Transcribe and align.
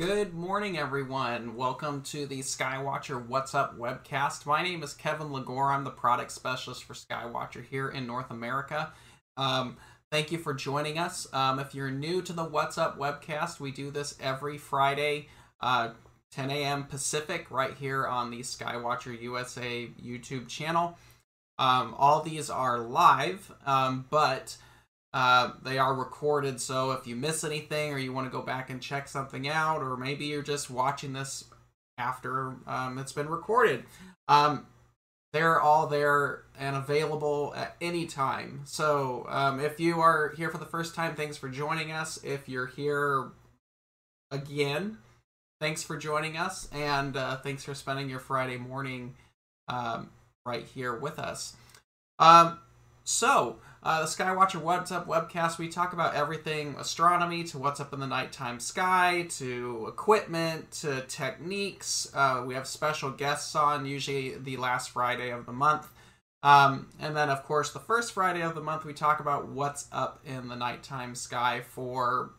Good 0.00 0.32
morning, 0.32 0.78
everyone. 0.78 1.56
Welcome 1.56 2.00
to 2.04 2.24
the 2.24 2.40
Skywatcher 2.40 3.26
What's 3.26 3.54
Up 3.54 3.78
webcast. 3.78 4.46
My 4.46 4.62
name 4.62 4.82
is 4.82 4.94
Kevin 4.94 5.30
Lagore. 5.30 5.72
I'm 5.72 5.84
the 5.84 5.90
product 5.90 6.32
specialist 6.32 6.84
for 6.84 6.94
Skywatcher 6.94 7.62
here 7.62 7.90
in 7.90 8.06
North 8.06 8.30
America. 8.30 8.94
Um, 9.36 9.76
thank 10.10 10.32
you 10.32 10.38
for 10.38 10.54
joining 10.54 10.96
us. 10.98 11.28
Um, 11.34 11.58
if 11.58 11.74
you're 11.74 11.90
new 11.90 12.22
to 12.22 12.32
the 12.32 12.44
What's 12.44 12.78
Up 12.78 12.98
webcast, 12.98 13.60
we 13.60 13.72
do 13.72 13.90
this 13.90 14.16
every 14.18 14.56
Friday, 14.56 15.28
uh, 15.60 15.90
10 16.32 16.50
a.m. 16.50 16.84
Pacific, 16.84 17.50
right 17.50 17.76
here 17.76 18.06
on 18.06 18.30
the 18.30 18.40
Skywatcher 18.40 19.20
USA 19.20 19.86
YouTube 20.02 20.48
channel. 20.48 20.96
Um, 21.58 21.94
all 21.98 22.22
these 22.22 22.48
are 22.48 22.78
live, 22.78 23.52
um, 23.66 24.06
but 24.08 24.56
uh, 25.12 25.52
they 25.62 25.78
are 25.78 25.94
recorded, 25.94 26.60
so 26.60 26.92
if 26.92 27.06
you 27.06 27.16
miss 27.16 27.42
anything 27.42 27.92
or 27.92 27.98
you 27.98 28.12
want 28.12 28.26
to 28.26 28.30
go 28.30 28.42
back 28.42 28.70
and 28.70 28.80
check 28.80 29.08
something 29.08 29.48
out, 29.48 29.82
or 29.82 29.96
maybe 29.96 30.26
you're 30.26 30.42
just 30.42 30.70
watching 30.70 31.12
this 31.12 31.44
after 31.98 32.56
um, 32.66 32.98
it's 32.98 33.12
been 33.12 33.28
recorded, 33.28 33.84
um, 34.28 34.66
they're 35.32 35.60
all 35.60 35.86
there 35.86 36.42
and 36.58 36.76
available 36.76 37.52
at 37.56 37.76
any 37.80 38.06
time. 38.06 38.62
So 38.64 39.26
um, 39.28 39.60
if 39.60 39.78
you 39.78 40.00
are 40.00 40.32
here 40.36 40.50
for 40.50 40.58
the 40.58 40.64
first 40.64 40.94
time, 40.94 41.14
thanks 41.14 41.36
for 41.36 41.48
joining 41.48 41.92
us. 41.92 42.18
If 42.24 42.48
you're 42.48 42.66
here 42.66 43.30
again, 44.30 44.98
thanks 45.60 45.82
for 45.82 45.96
joining 45.96 46.36
us, 46.36 46.68
and 46.72 47.16
uh, 47.16 47.36
thanks 47.38 47.64
for 47.64 47.74
spending 47.74 48.08
your 48.08 48.20
Friday 48.20 48.56
morning 48.56 49.14
um, 49.68 50.10
right 50.46 50.64
here 50.64 50.94
with 50.94 51.18
us. 51.18 51.56
Um, 52.18 52.58
so, 53.04 53.58
uh, 53.82 54.02
the 54.02 54.06
Skywatcher 54.06 54.60
What's 54.60 54.92
Up 54.92 55.06
webcast, 55.06 55.56
we 55.56 55.68
talk 55.68 55.94
about 55.94 56.14
everything 56.14 56.76
astronomy 56.78 57.44
to 57.44 57.58
what's 57.58 57.80
up 57.80 57.94
in 57.94 58.00
the 58.00 58.06
nighttime 58.06 58.60
sky, 58.60 59.26
to 59.30 59.86
equipment, 59.88 60.70
to 60.72 61.00
techniques. 61.02 62.10
Uh, 62.12 62.42
we 62.46 62.54
have 62.54 62.66
special 62.66 63.10
guests 63.10 63.54
on, 63.54 63.86
usually 63.86 64.36
the 64.36 64.58
last 64.58 64.90
Friday 64.90 65.30
of 65.30 65.46
the 65.46 65.52
month. 65.52 65.88
Um, 66.42 66.90
and 67.00 67.16
then, 67.16 67.30
of 67.30 67.42
course, 67.44 67.72
the 67.72 67.80
first 67.80 68.12
Friday 68.12 68.42
of 68.42 68.54
the 68.54 68.60
month, 68.60 68.84
we 68.84 68.92
talk 68.92 69.20
about 69.20 69.48
what's 69.48 69.88
up 69.92 70.20
in 70.26 70.48
the 70.48 70.56
nighttime 70.56 71.14
sky 71.14 71.62
for 71.66 72.32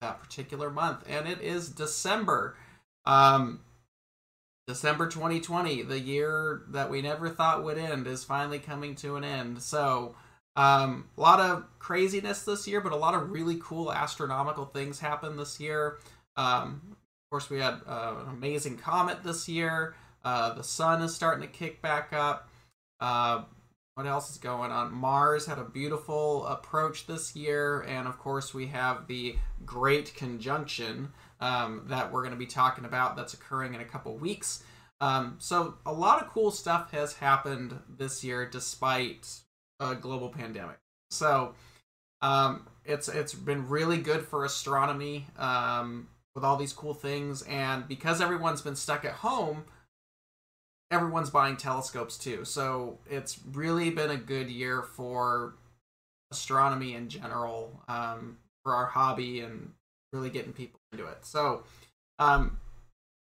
that 0.00 0.20
particular 0.20 0.68
month. 0.68 1.04
And 1.08 1.28
it 1.28 1.40
is 1.40 1.68
December. 1.68 2.56
Um, 3.04 3.60
December 4.66 5.06
2020, 5.06 5.82
the 5.82 6.00
year 6.00 6.62
that 6.70 6.90
we 6.90 7.02
never 7.02 7.28
thought 7.28 7.62
would 7.62 7.78
end, 7.78 8.08
is 8.08 8.24
finally 8.24 8.58
coming 8.58 8.96
to 8.96 9.14
an 9.14 9.22
end. 9.22 9.62
So, 9.62 10.16
um, 10.56 11.08
a 11.16 11.20
lot 11.20 11.40
of 11.40 11.64
craziness 11.78 12.42
this 12.42 12.66
year, 12.68 12.80
but 12.80 12.92
a 12.92 12.96
lot 12.96 13.14
of 13.14 13.30
really 13.30 13.58
cool 13.62 13.92
astronomical 13.92 14.66
things 14.66 15.00
happened 15.00 15.38
this 15.38 15.58
year. 15.58 15.98
Um, 16.36 16.82
of 16.90 17.30
course, 17.30 17.48
we 17.48 17.60
had 17.60 17.80
uh, 17.86 18.16
an 18.22 18.28
amazing 18.28 18.76
comet 18.76 19.22
this 19.22 19.48
year. 19.48 19.94
Uh, 20.24 20.54
the 20.54 20.64
sun 20.64 21.02
is 21.02 21.14
starting 21.14 21.42
to 21.42 21.52
kick 21.52 21.80
back 21.80 22.12
up. 22.12 22.48
Uh, 23.00 23.44
what 23.94 24.06
else 24.06 24.30
is 24.30 24.38
going 24.38 24.70
on? 24.70 24.92
Mars 24.92 25.46
had 25.46 25.58
a 25.58 25.64
beautiful 25.64 26.46
approach 26.46 27.06
this 27.06 27.34
year, 27.36 27.82
and 27.82 28.06
of 28.06 28.18
course, 28.18 28.54
we 28.54 28.66
have 28.68 29.06
the 29.06 29.36
Great 29.66 30.14
Conjunction 30.14 31.12
um, 31.40 31.82
that 31.88 32.12
we're 32.12 32.22
going 32.22 32.32
to 32.32 32.38
be 32.38 32.46
talking 32.46 32.84
about 32.84 33.16
that's 33.16 33.34
occurring 33.34 33.74
in 33.74 33.80
a 33.80 33.84
couple 33.84 34.16
weeks. 34.16 34.62
Um, 35.00 35.36
so, 35.38 35.74
a 35.84 35.92
lot 35.92 36.22
of 36.22 36.28
cool 36.28 36.50
stuff 36.50 36.92
has 36.92 37.14
happened 37.14 37.78
this 37.98 38.22
year 38.22 38.48
despite 38.48 39.40
global 40.00 40.28
pandemic. 40.28 40.78
So, 41.10 41.54
um, 42.20 42.66
it's 42.84 43.08
it's 43.08 43.34
been 43.34 43.68
really 43.68 43.98
good 43.98 44.26
for 44.26 44.44
astronomy 44.44 45.26
um, 45.38 46.08
with 46.34 46.44
all 46.44 46.56
these 46.56 46.72
cool 46.72 46.94
things, 46.94 47.42
and 47.42 47.86
because 47.88 48.20
everyone's 48.20 48.62
been 48.62 48.76
stuck 48.76 49.04
at 49.04 49.12
home, 49.12 49.64
everyone's 50.92 51.30
buying 51.30 51.56
telescopes 51.56 52.18
too. 52.18 52.44
So 52.44 52.98
it's 53.10 53.40
really 53.52 53.90
been 53.90 54.10
a 54.10 54.16
good 54.16 54.50
year 54.50 54.82
for 54.82 55.54
astronomy 56.30 56.94
in 56.94 57.08
general, 57.08 57.82
um, 57.88 58.38
for 58.62 58.74
our 58.74 58.86
hobby, 58.86 59.40
and 59.40 59.72
really 60.12 60.30
getting 60.30 60.52
people 60.52 60.78
into 60.92 61.06
it. 61.06 61.24
So, 61.24 61.64
um, 62.18 62.58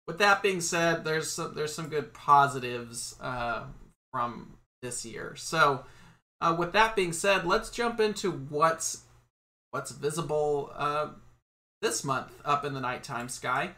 with 0.08 0.18
that 0.18 0.42
being 0.42 0.60
said, 0.60 1.06
there's 1.06 1.32
some, 1.32 1.54
there's 1.56 1.74
some 1.74 1.88
good 1.88 2.14
positives 2.14 3.16
uh, 3.22 3.64
from 4.12 4.58
this 4.82 5.06
year. 5.06 5.36
So, 5.38 5.86
uh, 6.42 6.56
with 6.58 6.74
that 6.74 6.96
being 6.96 7.14
said, 7.14 7.46
let's 7.46 7.70
jump 7.70 8.00
into 8.00 8.32
what's 8.32 9.04
what's 9.72 9.92
visible 9.92 10.72
uh, 10.76 11.10
this 11.82 12.04
month 12.04 12.34
up 12.44 12.66
in 12.66 12.74
the 12.74 12.82
nighttime 12.82 13.30
sky. 13.30 13.72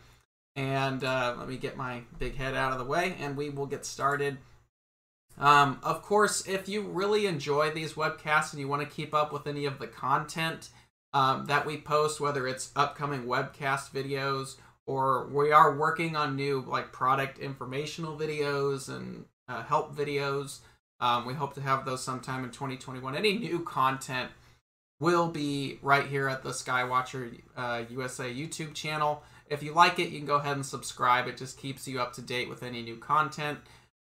And 0.56 1.03
uh, 1.03 1.35
let 1.38 1.47
me 1.47 1.57
get 1.57 1.78
my 1.78 2.02
big 2.19 2.35
head 2.35 2.56
out 2.56 2.72
of 2.72 2.78
the 2.78 2.85
way, 2.85 3.16
and 3.19 3.35
we 3.35 3.50
will 3.50 3.66
get 3.66 3.85
started. 3.85 4.38
Um, 5.40 5.79
of 5.81 6.03
course, 6.03 6.47
if 6.47 6.69
you 6.69 6.84
really 6.84 7.25
enjoy 7.25 7.72
these 7.72 7.94
webcasts 7.94 8.53
and 8.53 8.59
you 8.59 8.68
want 8.68 8.88
to 8.88 8.96
keep 8.96 9.16
up 9.16 9.34
with 9.34 9.47
any 9.47 9.66
of 9.66 9.79
the 9.79 9.88
content 9.88 10.69
um, 11.12 11.46
that 11.46 11.66
we 11.66 11.78
post, 11.78 12.19
whether 12.19 12.47
it's 12.47 12.72
upcoming 12.75 13.23
webcast 13.25 13.91
videos 13.91 14.57
or 14.85 15.28
we 15.28 15.52
are 15.52 15.75
working 15.75 16.16
on 16.16 16.35
new 16.35 16.63
like 16.68 16.91
product 16.91 17.40
informational 17.40 18.18
videos 18.18 18.90
and 18.90 19.25
uh, 19.47 19.63
help 19.63 19.96
videos. 19.96 20.59
Um, 21.03 21.25
we 21.25 21.34
hope 21.34 21.53
to 21.56 21.62
have 21.62 21.84
those 21.84 22.02
sometime 22.02 22.46
in 22.46 22.52
2021. 22.52 23.14
Any 23.14 23.38
new 23.38 23.59
content 23.59 24.31
will 25.02 25.28
be 25.28 25.78
right 25.81 26.06
here 26.06 26.30
at 26.30 26.44
the 26.44 26.52
Skywatcher 26.52 27.41
uh, 27.58 27.84
USA 27.90 28.34
YouTube 28.34 28.74
channel. 28.74 29.22
If 29.50 29.64
you 29.64 29.74
like 29.74 30.00
it, 30.00 30.12
you 30.12 30.19
can 30.19 30.25
go 30.25 30.38
ahead 30.38 30.56
and 30.56 30.66
subscribe. 30.66 31.28
It 31.28 31.36
just 31.36 31.58
keeps 31.58 31.90
you 31.90 32.00
up 32.00 32.14
to 32.14 32.22
date 32.22 32.47
with 32.47 32.64
any 32.64 32.81
new 32.81 32.96
content. 32.96 33.59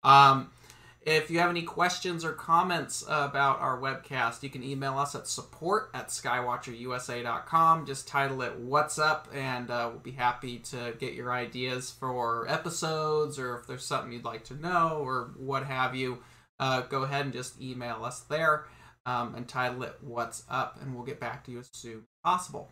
Um, 0.04 0.52
if 1.00 1.32
you 1.32 1.40
have 1.40 1.50
any 1.50 1.62
questions 1.62 2.24
or 2.24 2.30
comments 2.30 3.02
about 3.08 3.58
our 3.58 3.76
webcast, 3.76 4.44
you 4.44 4.48
can 4.48 4.62
email 4.62 4.96
us 4.96 5.16
at 5.16 5.26
support 5.26 5.90
at 5.94 6.10
skywatcherusa.com. 6.10 7.86
Just 7.86 8.06
title 8.06 8.40
it 8.42 8.56
What's 8.56 9.00
Up, 9.00 9.26
and 9.34 9.68
uh, 9.68 9.88
we'll 9.90 9.98
be 9.98 10.12
happy 10.12 10.60
to 10.60 10.94
get 11.00 11.14
your 11.14 11.32
ideas 11.32 11.90
for 11.90 12.46
episodes 12.48 13.36
or 13.36 13.58
if 13.58 13.66
there's 13.66 13.84
something 13.84 14.12
you'd 14.12 14.24
like 14.24 14.44
to 14.44 14.54
know 14.54 15.00
or 15.02 15.32
what 15.36 15.64
have 15.64 15.96
you. 15.96 16.22
Uh, 16.64 16.80
go 16.80 17.02
ahead 17.02 17.26
and 17.26 17.32
just 17.34 17.60
email 17.60 18.06
us 18.06 18.20
there 18.20 18.64
um, 19.04 19.34
and 19.34 19.46
title 19.46 19.82
it 19.82 19.96
What's 20.00 20.44
Up, 20.48 20.78
and 20.80 20.94
we'll 20.94 21.04
get 21.04 21.20
back 21.20 21.44
to 21.44 21.50
you 21.52 21.58
as 21.58 21.68
soon 21.72 21.98
as 21.98 22.02
possible. 22.24 22.70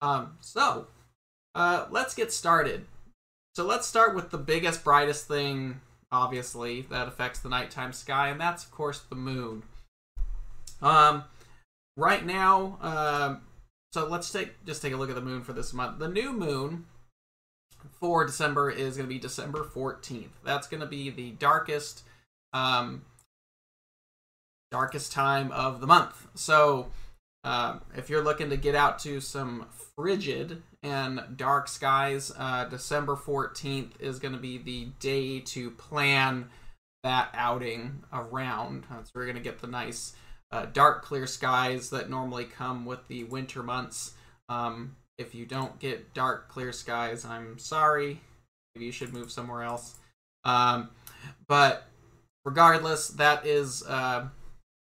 Um, 0.00 0.36
so, 0.40 0.86
uh, 1.56 1.86
let's 1.90 2.14
get 2.14 2.32
started. 2.32 2.84
So, 3.56 3.64
let's 3.64 3.88
start 3.88 4.14
with 4.14 4.30
the 4.30 4.38
biggest, 4.38 4.84
brightest 4.84 5.26
thing 5.26 5.80
obviously, 6.12 6.82
that 6.90 7.08
affects 7.08 7.40
the 7.40 7.48
nighttime 7.48 7.92
sky, 7.92 8.28
and 8.28 8.40
that's 8.40 8.64
of 8.64 8.70
course 8.70 9.00
the 9.00 9.16
moon. 9.16 9.64
Um, 10.80 11.24
right 11.96 12.24
now, 12.24 12.78
uh, 12.80 13.36
so 13.92 14.06
let's 14.06 14.30
take 14.30 14.64
just 14.64 14.80
take 14.80 14.92
a 14.92 14.96
look 14.96 15.08
at 15.08 15.16
the 15.16 15.20
moon 15.20 15.42
for 15.42 15.52
this 15.52 15.72
month. 15.72 15.98
The 15.98 16.08
new 16.08 16.32
moon 16.32 16.86
for 17.98 18.24
December 18.24 18.70
is 18.70 18.96
going 18.96 19.08
to 19.08 19.12
be 19.12 19.18
December 19.18 19.64
14th. 19.64 20.30
That's 20.44 20.68
going 20.68 20.82
to 20.82 20.86
be 20.86 21.10
the 21.10 21.32
darkest, 21.32 22.04
um, 22.52 23.02
darkest 24.74 25.12
time 25.12 25.52
of 25.52 25.80
the 25.80 25.86
month. 25.86 26.26
So, 26.34 26.90
uh, 27.44 27.78
if 27.96 28.10
you're 28.10 28.24
looking 28.24 28.50
to 28.50 28.56
get 28.56 28.74
out 28.74 28.98
to 29.00 29.20
some 29.20 29.66
frigid 29.96 30.62
and 30.84 31.20
dark 31.36 31.66
skies. 31.66 32.30
Uh, 32.36 32.66
December 32.66 33.16
14th 33.16 33.92
is 34.00 34.18
going 34.18 34.34
to 34.34 34.40
be 34.40 34.58
the 34.58 34.88
day 35.00 35.40
to 35.40 35.70
plan 35.70 36.50
that 37.02 37.30
outing 37.34 38.04
around. 38.12 38.84
Uh, 38.90 39.02
so 39.02 39.10
we're 39.14 39.24
going 39.24 39.36
to 39.36 39.42
get 39.42 39.60
the 39.60 39.66
nice 39.66 40.14
uh, 40.52 40.66
dark, 40.66 41.02
clear 41.02 41.26
skies 41.26 41.90
that 41.90 42.10
normally 42.10 42.44
come 42.44 42.84
with 42.84 43.06
the 43.08 43.24
winter 43.24 43.62
months. 43.62 44.12
Um, 44.48 44.96
if 45.16 45.34
you 45.34 45.46
don't 45.46 45.78
get 45.78 46.12
dark, 46.12 46.48
clear 46.48 46.72
skies, 46.72 47.24
I'm 47.24 47.58
sorry. 47.58 48.20
Maybe 48.74 48.86
you 48.86 48.92
should 48.92 49.12
move 49.12 49.32
somewhere 49.32 49.62
else. 49.62 49.96
Um, 50.44 50.90
but 51.48 51.86
regardless, 52.44 53.08
that 53.08 53.46
is 53.46 53.82
uh, 53.84 54.26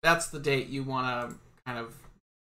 that's 0.02 0.28
the 0.28 0.38
date 0.38 0.68
you 0.68 0.82
want 0.82 1.06
to 1.30 1.36
kind 1.64 1.78
of 1.78 1.94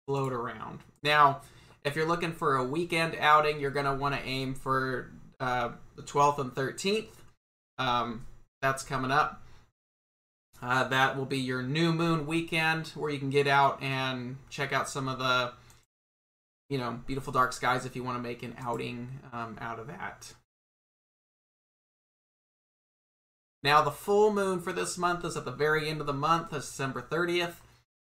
float 0.06 0.32
around. 0.32 0.80
Now, 1.02 1.42
if 1.84 1.96
you're 1.96 2.08
looking 2.08 2.32
for 2.32 2.56
a 2.56 2.64
weekend 2.64 3.16
outing, 3.18 3.60
you're 3.60 3.70
going 3.70 3.86
to 3.86 3.94
want 3.94 4.14
to 4.14 4.22
aim 4.22 4.54
for 4.54 5.10
uh, 5.38 5.70
the 5.96 6.02
12th 6.02 6.38
and 6.38 6.54
13th. 6.54 7.08
Um, 7.78 8.26
that's 8.60 8.82
coming 8.82 9.10
up. 9.10 9.42
Uh, 10.62 10.84
that 10.88 11.16
will 11.16 11.24
be 11.24 11.38
your 11.38 11.62
new 11.62 11.92
moon 11.92 12.26
weekend 12.26 12.88
where 12.88 13.10
you 13.10 13.18
can 13.18 13.30
get 13.30 13.46
out 13.46 13.82
and 13.82 14.36
check 14.50 14.72
out 14.74 14.88
some 14.88 15.08
of 15.08 15.18
the, 15.18 15.52
you 16.68 16.76
know, 16.76 17.00
beautiful 17.06 17.32
dark 17.32 17.54
skies 17.54 17.86
if 17.86 17.96
you 17.96 18.04
want 18.04 18.18
to 18.18 18.22
make 18.22 18.42
an 18.42 18.54
outing 18.58 19.08
um, 19.32 19.56
out 19.60 19.78
of 19.78 19.86
that. 19.86 20.34
Now, 23.62 23.82
the 23.82 23.90
full 23.90 24.32
moon 24.32 24.60
for 24.60 24.72
this 24.72 24.96
month 24.96 25.24
is 25.24 25.36
at 25.36 25.44
the 25.44 25.50
very 25.50 25.88
end 25.88 26.00
of 26.00 26.06
the 26.06 26.12
month, 26.12 26.50
December 26.50 27.02
30th. 27.02 27.54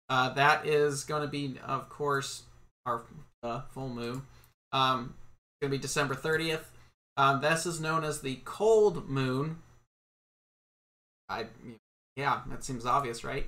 Uh, 0.09 0.29
that 0.33 0.65
is 0.65 1.03
going 1.03 1.23
to 1.23 1.27
be, 1.27 1.55
of 1.65 1.89
course, 1.89 2.43
our 2.85 3.03
uh, 3.43 3.61
full 3.73 3.89
moon. 3.89 4.23
Um, 4.71 5.15
it's 5.15 5.61
gonna 5.61 5.71
be 5.71 5.77
December 5.77 6.15
30th. 6.15 6.65
Um, 7.15 7.41
this 7.41 7.65
is 7.65 7.81
known 7.81 8.03
as 8.03 8.21
the 8.21 8.39
cold 8.45 9.09
moon. 9.09 9.57
I, 11.29 11.47
yeah, 12.15 12.41
that 12.47 12.63
seems 12.63 12.85
obvious, 12.85 13.23
right? 13.23 13.47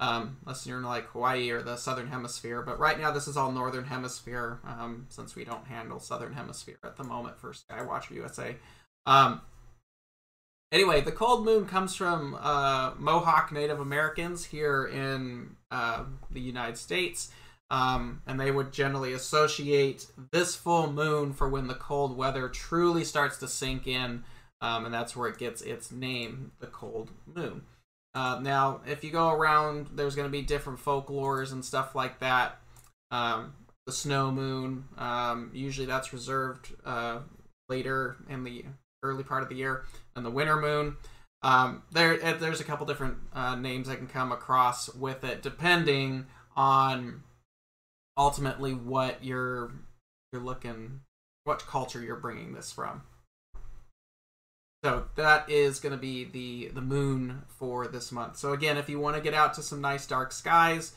Um, 0.00 0.36
unless 0.44 0.66
you're 0.66 0.78
in 0.78 0.84
like 0.84 1.06
Hawaii 1.06 1.50
or 1.50 1.62
the 1.62 1.76
southern 1.76 2.08
hemisphere. 2.08 2.62
But 2.62 2.78
right 2.78 2.98
now, 2.98 3.10
this 3.10 3.26
is 3.26 3.36
all 3.36 3.50
northern 3.50 3.84
hemisphere 3.84 4.60
um, 4.64 5.06
since 5.08 5.34
we 5.34 5.44
don't 5.44 5.66
handle 5.66 5.98
southern 5.98 6.34
hemisphere 6.34 6.78
at 6.84 6.96
the 6.96 7.04
moment 7.04 7.38
for 7.40 7.52
Skywatcher 7.52 8.10
USA. 8.12 8.56
Um, 9.06 9.40
anyway, 10.72 11.00
the 11.00 11.12
cold 11.12 11.44
moon 11.44 11.66
comes 11.66 11.94
from 11.94 12.36
uh, 12.40 12.92
Mohawk 12.98 13.52
Native 13.52 13.80
Americans 13.80 14.46
here 14.46 14.86
in 14.86 15.56
uh, 15.70 16.04
the 16.30 16.40
United 16.40 16.78
States. 16.78 17.30
Um, 17.70 18.22
and 18.26 18.40
they 18.40 18.50
would 18.50 18.72
generally 18.72 19.12
associate 19.12 20.06
this 20.32 20.56
full 20.56 20.90
moon 20.90 21.34
for 21.34 21.48
when 21.48 21.66
the 21.66 21.74
cold 21.74 22.16
weather 22.16 22.48
truly 22.48 23.04
starts 23.04 23.36
to 23.38 23.48
sink 23.48 23.86
in, 23.86 24.24
um, 24.62 24.86
and 24.86 24.94
that's 24.94 25.14
where 25.14 25.28
it 25.28 25.38
gets 25.38 25.60
its 25.60 25.92
name, 25.92 26.52
the 26.60 26.66
cold 26.66 27.10
moon. 27.26 27.62
Uh, 28.14 28.40
now, 28.40 28.80
if 28.86 29.04
you 29.04 29.10
go 29.10 29.30
around, 29.30 29.88
there's 29.94 30.14
going 30.14 30.26
to 30.26 30.32
be 30.32 30.40
different 30.40 30.82
folklores 30.82 31.52
and 31.52 31.62
stuff 31.62 31.94
like 31.94 32.20
that. 32.20 32.58
Um, 33.10 33.52
the 33.86 33.92
snow 33.92 34.30
moon, 34.30 34.84
um, 34.96 35.50
usually 35.52 35.86
that's 35.86 36.12
reserved 36.12 36.74
uh, 36.84 37.20
later 37.68 38.16
in 38.30 38.44
the 38.44 38.64
early 39.02 39.24
part 39.24 39.42
of 39.42 39.48
the 39.48 39.54
year, 39.54 39.84
and 40.16 40.24
the 40.24 40.30
winter 40.30 40.56
moon. 40.56 40.96
Um, 41.42 41.82
there, 41.92 42.16
there's 42.34 42.60
a 42.60 42.64
couple 42.64 42.84
different 42.86 43.16
uh, 43.32 43.54
names 43.54 43.88
that 43.88 43.96
can 43.98 44.08
come 44.08 44.32
across 44.32 44.92
with 44.94 45.22
it, 45.22 45.42
depending 45.42 46.26
on 46.56 47.22
ultimately 48.16 48.74
what 48.74 49.24
you're 49.24 49.70
you're 50.32 50.42
looking, 50.42 51.00
what 51.44 51.66
culture 51.66 52.02
you're 52.02 52.16
bringing 52.16 52.52
this 52.52 52.72
from. 52.72 53.02
So 54.84 55.06
that 55.16 55.48
is 55.48 55.80
going 55.80 55.94
to 55.94 56.00
be 56.00 56.24
the 56.24 56.68
the 56.68 56.80
moon 56.80 57.42
for 57.48 57.86
this 57.86 58.12
month. 58.12 58.36
So 58.36 58.52
again, 58.52 58.76
if 58.76 58.88
you 58.88 58.98
want 58.98 59.16
to 59.16 59.22
get 59.22 59.34
out 59.34 59.54
to 59.54 59.62
some 59.62 59.80
nice 59.80 60.06
dark 60.06 60.32
skies, 60.32 60.92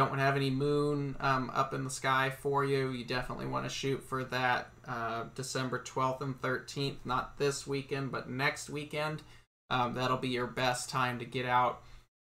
don't 0.00 0.08
want 0.08 0.20
to 0.20 0.24
have 0.24 0.36
any 0.36 0.48
moon 0.48 1.14
um, 1.20 1.50
up 1.52 1.74
in 1.74 1.84
the 1.84 1.90
sky 1.90 2.32
for 2.40 2.64
you, 2.64 2.90
you 2.90 3.04
definitely 3.04 3.46
want 3.46 3.66
to 3.66 3.70
shoot 3.70 4.02
for 4.02 4.24
that 4.24 4.70
uh, 4.88 5.24
December 5.34 5.78
12th 5.78 6.22
and 6.22 6.40
13th. 6.40 6.96
Not 7.04 7.36
this 7.36 7.66
weekend, 7.66 8.10
but 8.10 8.30
next 8.30 8.70
weekend. 8.70 9.22
Um, 9.68 9.92
that'll 9.92 10.16
be 10.16 10.28
your 10.28 10.46
best 10.46 10.88
time 10.88 11.18
to 11.18 11.26
get 11.26 11.44
out, 11.44 11.82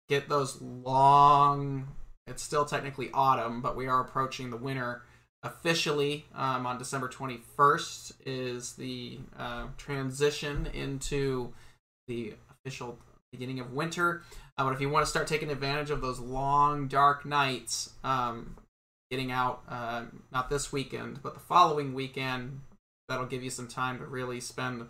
get 0.07 0.29
those 0.29 0.61
long. 0.61 1.89
It's 2.27 2.41
still 2.41 2.63
technically 2.63 3.09
autumn, 3.13 3.61
but 3.61 3.75
we 3.75 3.87
are 3.87 3.99
approaching 3.99 4.51
the 4.51 4.57
winter 4.57 5.01
officially 5.43 6.25
um, 6.33 6.65
on 6.65 6.77
December 6.77 7.09
21st 7.09 8.13
is 8.25 8.73
the 8.75 9.19
uh, 9.37 9.67
transition 9.77 10.69
into 10.73 11.53
the 12.07 12.35
official 12.49 12.97
beginning 13.33 13.59
of 13.59 13.73
winter. 13.73 14.23
Uh, 14.57 14.63
but 14.63 14.73
if 14.73 14.81
you 14.81 14.89
want 14.89 15.05
to 15.05 15.09
start 15.09 15.27
taking 15.27 15.49
advantage 15.51 15.89
of 15.89 16.01
those 16.01 16.19
long, 16.19 16.87
dark 16.87 17.25
nights, 17.25 17.91
um, 18.03 18.55
getting 19.11 19.31
out 19.31 19.61
uh, 19.67 20.03
not 20.31 20.49
this 20.49 20.71
weekend, 20.71 21.21
but 21.21 21.33
the 21.33 21.39
following 21.39 21.93
weekend, 21.93 22.61
that'll 23.09 23.25
give 23.25 23.43
you 23.43 23.49
some 23.49 23.67
time 23.67 23.99
to 23.99 24.05
really 24.05 24.39
spend 24.39 24.87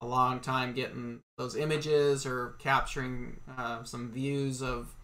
a 0.00 0.06
long 0.06 0.40
time 0.40 0.74
getting 0.74 1.20
those 1.38 1.56
images 1.56 2.26
or 2.26 2.56
capturing 2.58 3.40
uh, 3.56 3.84
some 3.84 4.10
views 4.10 4.62
of 4.62 4.94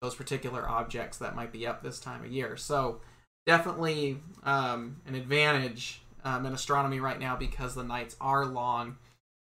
those 0.00 0.14
particular 0.14 0.68
objects 0.68 1.18
that 1.18 1.36
might 1.36 1.52
be 1.52 1.66
up 1.66 1.82
this 1.82 2.00
time 2.00 2.24
of 2.24 2.32
year. 2.32 2.56
So, 2.56 3.00
definitely 3.46 4.18
um, 4.44 5.00
an 5.06 5.14
advantage 5.14 6.02
um, 6.24 6.46
in 6.46 6.52
astronomy 6.52 7.00
right 7.00 7.18
now 7.18 7.36
because 7.36 7.74
the 7.74 7.84
nights 7.84 8.16
are 8.20 8.46
long. 8.46 8.96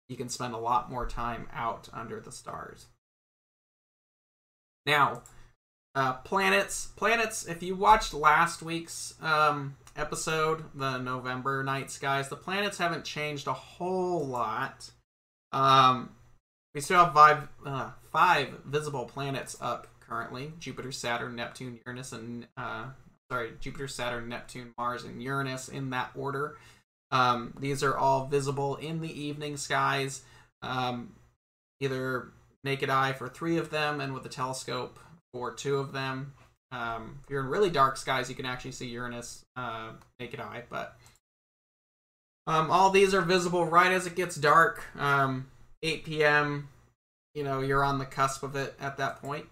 You 0.08 0.16
can 0.16 0.28
spend 0.28 0.54
a 0.54 0.58
lot 0.58 0.90
more 0.90 1.06
time 1.06 1.48
out 1.52 1.88
under 1.92 2.18
the 2.20 2.32
stars. 2.32 2.86
Now, 4.88 5.20
uh, 5.94 6.14
planets. 6.14 6.87
Planets, 6.96 7.44
if 7.44 7.62
you 7.62 7.75
watched 7.75 8.14
last 8.14 8.62
week's 8.62 9.12
um, 9.20 9.76
episode, 9.94 10.64
the 10.75 10.96
November 10.96 11.62
night 11.62 11.90
skies, 11.90 12.31
the 12.31 12.37
planets 12.37 12.79
haven't 12.79 13.05
changed 13.05 13.49
a 13.49 13.52
whole 13.52 14.26
lot. 14.26 14.90
Um, 15.52 16.08
we 16.75 16.81
still 16.81 17.05
have 17.05 17.12
five, 17.12 17.49
uh, 17.67 17.90
five 18.11 18.49
visible 18.64 19.05
planets 19.05 19.58
up 19.61 19.88
currently 20.00 20.55
Jupiter, 20.58 20.91
Saturn, 20.91 21.37
Neptune, 21.37 21.81
Uranus, 21.84 22.12
and 22.12 22.46
uh, 22.56 22.87
sorry, 23.31 23.50
Jupiter, 23.61 23.88
Saturn, 23.88 24.31
Neptune, 24.31 24.73
Mars, 24.79 25.05
and 25.05 25.23
Uranus 25.23 25.69
in 25.69 25.91
that 25.91 26.12
order. 26.14 26.56
Um, 27.11 27.52
these 27.61 27.82
are 27.82 27.94
all 27.94 28.26
visible 28.26 28.76
in 28.76 29.02
the 29.02 29.20
evening 29.20 29.58
skies, 29.58 30.23
um, 30.62 31.12
either 31.79 32.32
naked 32.64 32.90
eye 32.90 33.12
for 33.12 33.28
three 33.28 33.56
of 33.56 33.70
them 33.70 34.00
and 34.00 34.12
with 34.14 34.26
a 34.26 34.28
telescope 34.28 34.99
for 35.32 35.52
two 35.52 35.76
of 35.78 35.93
them. 35.93 36.34
Um, 36.70 37.20
if 37.25 37.31
you're 37.31 37.40
in 37.40 37.49
really 37.49 37.70
dark 37.70 37.96
skies, 37.96 38.28
you 38.28 38.34
can 38.34 38.46
actually 38.46 38.72
see 38.72 38.88
Uranus 38.88 39.44
uh, 39.56 39.93
naked 40.20 40.40
eye, 40.40 40.64
but 40.69 40.96
um, 42.46 42.70
all 42.70 42.90
these 42.90 43.14
are 43.14 43.20
visible 43.20 43.66
right 43.66 43.93
as 43.93 44.06
it 44.06 44.16
gets 44.16 44.37
dark. 44.37 44.82
Um, 44.99 45.49
8 45.82 46.05
p.m., 46.05 46.69
you 47.34 47.44
know, 47.44 47.60
you're 47.60 47.84
on 47.84 47.99
the 47.99 48.06
cusp 48.06 48.43
of 48.43 48.56
it 48.56 48.75
at 48.81 48.96
that 48.96 49.20
point. 49.22 49.46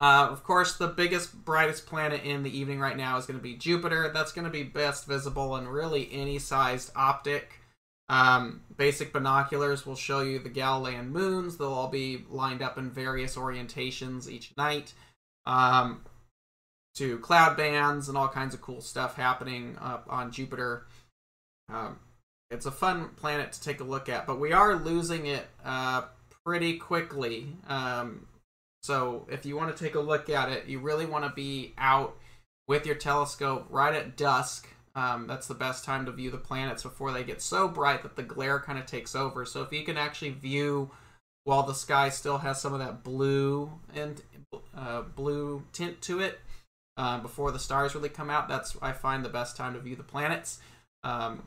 Uh, 0.00 0.28
of 0.30 0.44
course, 0.44 0.76
the 0.76 0.86
biggest, 0.86 1.44
brightest 1.44 1.86
planet 1.86 2.22
in 2.22 2.44
the 2.44 2.56
evening 2.56 2.78
right 2.78 2.96
now 2.96 3.16
is 3.18 3.26
going 3.26 3.38
to 3.38 3.42
be 3.42 3.54
Jupiter. 3.54 4.10
That's 4.14 4.30
going 4.30 4.44
to 4.44 4.50
be 4.50 4.62
best 4.62 5.06
visible 5.06 5.56
in 5.56 5.66
really 5.66 6.08
any 6.12 6.38
sized 6.38 6.92
optic. 6.94 7.57
Um, 8.08 8.62
basic 8.76 9.12
binoculars 9.12 9.84
will 9.84 9.96
show 9.96 10.20
you 10.20 10.38
the 10.38 10.48
Galilean 10.48 11.10
moons. 11.10 11.56
They'll 11.56 11.72
all 11.72 11.88
be 11.88 12.24
lined 12.30 12.62
up 12.62 12.78
in 12.78 12.90
various 12.90 13.36
orientations 13.36 14.28
each 14.28 14.52
night. 14.56 14.94
Um, 15.46 16.04
to 16.98 17.18
cloud 17.18 17.56
bands 17.56 18.08
and 18.08 18.18
all 18.18 18.28
kinds 18.28 18.54
of 18.54 18.60
cool 18.60 18.80
stuff 18.80 19.14
happening 19.14 19.76
up 19.80 20.06
on 20.08 20.32
Jupiter. 20.32 20.86
Um, 21.72 21.98
it's 22.50 22.66
a 22.66 22.70
fun 22.70 23.10
planet 23.16 23.52
to 23.52 23.60
take 23.60 23.80
a 23.80 23.84
look 23.84 24.08
at, 24.08 24.26
but 24.26 24.40
we 24.40 24.52
are 24.52 24.74
losing 24.74 25.26
it 25.26 25.46
uh, 25.64 26.02
pretty 26.44 26.78
quickly. 26.78 27.56
Um, 27.68 28.26
so 28.82 29.26
if 29.30 29.46
you 29.46 29.56
want 29.56 29.76
to 29.76 29.84
take 29.84 29.94
a 29.94 30.00
look 30.00 30.28
at 30.28 30.48
it, 30.48 30.66
you 30.66 30.80
really 30.80 31.06
want 31.06 31.24
to 31.24 31.30
be 31.30 31.74
out 31.78 32.16
with 32.66 32.84
your 32.84 32.96
telescope 32.96 33.66
right 33.70 33.94
at 33.94 34.16
dusk. 34.16 34.68
Um, 34.98 35.28
that's 35.28 35.46
the 35.46 35.54
best 35.54 35.84
time 35.84 36.06
to 36.06 36.12
view 36.12 36.28
the 36.32 36.38
planets 36.38 36.82
before 36.82 37.12
they 37.12 37.22
get 37.22 37.40
so 37.40 37.68
bright 37.68 38.02
that 38.02 38.16
the 38.16 38.22
glare 38.24 38.58
kind 38.58 38.80
of 38.80 38.86
takes 38.86 39.14
over. 39.14 39.44
So 39.44 39.62
if 39.62 39.72
you 39.72 39.84
can 39.84 39.96
actually 39.96 40.30
view 40.30 40.90
while 41.44 41.62
the 41.62 41.72
sky 41.72 42.08
still 42.08 42.38
has 42.38 42.60
some 42.60 42.72
of 42.72 42.80
that 42.80 43.04
blue 43.04 43.70
and 43.94 44.20
uh, 44.76 45.02
blue 45.02 45.62
tint 45.72 46.02
to 46.02 46.18
it 46.18 46.40
uh, 46.96 47.20
before 47.20 47.52
the 47.52 47.60
stars 47.60 47.94
really 47.94 48.08
come 48.08 48.28
out, 48.28 48.48
that's 48.48 48.76
I 48.82 48.90
find 48.90 49.24
the 49.24 49.28
best 49.28 49.56
time 49.56 49.74
to 49.74 49.78
view 49.78 49.94
the 49.94 50.02
planets. 50.02 50.58
Um, 51.04 51.46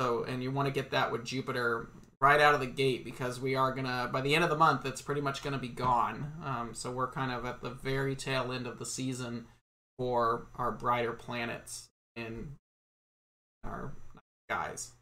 so 0.00 0.24
and 0.24 0.42
you 0.42 0.50
want 0.50 0.66
to 0.66 0.74
get 0.74 0.90
that 0.90 1.12
with 1.12 1.24
Jupiter 1.24 1.90
right 2.20 2.40
out 2.40 2.54
of 2.54 2.60
the 2.60 2.66
gate 2.66 3.04
because 3.04 3.38
we 3.38 3.54
are 3.54 3.72
gonna 3.72 4.10
by 4.12 4.22
the 4.22 4.34
end 4.34 4.42
of 4.42 4.50
the 4.50 4.56
month 4.56 4.84
it's 4.84 5.02
pretty 5.02 5.20
much 5.20 5.44
gonna 5.44 5.56
be 5.56 5.68
gone. 5.68 6.32
Um, 6.44 6.70
so 6.74 6.90
we're 6.90 7.12
kind 7.12 7.30
of 7.30 7.44
at 7.44 7.60
the 7.60 7.70
very 7.70 8.16
tail 8.16 8.50
end 8.50 8.66
of 8.66 8.80
the 8.80 8.86
season 8.86 9.46
for 9.98 10.48
our 10.56 10.72
brighter 10.72 11.12
planets 11.12 11.86
in 12.16 12.56
our 13.64 13.92
skies. 14.48 14.92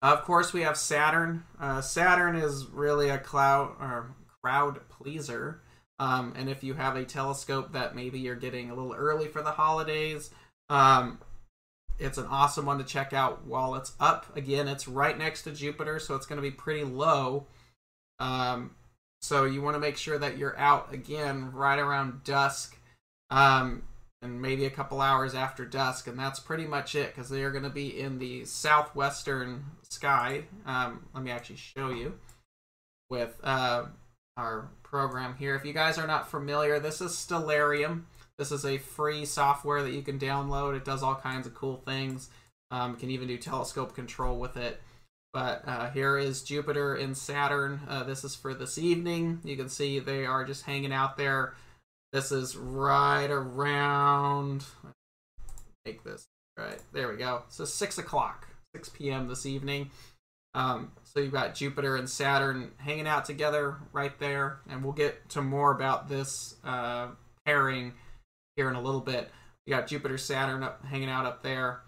Of 0.00 0.22
course, 0.22 0.52
we 0.52 0.62
have 0.62 0.76
Saturn. 0.76 1.44
Uh, 1.60 1.80
Saturn 1.80 2.34
is 2.34 2.66
really 2.66 3.08
a 3.08 3.18
cloud 3.18 3.76
or 3.80 4.14
crowd 4.42 4.80
pleaser. 4.88 5.62
Um, 5.98 6.34
and 6.36 6.48
if 6.48 6.64
you 6.64 6.74
have 6.74 6.96
a 6.96 7.04
telescope 7.04 7.72
that 7.72 7.94
maybe 7.94 8.18
you're 8.18 8.34
getting 8.34 8.70
a 8.70 8.74
little 8.74 8.94
early 8.94 9.28
for 9.28 9.42
the 9.42 9.52
holidays, 9.52 10.30
um, 10.68 11.20
it's 11.98 12.18
an 12.18 12.26
awesome 12.26 12.66
one 12.66 12.78
to 12.78 12.84
check 12.84 13.12
out 13.12 13.46
while 13.46 13.76
it's 13.76 13.92
up. 14.00 14.36
Again, 14.36 14.66
it's 14.66 14.88
right 14.88 15.16
next 15.16 15.42
to 15.42 15.52
Jupiter, 15.52 16.00
so 16.00 16.16
it's 16.16 16.26
going 16.26 16.38
to 16.38 16.42
be 16.42 16.50
pretty 16.50 16.82
low. 16.82 17.46
Um, 18.18 18.72
so 19.20 19.44
you 19.44 19.62
want 19.62 19.76
to 19.76 19.80
make 19.80 19.96
sure 19.96 20.18
that 20.18 20.36
you're 20.36 20.58
out 20.58 20.92
again 20.92 21.52
right 21.52 21.78
around 21.78 22.24
dusk, 22.24 22.76
um, 23.30 23.84
and 24.22 24.40
maybe 24.40 24.64
a 24.64 24.70
couple 24.70 25.00
hours 25.00 25.34
after 25.34 25.64
dusk, 25.64 26.06
and 26.06 26.18
that's 26.18 26.38
pretty 26.38 26.64
much 26.64 26.94
it 26.94 27.14
because 27.14 27.28
they 27.28 27.42
are 27.42 27.50
going 27.50 27.64
to 27.64 27.70
be 27.70 28.00
in 28.00 28.18
the 28.18 28.44
southwestern 28.44 29.64
sky. 29.82 30.44
Um, 30.64 31.06
let 31.12 31.24
me 31.24 31.30
actually 31.30 31.56
show 31.56 31.90
you 31.90 32.14
with 33.10 33.36
uh, 33.42 33.86
our 34.36 34.68
program 34.84 35.34
here. 35.36 35.56
If 35.56 35.64
you 35.64 35.72
guys 35.72 35.98
are 35.98 36.06
not 36.06 36.30
familiar, 36.30 36.78
this 36.78 37.00
is 37.00 37.12
Stellarium. 37.12 38.04
This 38.38 38.52
is 38.52 38.64
a 38.64 38.78
free 38.78 39.24
software 39.24 39.82
that 39.82 39.92
you 39.92 40.02
can 40.02 40.18
download. 40.18 40.76
It 40.76 40.84
does 40.84 41.02
all 41.02 41.16
kinds 41.16 41.46
of 41.46 41.54
cool 41.54 41.82
things. 41.84 42.30
Um, 42.70 42.96
can 42.96 43.10
even 43.10 43.28
do 43.28 43.36
telescope 43.36 43.94
control 43.94 44.38
with 44.38 44.56
it. 44.56 44.80
But 45.32 45.62
uh, 45.66 45.90
here 45.90 46.18
is 46.18 46.42
Jupiter 46.42 46.94
and 46.94 47.16
Saturn. 47.16 47.80
Uh, 47.88 48.04
this 48.04 48.22
is 48.22 48.34
for 48.34 48.54
this 48.54 48.78
evening. 48.78 49.40
You 49.44 49.56
can 49.56 49.68
see 49.68 49.98
they 49.98 50.26
are 50.26 50.44
just 50.44 50.64
hanging 50.64 50.92
out 50.92 51.16
there. 51.16 51.54
This 52.12 52.30
is 52.32 52.56
right 52.56 53.30
around. 53.30 54.64
Make 55.84 56.04
this 56.04 56.26
Right, 56.56 56.78
there 56.92 57.08
we 57.08 57.16
go. 57.16 57.42
So 57.48 57.64
6 57.64 57.98
o'clock, 57.98 58.46
6 58.74 58.90
p.m. 58.90 59.26
this 59.26 59.46
evening. 59.46 59.90
Um, 60.54 60.92
so 61.02 61.20
you've 61.20 61.32
got 61.32 61.54
Jupiter 61.54 61.96
and 61.96 62.08
Saturn 62.08 62.72
hanging 62.76 63.06
out 63.06 63.24
together 63.24 63.76
right 63.92 64.16
there, 64.18 64.60
and 64.68 64.84
we'll 64.84 64.92
get 64.92 65.30
to 65.30 65.40
more 65.40 65.72
about 65.72 66.10
this 66.10 66.56
uh, 66.62 67.08
pairing 67.46 67.94
here 68.56 68.68
in 68.68 68.76
a 68.76 68.82
little 68.82 69.00
bit. 69.00 69.30
You 69.64 69.74
got 69.74 69.86
Jupiter, 69.86 70.18
Saturn 70.18 70.62
up, 70.62 70.84
hanging 70.84 71.08
out 71.08 71.24
up 71.24 71.42
there. 71.42 71.80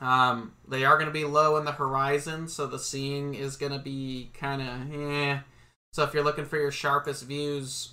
Um, 0.00 0.54
they 0.66 0.86
are 0.86 0.96
going 0.96 1.08
to 1.08 1.12
be 1.12 1.24
low 1.24 1.58
in 1.58 1.66
the 1.66 1.72
horizon, 1.72 2.48
so 2.48 2.66
the 2.66 2.78
seeing 2.78 3.34
is 3.34 3.56
going 3.56 3.72
to 3.72 3.78
be 3.78 4.30
kind 4.32 4.62
of 4.62 4.98
eh. 4.98 5.40
So 5.92 6.04
if 6.04 6.14
you're 6.14 6.24
looking 6.24 6.46
for 6.46 6.56
your 6.56 6.70
sharpest 6.70 7.26
views, 7.26 7.90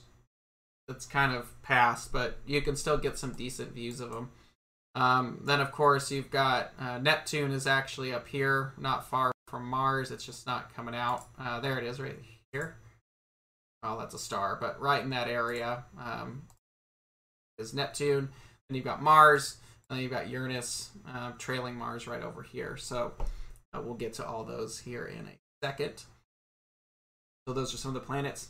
it's 0.87 1.05
kind 1.05 1.33
of 1.33 1.61
past, 1.61 2.11
but 2.11 2.37
you 2.45 2.61
can 2.61 2.75
still 2.75 2.97
get 2.97 3.17
some 3.17 3.33
decent 3.33 3.73
views 3.73 3.99
of 3.99 4.11
them. 4.11 4.29
Um, 4.93 5.41
then 5.43 5.59
of 5.59 5.71
course 5.71 6.11
you've 6.11 6.31
got 6.31 6.71
uh, 6.79 6.99
Neptune 6.99 7.51
is 7.51 7.67
actually 7.67 8.13
up 8.13 8.27
here, 8.27 8.73
not 8.77 9.07
far 9.09 9.31
from 9.47 9.65
Mars. 9.65 10.11
It's 10.11 10.25
just 10.25 10.45
not 10.45 10.73
coming 10.73 10.95
out. 10.95 11.25
Uh, 11.39 11.59
there 11.59 11.77
it 11.77 11.85
is, 11.85 11.99
right 11.99 12.17
here. 12.51 12.77
Oh, 13.83 13.99
that's 13.99 14.15
a 14.15 14.19
star, 14.19 14.57
but 14.59 14.79
right 14.79 15.03
in 15.03 15.09
that 15.09 15.27
area 15.27 15.83
um, 15.99 16.43
is 17.57 17.73
Neptune. 17.73 18.29
Then 18.69 18.75
you've 18.75 18.85
got 18.85 19.01
Mars. 19.01 19.57
And 19.87 19.97
then 19.97 20.03
you've 20.03 20.11
got 20.11 20.29
Uranus 20.29 20.89
uh, 21.07 21.33
trailing 21.37 21.75
Mars 21.75 22.07
right 22.07 22.23
over 22.23 22.41
here. 22.41 22.75
So 22.75 23.13
uh, 23.71 23.81
we'll 23.83 23.93
get 23.93 24.13
to 24.13 24.25
all 24.25 24.43
those 24.43 24.79
here 24.79 25.05
in 25.05 25.27
a 25.27 25.37
second. 25.63 26.03
So 27.47 27.53
those 27.53 27.71
are 27.71 27.77
some 27.77 27.89
of 27.89 28.01
the 28.01 28.07
planets. 28.07 28.47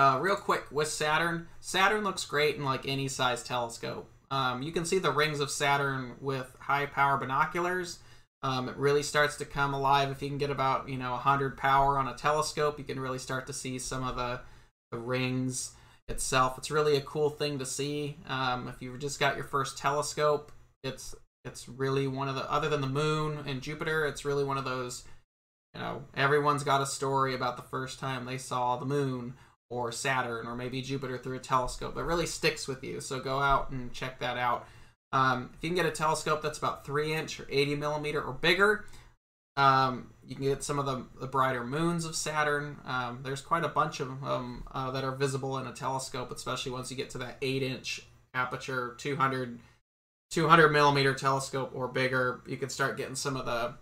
Uh, 0.00 0.18
real 0.18 0.34
quick 0.34 0.64
with 0.70 0.88
Saturn, 0.88 1.46
Saturn 1.60 2.04
looks 2.04 2.24
great 2.24 2.56
in 2.56 2.64
like 2.64 2.88
any 2.88 3.06
size 3.06 3.42
telescope. 3.42 4.10
Um, 4.30 4.62
you 4.62 4.72
can 4.72 4.86
see 4.86 4.98
the 4.98 5.12
rings 5.12 5.40
of 5.40 5.50
Saturn 5.50 6.14
with 6.22 6.56
high 6.58 6.86
power 6.86 7.18
binoculars. 7.18 7.98
Um, 8.42 8.70
it 8.70 8.76
really 8.78 9.02
starts 9.02 9.36
to 9.36 9.44
come 9.44 9.74
alive 9.74 10.10
if 10.10 10.22
you 10.22 10.28
can 10.28 10.38
get 10.38 10.48
about 10.48 10.88
you 10.88 10.96
know 10.96 11.10
100 11.10 11.58
power 11.58 11.98
on 11.98 12.08
a 12.08 12.14
telescope. 12.14 12.78
You 12.78 12.84
can 12.86 12.98
really 12.98 13.18
start 13.18 13.46
to 13.48 13.52
see 13.52 13.78
some 13.78 14.02
of 14.02 14.16
the 14.16 14.40
the 14.90 14.96
rings 14.96 15.72
itself. 16.08 16.56
It's 16.56 16.70
really 16.70 16.96
a 16.96 17.02
cool 17.02 17.28
thing 17.28 17.58
to 17.58 17.66
see. 17.66 18.16
Um, 18.26 18.68
if 18.68 18.80
you've 18.80 19.00
just 19.00 19.20
got 19.20 19.36
your 19.36 19.44
first 19.44 19.76
telescope, 19.76 20.50
it's 20.82 21.14
it's 21.44 21.68
really 21.68 22.06
one 22.06 22.28
of 22.28 22.36
the 22.36 22.50
other 22.50 22.70
than 22.70 22.80
the 22.80 22.86
moon 22.86 23.44
and 23.46 23.60
Jupiter. 23.60 24.06
It's 24.06 24.24
really 24.24 24.44
one 24.44 24.56
of 24.56 24.64
those. 24.64 25.04
You 25.74 25.82
know, 25.82 26.04
everyone's 26.16 26.64
got 26.64 26.80
a 26.80 26.86
story 26.86 27.34
about 27.34 27.58
the 27.58 27.62
first 27.62 28.00
time 28.00 28.24
they 28.24 28.38
saw 28.38 28.76
the 28.76 28.86
moon 28.86 29.34
or 29.70 29.92
Saturn 29.92 30.46
or 30.46 30.56
maybe 30.56 30.82
Jupiter 30.82 31.16
through 31.16 31.36
a 31.36 31.40
telescope. 31.40 31.96
It 31.96 32.02
really 32.02 32.26
sticks 32.26 32.68
with 32.68 32.84
you. 32.84 33.00
So 33.00 33.20
go 33.20 33.38
out 33.38 33.70
and 33.70 33.92
check 33.92 34.18
that 34.18 34.36
out. 34.36 34.66
Um, 35.12 35.50
if 35.56 35.64
you 35.64 35.70
can 35.70 35.76
get 35.76 35.86
a 35.86 35.90
telescope 35.90 36.42
that's 36.42 36.58
about 36.58 36.84
three 36.84 37.14
inch 37.14 37.40
or 37.40 37.46
80 37.48 37.76
millimeter 37.76 38.20
or 38.20 38.32
bigger, 38.32 38.84
um, 39.56 40.12
you 40.26 40.34
can 40.34 40.44
get 40.44 40.62
some 40.62 40.78
of 40.78 40.86
the, 40.86 41.04
the 41.20 41.26
brighter 41.26 41.64
moons 41.64 42.04
of 42.04 42.14
Saturn. 42.14 42.76
Um, 42.84 43.20
there's 43.22 43.40
quite 43.40 43.64
a 43.64 43.68
bunch 43.68 44.00
of 44.00 44.20
them 44.20 44.64
uh, 44.72 44.90
that 44.90 45.04
are 45.04 45.14
visible 45.14 45.58
in 45.58 45.66
a 45.66 45.72
telescope, 45.72 46.30
especially 46.30 46.72
once 46.72 46.90
you 46.90 46.96
get 46.96 47.10
to 47.10 47.18
that 47.18 47.36
8 47.42 47.62
inch 47.62 48.02
aperture, 48.34 48.94
200, 48.98 49.58
200 50.30 50.68
millimeter 50.68 51.14
telescope 51.14 51.72
or 51.74 51.88
bigger. 51.88 52.40
You 52.46 52.56
can 52.56 52.68
start 52.68 52.96
getting 52.96 53.16
some 53.16 53.36
of 53.36 53.46
the, 53.46 53.74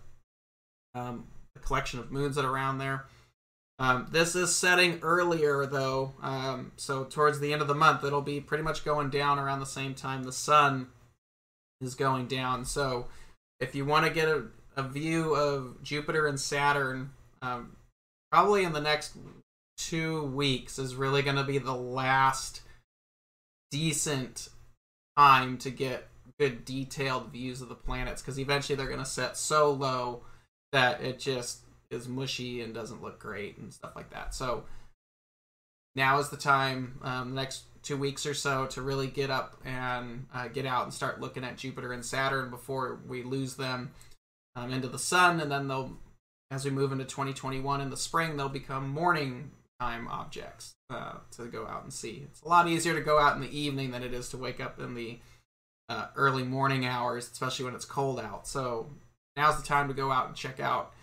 um, 0.95 1.27
the 1.53 1.59
collection 1.59 1.99
of 1.99 2.11
moons 2.11 2.35
that 2.35 2.45
are 2.45 2.51
around 2.51 2.79
there. 2.79 3.05
Um, 3.79 4.07
this 4.11 4.35
is 4.35 4.53
setting 4.53 4.99
earlier 5.01 5.65
though, 5.65 6.11
um, 6.21 6.73
so 6.75 7.05
towards 7.05 7.39
the 7.39 7.53
end 7.53 7.61
of 7.61 7.69
the 7.69 7.75
month, 7.75 8.03
it'll 8.03 8.21
be 8.21 8.41
pretty 8.41 8.63
much 8.63 8.83
going 8.83 9.09
down 9.09 9.39
around 9.39 9.61
the 9.61 9.65
same 9.65 9.95
time 9.95 10.23
the 10.23 10.33
sun 10.33 10.87
is 11.79 11.95
going 11.95 12.27
down. 12.27 12.65
So 12.65 13.07
if 13.61 13.73
you 13.75 13.85
want 13.85 14.05
to 14.05 14.11
get 14.11 14.27
a, 14.27 14.43
a 14.75 14.83
view 14.83 15.33
of 15.33 15.81
Jupiter 15.81 16.27
and 16.27 16.37
Saturn, 16.37 17.11
um, 17.41 17.77
probably 18.33 18.65
in 18.65 18.73
the 18.73 18.81
next 18.81 19.13
two 19.77 20.23
weeks 20.25 20.77
is 20.77 20.95
really 20.95 21.21
going 21.21 21.37
to 21.37 21.43
be 21.45 21.57
the 21.57 21.73
last 21.73 22.61
decent 23.71 24.49
time 25.15 25.57
to 25.57 25.69
get 25.69 26.09
good 26.37 26.65
detailed 26.65 27.31
views 27.31 27.61
of 27.61 27.69
the 27.69 27.75
planets 27.75 28.21
because 28.21 28.39
eventually 28.39 28.75
they're 28.75 28.87
going 28.87 28.99
to 28.99 29.05
set 29.05 29.37
so 29.37 29.71
low 29.71 30.21
that 30.73 31.01
it 31.01 31.17
just 31.17 31.61
is 31.91 32.07
mushy 32.07 32.61
and 32.61 32.73
doesn't 32.73 33.01
look 33.01 33.19
great 33.19 33.57
and 33.57 33.73
stuff 33.73 33.95
like 33.95 34.09
that. 34.11 34.33
So 34.33 34.63
now 35.95 36.19
is 36.19 36.29
the 36.29 36.37
time, 36.37 36.99
um, 37.01 37.29
the 37.29 37.35
next 37.35 37.63
two 37.81 37.97
weeks 37.97 38.25
or 38.25 38.33
so, 38.33 38.67
to 38.67 38.81
really 38.81 39.07
get 39.07 39.29
up 39.29 39.59
and 39.65 40.27
uh, 40.33 40.47
get 40.47 40.65
out 40.65 40.83
and 40.83 40.93
start 40.93 41.19
looking 41.19 41.43
at 41.43 41.57
Jupiter 41.57 41.93
and 41.93 42.05
Saturn 42.05 42.49
before 42.49 42.99
we 43.07 43.23
lose 43.23 43.55
them 43.55 43.91
um, 44.55 44.71
into 44.71 44.87
the 44.87 44.99
sun, 44.99 45.39
and 45.39 45.51
then 45.51 45.67
they'll, 45.67 45.97
as 46.51 46.65
we 46.65 46.71
move 46.71 46.91
into 46.91 47.05
2021 47.05 47.81
in 47.81 47.89
the 47.89 47.97
spring, 47.97 48.37
they'll 48.37 48.49
become 48.49 48.89
morning 48.89 49.51
time 49.79 50.07
objects 50.09 50.73
uh, 50.89 51.13
to 51.31 51.45
go 51.45 51.65
out 51.65 51.83
and 51.83 51.93
see. 51.93 52.23
It's 52.25 52.41
a 52.41 52.47
lot 52.47 52.67
easier 52.67 52.93
to 52.93 53.01
go 53.01 53.19
out 53.19 53.35
in 53.35 53.41
the 53.41 53.57
evening 53.57 53.91
than 53.91 54.03
it 54.03 54.13
is 54.13 54.29
to 54.29 54.37
wake 54.37 54.59
up 54.59 54.79
in 54.79 54.93
the 54.93 55.19
uh, 55.87 56.07
early 56.15 56.43
morning 56.43 56.85
hours, 56.85 57.29
especially 57.31 57.65
when 57.65 57.75
it's 57.75 57.85
cold 57.85 58.19
out. 58.19 58.47
So 58.47 58.89
now's 59.35 59.59
the 59.59 59.65
time 59.65 59.87
to 59.87 59.93
go 59.93 60.11
out 60.11 60.27
and 60.27 60.35
check 60.35 60.59
out 60.59 60.93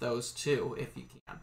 those 0.00 0.32
two 0.32 0.76
if 0.78 0.96
you 0.96 1.04
can. 1.26 1.40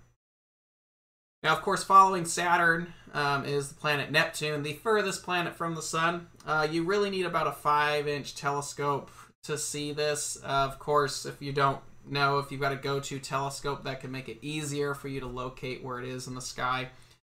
Now, 1.44 1.54
of 1.54 1.62
course, 1.62 1.84
following 1.84 2.24
Saturn 2.24 2.94
um, 3.13 3.46
is 3.46 3.70
the 3.70 3.75
planet 3.75 4.12
Neptune, 4.12 4.63
the 4.63 4.74
furthest 4.74 5.24
planet 5.24 5.54
from 5.54 5.75
the 5.75 5.82
Sun. 5.82 6.28
Uh, 6.46 6.66
you 6.70 6.84
really 6.84 7.10
need 7.10 7.25
about 7.25 7.48
a 7.48 7.52
5 7.52 8.08
inch 8.08 8.36
telescope 8.36 9.12
to 9.44 9.58
see 9.58 9.92
this. 9.92 10.38
Uh, 10.44 10.48
of 10.48 10.80
course, 10.80 11.25
if 11.25 11.42
you 11.42 11.52
don't 11.52 11.80
know, 12.10 12.40
if 12.40 12.50
you've 12.50 12.62
got 12.62 12.72
a 12.72 12.78
go 12.78 13.02
to 13.02 13.20
telescope, 13.20 13.84
that 13.84 14.00
can 14.00 14.10
make 14.10 14.30
it 14.30 14.38
easier 14.42 14.94
for 14.94 15.10
you 15.10 15.20
to 15.20 15.28
locate 15.28 15.84
where 15.84 16.00
it 16.00 16.08
is 16.08 16.28
in 16.28 16.36
the 16.36 16.42
sky. 16.42 16.90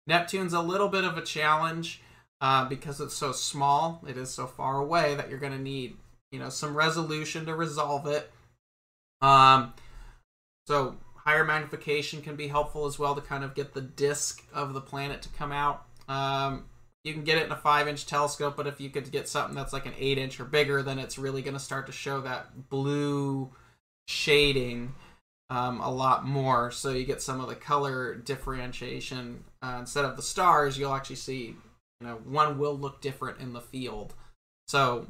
Neptune's 0.06 0.54
a 0.54 0.62
little 0.62 0.90
bit 0.90 1.06
of 1.06 1.18
a 1.18 1.22
challenge 1.22 2.02
uh, 2.42 2.66
because 2.66 3.00
it's 3.00 3.16
so 3.16 3.32
small, 3.32 4.04
it 4.06 4.18
is 4.18 4.30
so 4.30 4.48
far 4.48 4.80
away 4.80 5.16
that 5.16 5.30
you're 5.30 5.40
going 5.40 5.54
to 5.54 5.62
need 5.62 5.96
you 6.34 6.40
know 6.40 6.50
some 6.50 6.76
resolution 6.76 7.46
to 7.46 7.56
resolve 7.56 8.08
it. 8.08 8.30
Um, 9.22 9.74
so 10.67 10.98
higher 11.15 11.43
magnification 11.43 12.22
can 12.22 12.36
be 12.36 12.48
helpful 12.48 12.86
as 12.86 13.00
well 13.00 13.15
to 13.15 13.22
kind 13.22 13.43
of 13.43 13.55
get 13.55 13.74
the 13.74 13.82
disk 13.82 14.43
of 14.53 14.74
the 14.74 14.82
planet 14.82 15.22
to 15.22 15.29
come 15.29 15.51
out. 15.51 15.86
Um, 16.08 16.65
you 17.03 17.13
can 17.13 17.24
get 17.24 17.38
it 17.38 17.46
in 17.46 17.51
a 17.51 17.58
five 17.58 17.88
inch 17.88 18.05
telescope, 18.05 18.55
but 18.55 18.67
if 18.67 18.79
you 18.79 18.89
could 18.89 19.12
get 19.12 19.27
something 19.27 19.55
that's 19.55 19.74
like 19.74 19.86
an 19.86 19.93
eight 19.98 20.17
inch 20.17 20.39
or 20.39 20.46
bigger, 20.46 20.82
then 20.82 21.00
it's 21.00 21.17
really 21.17 21.41
going 21.41 21.55
to 21.55 21.60
start 21.60 21.86
to 21.88 21.91
show 21.91 22.22
that 22.22 22.70
blue 22.70 23.50
shading 24.08 24.93
um, 25.50 25.82
a 25.82 25.91
lot 25.91 26.25
more. 26.25 26.72
So 26.72 26.91
you 26.91 27.05
get 27.05 27.22
some 27.22 27.41
of 27.41 27.48
the 27.48 27.55
color 27.55 28.15
differentiation. 28.15 29.43
Uh, 29.62 29.77
instead 29.82 30.05
of 30.05 30.15
the 30.15 30.22
stars, 30.22 30.77
you'll 30.77 30.93
actually 30.93 31.17
see, 31.17 31.55
you 32.00 32.08
know, 32.08 32.15
one 32.25 32.58
will 32.58 32.77
look 32.77 33.01
different 33.01 33.39
in 33.39 33.53
the 33.53 33.62
field. 33.62 34.13
So 34.67 35.08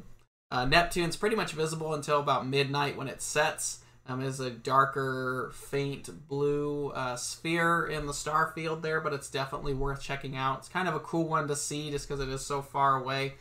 uh, 0.50 0.64
Neptune's 0.64 1.16
pretty 1.16 1.36
much 1.36 1.52
visible 1.52 1.94
until 1.94 2.18
about 2.18 2.46
midnight 2.46 2.96
when 2.96 3.08
it 3.08 3.22
sets 3.22 3.83
um, 4.06 4.20
is 4.20 4.40
a 4.40 4.50
darker, 4.50 5.50
faint 5.54 6.28
blue 6.28 6.90
uh, 6.90 7.16
sphere 7.16 7.86
in 7.86 8.06
the 8.06 8.14
star 8.14 8.52
field 8.54 8.82
there, 8.82 9.00
but 9.00 9.12
it's 9.12 9.30
definitely 9.30 9.74
worth 9.74 10.02
checking 10.02 10.36
out. 10.36 10.58
It's 10.58 10.68
kind 10.68 10.88
of 10.88 10.94
a 10.94 11.00
cool 11.00 11.26
one 11.26 11.48
to 11.48 11.56
see 11.56 11.90
just 11.90 12.06
because 12.06 12.20
it 12.20 12.28
is 12.28 12.44
so 12.44 12.60
far 12.60 12.96
away. 12.96 13.34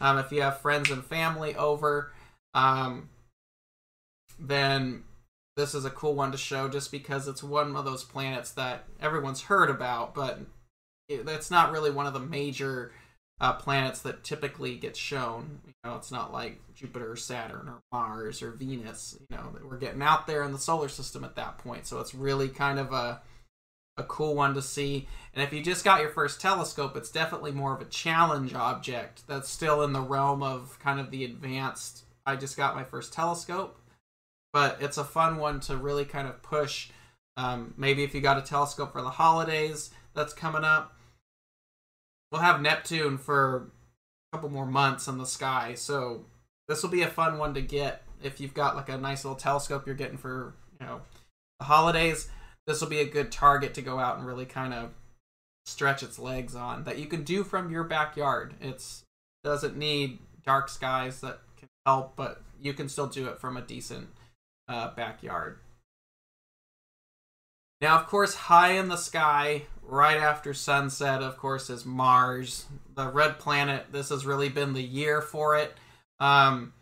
Um, 0.00 0.18
if 0.18 0.32
you 0.32 0.42
have 0.42 0.60
friends 0.60 0.90
and 0.90 1.04
family 1.04 1.54
over, 1.54 2.12
um, 2.54 3.08
then 4.40 5.04
this 5.56 5.74
is 5.74 5.84
a 5.84 5.90
cool 5.90 6.14
one 6.14 6.32
to 6.32 6.38
show 6.38 6.68
just 6.68 6.90
because 6.90 7.28
it's 7.28 7.42
one 7.42 7.76
of 7.76 7.84
those 7.84 8.04
planets 8.04 8.52
that 8.52 8.84
everyone's 9.00 9.42
heard 9.42 9.70
about, 9.70 10.14
but 10.14 10.40
it's 11.08 11.50
not 11.50 11.72
really 11.72 11.90
one 11.90 12.06
of 12.06 12.12
the 12.12 12.20
major 12.20 12.92
uh, 13.40 13.54
planets 13.54 14.00
that 14.00 14.24
typically 14.24 14.76
get 14.76 14.96
shown. 14.96 15.60
You 15.66 15.72
know, 15.84 15.96
it's 15.96 16.10
not 16.10 16.32
like 16.32 16.60
Jupiter 16.74 17.12
or 17.12 17.16
Saturn 17.16 17.68
or 17.68 17.80
Mars 17.92 18.42
or 18.42 18.50
Venus. 18.52 19.16
You 19.30 19.36
know, 19.36 19.54
we're 19.62 19.78
getting 19.78 20.02
out 20.02 20.26
there 20.26 20.42
in 20.42 20.52
the 20.52 20.58
solar 20.58 20.88
system 20.88 21.24
at 21.24 21.36
that 21.36 21.58
point, 21.58 21.86
so 21.86 22.00
it's 22.00 22.14
really 22.14 22.48
kind 22.48 22.78
of 22.78 22.92
a 22.92 23.20
a 23.98 24.04
cool 24.04 24.34
one 24.34 24.54
to 24.54 24.62
see. 24.62 25.08
And 25.34 25.42
if 25.42 25.52
you 25.52 25.62
just 25.62 25.84
got 25.84 26.00
your 26.00 26.10
first 26.10 26.40
telescope, 26.40 26.96
it's 26.96 27.10
definitely 27.10 27.50
more 27.50 27.74
of 27.74 27.82
a 27.82 27.86
challenge 27.86 28.54
object 28.54 29.24
that's 29.26 29.50
still 29.50 29.82
in 29.82 29.92
the 29.92 30.00
realm 30.00 30.42
of 30.42 30.78
kind 30.80 31.00
of 31.00 31.10
the 31.10 31.24
advanced. 31.24 32.04
I 32.24 32.36
just 32.36 32.56
got 32.56 32.76
my 32.76 32.84
first 32.84 33.12
telescope, 33.12 33.80
but 34.52 34.78
it's 34.80 34.98
a 34.98 35.04
fun 35.04 35.38
one 35.38 35.60
to 35.60 35.76
really 35.76 36.04
kind 36.04 36.28
of 36.28 36.42
push. 36.42 36.90
Um, 37.36 37.74
maybe 37.76 38.04
if 38.04 38.14
you 38.14 38.20
got 38.20 38.38
a 38.38 38.42
telescope 38.42 38.92
for 38.92 39.02
the 39.02 39.10
holidays 39.10 39.90
that's 40.14 40.32
coming 40.32 40.64
up, 40.64 40.97
we'll 42.30 42.40
have 42.40 42.60
Neptune 42.60 43.18
for 43.18 43.70
a 44.32 44.36
couple 44.36 44.50
more 44.50 44.66
months 44.66 45.08
in 45.08 45.18
the 45.18 45.26
sky. 45.26 45.74
So 45.74 46.24
this 46.68 46.82
will 46.82 46.90
be 46.90 47.02
a 47.02 47.08
fun 47.08 47.38
one 47.38 47.54
to 47.54 47.62
get 47.62 48.02
if 48.22 48.40
you've 48.40 48.54
got 48.54 48.76
like 48.76 48.88
a 48.88 48.98
nice 48.98 49.24
little 49.24 49.38
telescope 49.38 49.86
you're 49.86 49.94
getting 49.94 50.18
for 50.18 50.54
you 50.80 50.86
know 50.86 51.00
the 51.58 51.66
holidays. 51.66 52.28
This 52.66 52.80
will 52.80 52.88
be 52.88 53.00
a 53.00 53.08
good 53.08 53.32
target 53.32 53.74
to 53.74 53.82
go 53.82 53.98
out 53.98 54.18
and 54.18 54.26
really 54.26 54.44
kind 54.44 54.74
of 54.74 54.90
stretch 55.64 56.02
its 56.02 56.18
legs 56.18 56.54
on 56.54 56.84
that 56.84 56.98
you 56.98 57.06
can 57.06 57.22
do 57.24 57.44
from 57.44 57.70
your 57.70 57.84
backyard. 57.84 58.54
It's 58.60 59.04
doesn't 59.44 59.76
need 59.76 60.18
dark 60.44 60.68
skies 60.68 61.20
that 61.20 61.40
can 61.56 61.68
help, 61.86 62.16
but 62.16 62.42
you 62.60 62.72
can 62.72 62.88
still 62.88 63.06
do 63.06 63.28
it 63.28 63.40
from 63.40 63.56
a 63.56 63.62
decent 63.62 64.08
uh, 64.66 64.94
backyard. 64.94 65.58
Now, 67.80 67.98
of 67.98 68.06
course, 68.06 68.34
high 68.34 68.72
in 68.72 68.88
the 68.88 68.96
sky, 68.96 69.62
right 69.82 70.16
after 70.16 70.52
sunset, 70.52 71.22
of 71.22 71.36
course, 71.36 71.70
is 71.70 71.86
Mars, 71.86 72.66
the 72.94 73.08
red 73.08 73.38
planet. 73.38 73.86
This 73.92 74.08
has 74.08 74.26
really 74.26 74.48
been 74.48 74.72
the 74.74 74.82
year 74.82 75.20
for 75.20 75.56
it. 75.56 75.74
Um, 76.18 76.72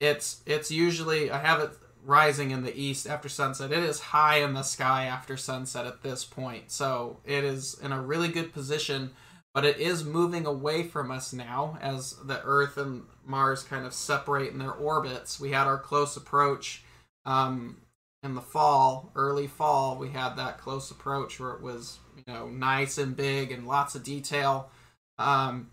it's 0.00 0.42
it's 0.46 0.70
usually 0.70 1.30
I 1.30 1.38
have 1.38 1.60
it 1.60 1.70
rising 2.04 2.50
in 2.50 2.62
the 2.62 2.76
east 2.78 3.06
after 3.06 3.28
sunset. 3.28 3.72
It 3.72 3.82
is 3.82 4.00
high 4.00 4.38
in 4.38 4.52
the 4.52 4.62
sky 4.62 5.04
after 5.04 5.36
sunset 5.36 5.86
at 5.86 6.02
this 6.02 6.24
point, 6.24 6.70
so 6.70 7.18
it 7.24 7.44
is 7.44 7.78
in 7.82 7.92
a 7.92 8.00
really 8.00 8.28
good 8.28 8.52
position. 8.52 9.12
But 9.54 9.66
it 9.66 9.76
is 9.76 10.02
moving 10.02 10.46
away 10.46 10.82
from 10.84 11.10
us 11.10 11.34
now 11.34 11.78
as 11.82 12.16
the 12.24 12.40
Earth 12.42 12.78
and 12.78 13.02
Mars 13.26 13.62
kind 13.62 13.84
of 13.84 13.92
separate 13.92 14.50
in 14.50 14.58
their 14.58 14.72
orbits. 14.72 15.38
We 15.38 15.50
had 15.50 15.66
our 15.66 15.76
close 15.76 16.16
approach 16.16 16.82
um, 17.26 17.81
in 18.22 18.34
the 18.34 18.40
fall, 18.40 19.10
early 19.16 19.46
fall, 19.46 19.96
we 19.96 20.10
had 20.10 20.36
that 20.36 20.58
close 20.58 20.90
approach 20.90 21.40
where 21.40 21.52
it 21.52 21.62
was, 21.62 21.98
you 22.16 22.32
know, 22.32 22.48
nice 22.48 22.98
and 22.98 23.16
big 23.16 23.50
and 23.50 23.66
lots 23.66 23.94
of 23.94 24.04
detail. 24.04 24.70
Um, 25.18 25.70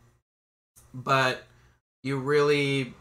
but 0.93 1.43
you 2.03 2.17
really 2.17 2.93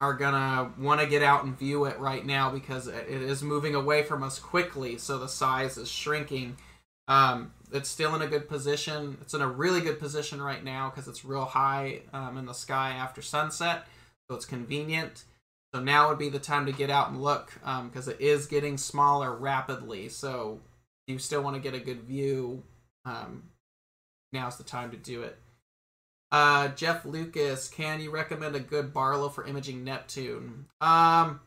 are 0.00 0.14
gonna 0.14 0.72
want 0.78 1.00
to 1.00 1.06
get 1.06 1.22
out 1.22 1.44
and 1.44 1.58
view 1.58 1.86
it 1.86 1.98
right 1.98 2.24
now 2.24 2.50
because 2.50 2.86
it 2.86 3.08
is 3.08 3.42
moving 3.42 3.74
away 3.74 4.02
from 4.02 4.22
us 4.22 4.38
quickly, 4.38 4.98
so 4.98 5.18
the 5.18 5.28
size 5.28 5.76
is 5.76 5.90
shrinking. 5.90 6.56
Um, 7.08 7.52
it's 7.72 7.88
still 7.88 8.14
in 8.14 8.22
a 8.22 8.26
good 8.26 8.48
position. 8.48 9.18
It's 9.20 9.34
in 9.34 9.40
a 9.40 9.48
really 9.48 9.80
good 9.80 9.98
position 9.98 10.40
right 10.40 10.62
now 10.62 10.90
because 10.90 11.08
it's 11.08 11.24
real 11.24 11.44
high 11.44 12.02
um, 12.12 12.38
in 12.38 12.46
the 12.46 12.52
sky 12.52 12.90
after 12.90 13.22
sunset, 13.22 13.86
so 14.28 14.36
it's 14.36 14.44
convenient. 14.44 15.24
So 15.74 15.80
now 15.80 16.08
would 16.08 16.18
be 16.18 16.28
the 16.28 16.38
time 16.38 16.66
to 16.66 16.72
get 16.72 16.88
out 16.88 17.08
and 17.08 17.20
look 17.20 17.52
because 17.54 18.06
um, 18.06 18.14
it 18.14 18.20
is 18.20 18.46
getting 18.46 18.78
smaller 18.78 19.34
rapidly. 19.34 20.08
So 20.08 20.60
you 21.08 21.18
still 21.18 21.42
want 21.42 21.56
to 21.56 21.62
get 21.62 21.74
a 21.74 21.84
good 21.84 22.04
view. 22.04 22.62
Um, 23.04 23.50
now's 24.32 24.56
the 24.56 24.62
time 24.62 24.92
to 24.92 24.96
do 24.96 25.22
it. 25.22 25.36
Uh, 26.30 26.68
Jeff 26.68 27.04
Lucas, 27.04 27.68
can 27.68 28.00
you 28.00 28.12
recommend 28.12 28.54
a 28.54 28.60
good 28.60 28.94
Barlow 28.94 29.28
for 29.28 29.44
imaging 29.44 29.82
Neptune? 29.82 30.66
Um, 30.80 31.40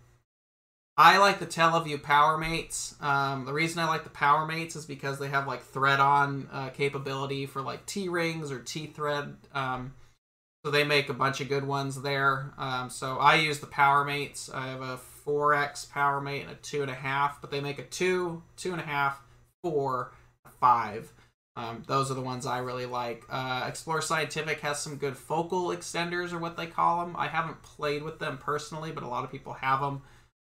I 0.97 1.19
like 1.19 1.39
the 1.39 1.45
Televue 1.45 2.01
PowerMates. 2.01 3.01
Um, 3.01 3.45
the 3.45 3.53
reason 3.53 3.79
I 3.79 3.87
like 3.87 4.03
the 4.03 4.09
PowerMates 4.09 4.75
is 4.75 4.85
because 4.85 5.19
they 5.19 5.29
have 5.29 5.47
like 5.47 5.63
thread-on 5.63 6.49
uh, 6.51 6.69
capability 6.69 7.45
for 7.45 7.61
like 7.61 7.85
T 7.85 8.09
rings 8.09 8.51
or 8.51 8.59
T 8.59 8.87
thread. 8.87 9.37
Um, 9.53 9.93
so 10.67 10.71
they 10.71 10.83
make 10.83 11.07
a 11.07 11.13
bunch 11.13 11.39
of 11.39 11.47
good 11.47 11.65
ones 11.65 12.01
there. 12.01 12.51
Um, 12.57 12.89
so 12.89 13.19
I 13.19 13.35
use 13.35 13.59
the 13.59 13.67
PowerMates. 13.67 14.53
I 14.53 14.67
have 14.67 14.81
a 14.81 14.99
4X 15.25 15.87
PowerMate 15.87 16.41
and 16.41 16.51
a 16.51 16.55
2.5, 16.55 17.35
but 17.39 17.51
they 17.51 17.61
make 17.61 17.79
a 17.79 17.85
2, 17.85 18.43
2.5, 18.57 19.13
4, 19.63 20.11
5. 20.59 21.13
Um, 21.55 21.83
those 21.87 22.11
are 22.11 22.15
the 22.15 22.21
ones 22.21 22.45
I 22.45 22.57
really 22.57 22.85
like. 22.85 23.23
Uh, 23.29 23.63
Explore 23.65 24.01
Scientific 24.01 24.59
has 24.59 24.77
some 24.77 24.97
good 24.97 25.15
focal 25.15 25.69
extenders, 25.69 26.33
or 26.33 26.37
what 26.37 26.57
they 26.57 26.67
call 26.67 26.99
them. 26.99 27.15
I 27.17 27.29
haven't 27.29 27.63
played 27.63 28.03
with 28.03 28.19
them 28.19 28.37
personally, 28.37 28.91
but 28.91 29.03
a 29.03 29.07
lot 29.07 29.23
of 29.23 29.31
people 29.31 29.53
have 29.53 29.79
them. 29.79 30.01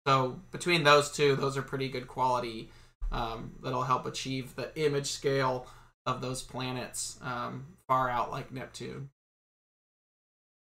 So 0.06 0.42
between 0.52 0.84
those 0.84 1.10
two, 1.10 1.38
those 1.38 1.56
are 1.56 1.62
pretty 1.62 1.88
good 1.88 2.10
quality. 2.10 2.70
Um, 3.14 3.54
that'll 3.64 3.84
help 3.84 4.06
achieve 4.06 4.56
the 4.58 4.78
image 4.78 5.08
scale 5.08 5.68
of 6.06 6.20
those 6.20 6.42
planets 6.42 7.18
um, 7.22 7.68
far 7.88 8.10
out 8.10 8.30
like 8.30 8.52
Neptune. 8.52 9.10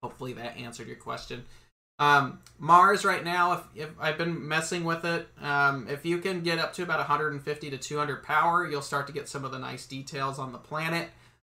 Hopefully 0.07 0.35
that 0.35 0.57
answered 0.57 0.87
your 0.87 0.97
question. 0.97 1.45
Um, 1.99 2.39
Mars 2.61 3.05
right 3.05 3.25
now, 3.25 3.55
if, 3.55 3.61
if, 3.75 3.91
I've 3.99 4.17
been 4.17 4.47
messing 4.47 4.85
with 4.85 5.05
it, 5.05 5.27
um, 5.43 5.89
if 5.91 6.07
you 6.07 6.19
can 6.19 6.45
get 6.45 6.61
up 6.61 6.73
to 6.75 6.85
about 6.85 6.99
150 6.99 7.71
to 7.71 7.77
200 7.77 8.23
power, 8.23 8.69
you'll 8.71 8.83
start 8.83 9.09
to 9.09 9.13
get 9.13 9.29
some 9.29 9.45
of 9.45 9.51
the 9.51 9.59
nice 9.59 9.85
details 9.85 10.39
on 10.39 10.53
the 10.53 10.59
planet. 10.59 11.09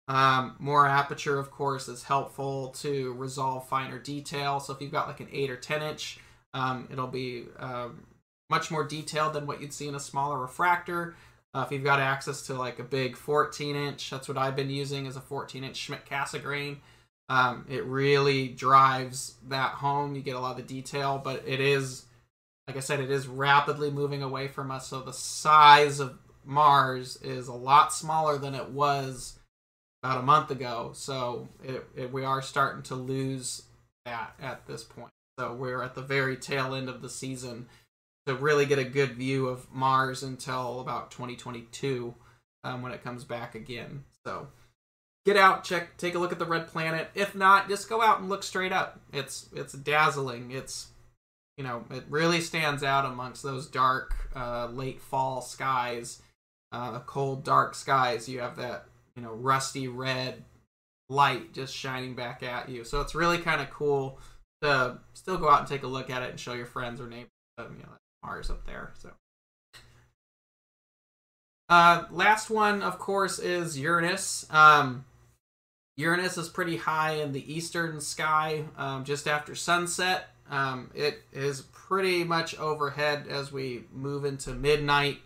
Um, 0.08 0.56
more 0.58 0.88
aperture, 0.88 1.38
of 1.38 1.52
course, 1.52 1.90
is 1.90 2.04
helpful 2.04 2.70
to 2.80 3.12
resolve 3.16 3.68
finer 3.68 4.00
detail. 4.00 4.62
So 4.62 4.72
if 4.72 4.80
you've 4.80 4.94
got 4.94 5.10
like 5.10 5.20
an 5.20 5.28
8 5.34 5.50
or 5.50 5.58
10 5.58 5.82
inch, 5.82 6.20
um, 6.54 6.88
it'll 6.90 7.08
be 7.08 7.44
um, 7.60 8.06
much 8.50 8.72
more 8.72 8.86
detailed 8.86 9.34
than 9.34 9.48
what 9.48 9.60
you'd 9.60 9.74
see 9.74 9.90
in 9.90 9.96
a 9.96 10.00
smaller 10.00 10.40
refractor. 10.40 11.18
Uh, 11.54 11.64
if 11.66 11.74
you've 11.74 11.84
got 11.84 12.00
access 12.00 12.44
to 12.44 12.54
like 12.54 12.80
a 12.80 12.84
big 12.84 13.18
14 13.18 13.76
inch, 13.76 14.10
that's 14.10 14.30
what 14.30 14.38
I've 14.38 14.56
been 14.56 14.70
using 14.70 15.08
as 15.08 15.18
a 15.18 15.22
14 15.22 15.66
inch 15.66 15.76
Schmidt 15.76 16.06
Cassegrain. 16.06 16.78
Um, 17.28 17.66
it 17.70 17.84
really 17.86 18.50
drives 18.50 19.36
that 19.48 19.72
home. 19.72 20.16
You 20.16 20.22
get 20.22 20.36
a 20.36 20.40
lot 20.40 20.60
of 20.60 20.68
detail, 20.68 21.20
but 21.24 21.44
it 21.48 21.60
is, 21.60 22.06
like 22.68 22.78
I 22.78 22.82
said, 22.82 23.00
it 23.00 23.10
is 23.10 23.28
rapidly 23.28 23.90
moving 23.90 24.22
away 24.22 24.48
from 24.48 24.70
us. 24.70 24.88
So 24.88 25.02
the 25.02 25.14
size 25.14 26.00
of 26.00 26.20
Mars 26.44 27.18
is 27.18 27.48
a 27.48 27.54
lot 27.54 27.94
smaller 27.94 28.38
than 28.38 28.54
it 28.54 28.70
was 28.70 29.40
about 30.04 30.20
a 30.20 30.24
month 30.24 30.52
ago. 30.52 30.92
So 30.94 31.48
it, 31.64 31.84
it, 31.96 32.14
we 32.14 32.24
are 32.24 32.42
starting 32.42 32.84
to 32.84 32.96
lose 32.96 33.64
that 34.06 34.36
at 34.40 34.68
this 34.68 34.84
point. 34.84 35.10
So 35.40 35.54
we're 35.54 35.82
at 35.82 35.96
the 35.96 36.02
very 36.02 36.38
tail 36.38 36.76
end 36.76 36.90
of 36.90 37.02
the 37.02 37.10
season 37.10 37.68
to 38.26 38.36
really 38.36 38.66
get 38.66 38.80
a 38.80 38.84
good 38.84 39.16
view 39.16 39.48
of 39.48 39.72
Mars 39.74 40.24
until 40.24 40.80
about 40.80 41.12
2022 41.12 42.14
um, 42.64 42.82
when 42.82 42.92
it 42.92 43.04
comes 43.04 43.24
back 43.24 43.56
again. 43.56 44.04
So 44.26 44.48
get 45.26 45.38
out, 45.38 45.64
check, 45.64 45.98
take 45.98 46.16
a 46.16 46.20
look 46.20 46.32
at 46.32 46.40
the 46.40 46.46
red 46.46 46.68
planet. 46.68 47.10
If 47.16 47.36
not, 47.36 47.68
just 47.68 47.90
go 47.90 48.02
out 48.02 48.20
and 48.20 48.30
look 48.30 48.44
straight 48.44 48.72
up. 48.72 49.00
It's 49.12 49.50
it's 49.54 49.74
dazzling. 49.74 50.52
It's 50.52 50.88
you 51.58 51.64
know 51.64 51.86
it 51.92 52.04
really 52.10 52.42
stands 52.42 52.84
out 52.84 53.06
amongst 53.06 53.44
those 53.44 53.68
dark 53.68 54.30
uh, 54.36 54.68
late 54.68 55.02
fall 55.02 55.42
skies, 55.42 56.22
uh, 56.72 57.00
cold 57.02 57.44
dark 57.44 57.76
skies. 57.76 58.30
You 58.30 58.40
have 58.40 58.56
that 58.58 58.86
you 59.16 59.24
know 59.24 59.34
rusty 59.34 59.88
red 59.88 60.44
light 61.10 61.54
just 61.54 61.76
shining 61.76 62.16
back 62.16 62.44
at 62.44 62.70
you. 62.70 62.84
So 62.84 63.02
it's 63.02 63.16
really 63.16 63.40
kind 63.40 63.62
of 63.62 63.70
cool 63.70 64.20
to 64.62 65.00
still 65.14 65.38
go 65.38 65.50
out 65.50 65.60
and 65.60 65.68
take 65.68 65.84
a 65.84 65.88
look 65.88 66.10
at 66.10 66.24
it 66.24 66.30
and 66.30 66.40
show 66.40 66.54
your 66.54 66.66
friends 66.66 67.02
or 67.02 67.08
neighbors. 67.08 67.30
Um, 67.58 67.76
you 67.78 67.84
know, 67.84 67.90
Mars 68.24 68.50
up 68.50 68.66
there. 68.66 68.92
So. 68.98 69.12
Uh, 71.68 72.04
last 72.12 72.50
one, 72.50 72.84
of 72.84 73.00
course, 73.00 73.40
is 73.40 73.80
Uranus. 73.80 74.46
Um, 74.52 75.06
Uranus 75.98 76.38
is 76.38 76.50
pretty 76.50 76.78
high 76.78 77.14
in 77.14 77.32
the 77.32 77.54
eastern 77.54 78.02
sky 78.02 78.64
um, 78.78 79.06
just 79.06 79.28
after 79.28 79.56
sunset. 79.56 80.30
Um, 80.50 80.92
it 80.94 81.24
is 81.32 81.62
pretty 81.72 82.24
much 82.24 82.58
overhead 82.60 83.28
as 83.30 83.52
we 83.52 83.86
move 83.92 84.26
into 84.26 84.52
midnight. 84.52 85.20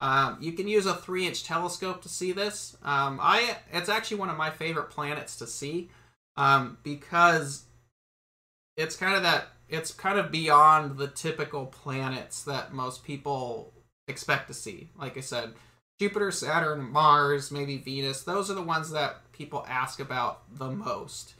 Um, 0.00 0.38
you 0.40 0.52
can 0.52 0.66
use 0.66 0.86
a 0.86 0.94
three-inch 0.94 1.44
telescope 1.44 2.02
to 2.02 2.08
see 2.08 2.32
this. 2.32 2.76
Um, 2.82 3.18
I 3.22 3.56
it's 3.72 3.88
actually 3.88 4.18
one 4.18 4.30
of 4.30 4.36
my 4.36 4.50
favorite 4.50 4.90
planets 4.90 5.36
to 5.36 5.46
see 5.46 5.90
um, 6.36 6.78
because 6.82 7.64
it's 8.76 8.96
kind 8.96 9.14
of 9.14 9.22
that 9.22 9.48
it's 9.68 9.92
kind 9.92 10.18
of 10.18 10.30
beyond 10.30 10.98
the 10.98 11.08
typical 11.08 11.66
planets 11.66 12.42
that 12.44 12.72
most 12.72 13.04
people 13.04 13.72
expect 14.08 14.48
to 14.48 14.54
see. 14.54 14.90
Like 14.98 15.16
I 15.16 15.20
said, 15.20 15.54
Jupiter, 15.98 16.30
Saturn, 16.30 16.90
Mars, 16.90 17.50
maybe 17.50 17.78
Venus. 17.78 18.22
Those 18.22 18.50
are 18.50 18.54
the 18.54 18.62
ones 18.62 18.90
that 18.90 19.21
people 19.32 19.64
ask 19.68 20.00
about 20.00 20.42
the 20.56 20.70
most. 20.70 21.34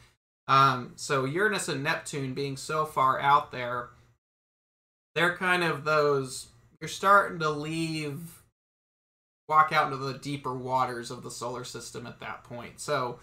Um, 0.49 0.93
so 0.97 1.25
Uranus 1.25 1.69
and 1.69 1.83
Neptune 1.83 2.35
being 2.35 2.57
so 2.57 2.85
far 2.85 3.21
out 3.21 3.53
there, 3.53 3.91
they're 5.15 5.37
kind 5.37 5.63
of 5.63 5.85
those. 5.85 6.49
You're 6.81 6.89
starting 6.89 7.39
to 7.39 7.51
leave, 7.51 8.43
walk 9.49 9.73
out 9.73 9.93
into 9.93 10.05
the 10.05 10.19
deeper 10.19 10.55
waters 10.55 11.11
of 11.11 11.23
the 11.23 11.31
solar 11.31 11.65
system 11.65 12.07
at 12.07 12.21
that 12.21 12.45
point. 12.45 12.81
So 12.81 13.21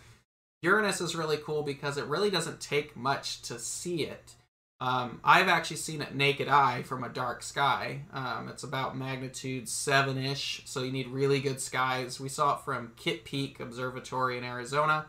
Uranus 0.62 1.02
is 1.02 1.16
really 1.16 1.38
cool 1.38 1.64
because 1.64 1.98
it 1.98 2.06
really 2.06 2.30
doesn't 2.30 2.62
take 2.62 2.96
much 2.96 3.42
to 3.44 3.60
see 3.60 4.04
it. 4.04 4.36
Um, 4.82 5.20
I've 5.26 5.50
actually 5.50 5.78
seen 5.78 6.02
it 6.02 6.16
naked 6.16 6.48
eye 6.48 6.84
from 6.84 7.04
a 7.04 7.10
dark 7.10 7.44
sky. 7.44 8.04
Um, 8.14 8.48
it's 8.48 8.64
about 8.64 8.98
magnitude 8.98 9.68
7 9.68 10.18
ish, 10.18 10.62
so 10.66 10.84
you 10.84 10.92
need 10.92 11.08
really 11.08 11.42
good 11.42 11.60
skies. 11.60 12.20
We 12.20 12.30
saw 12.30 12.56
it 12.56 12.62
from 12.62 12.94
Kitt 12.96 13.26
Peak 13.26 13.60
Observatory 13.60 14.38
in 14.38 14.46
Arizona. 14.46 15.06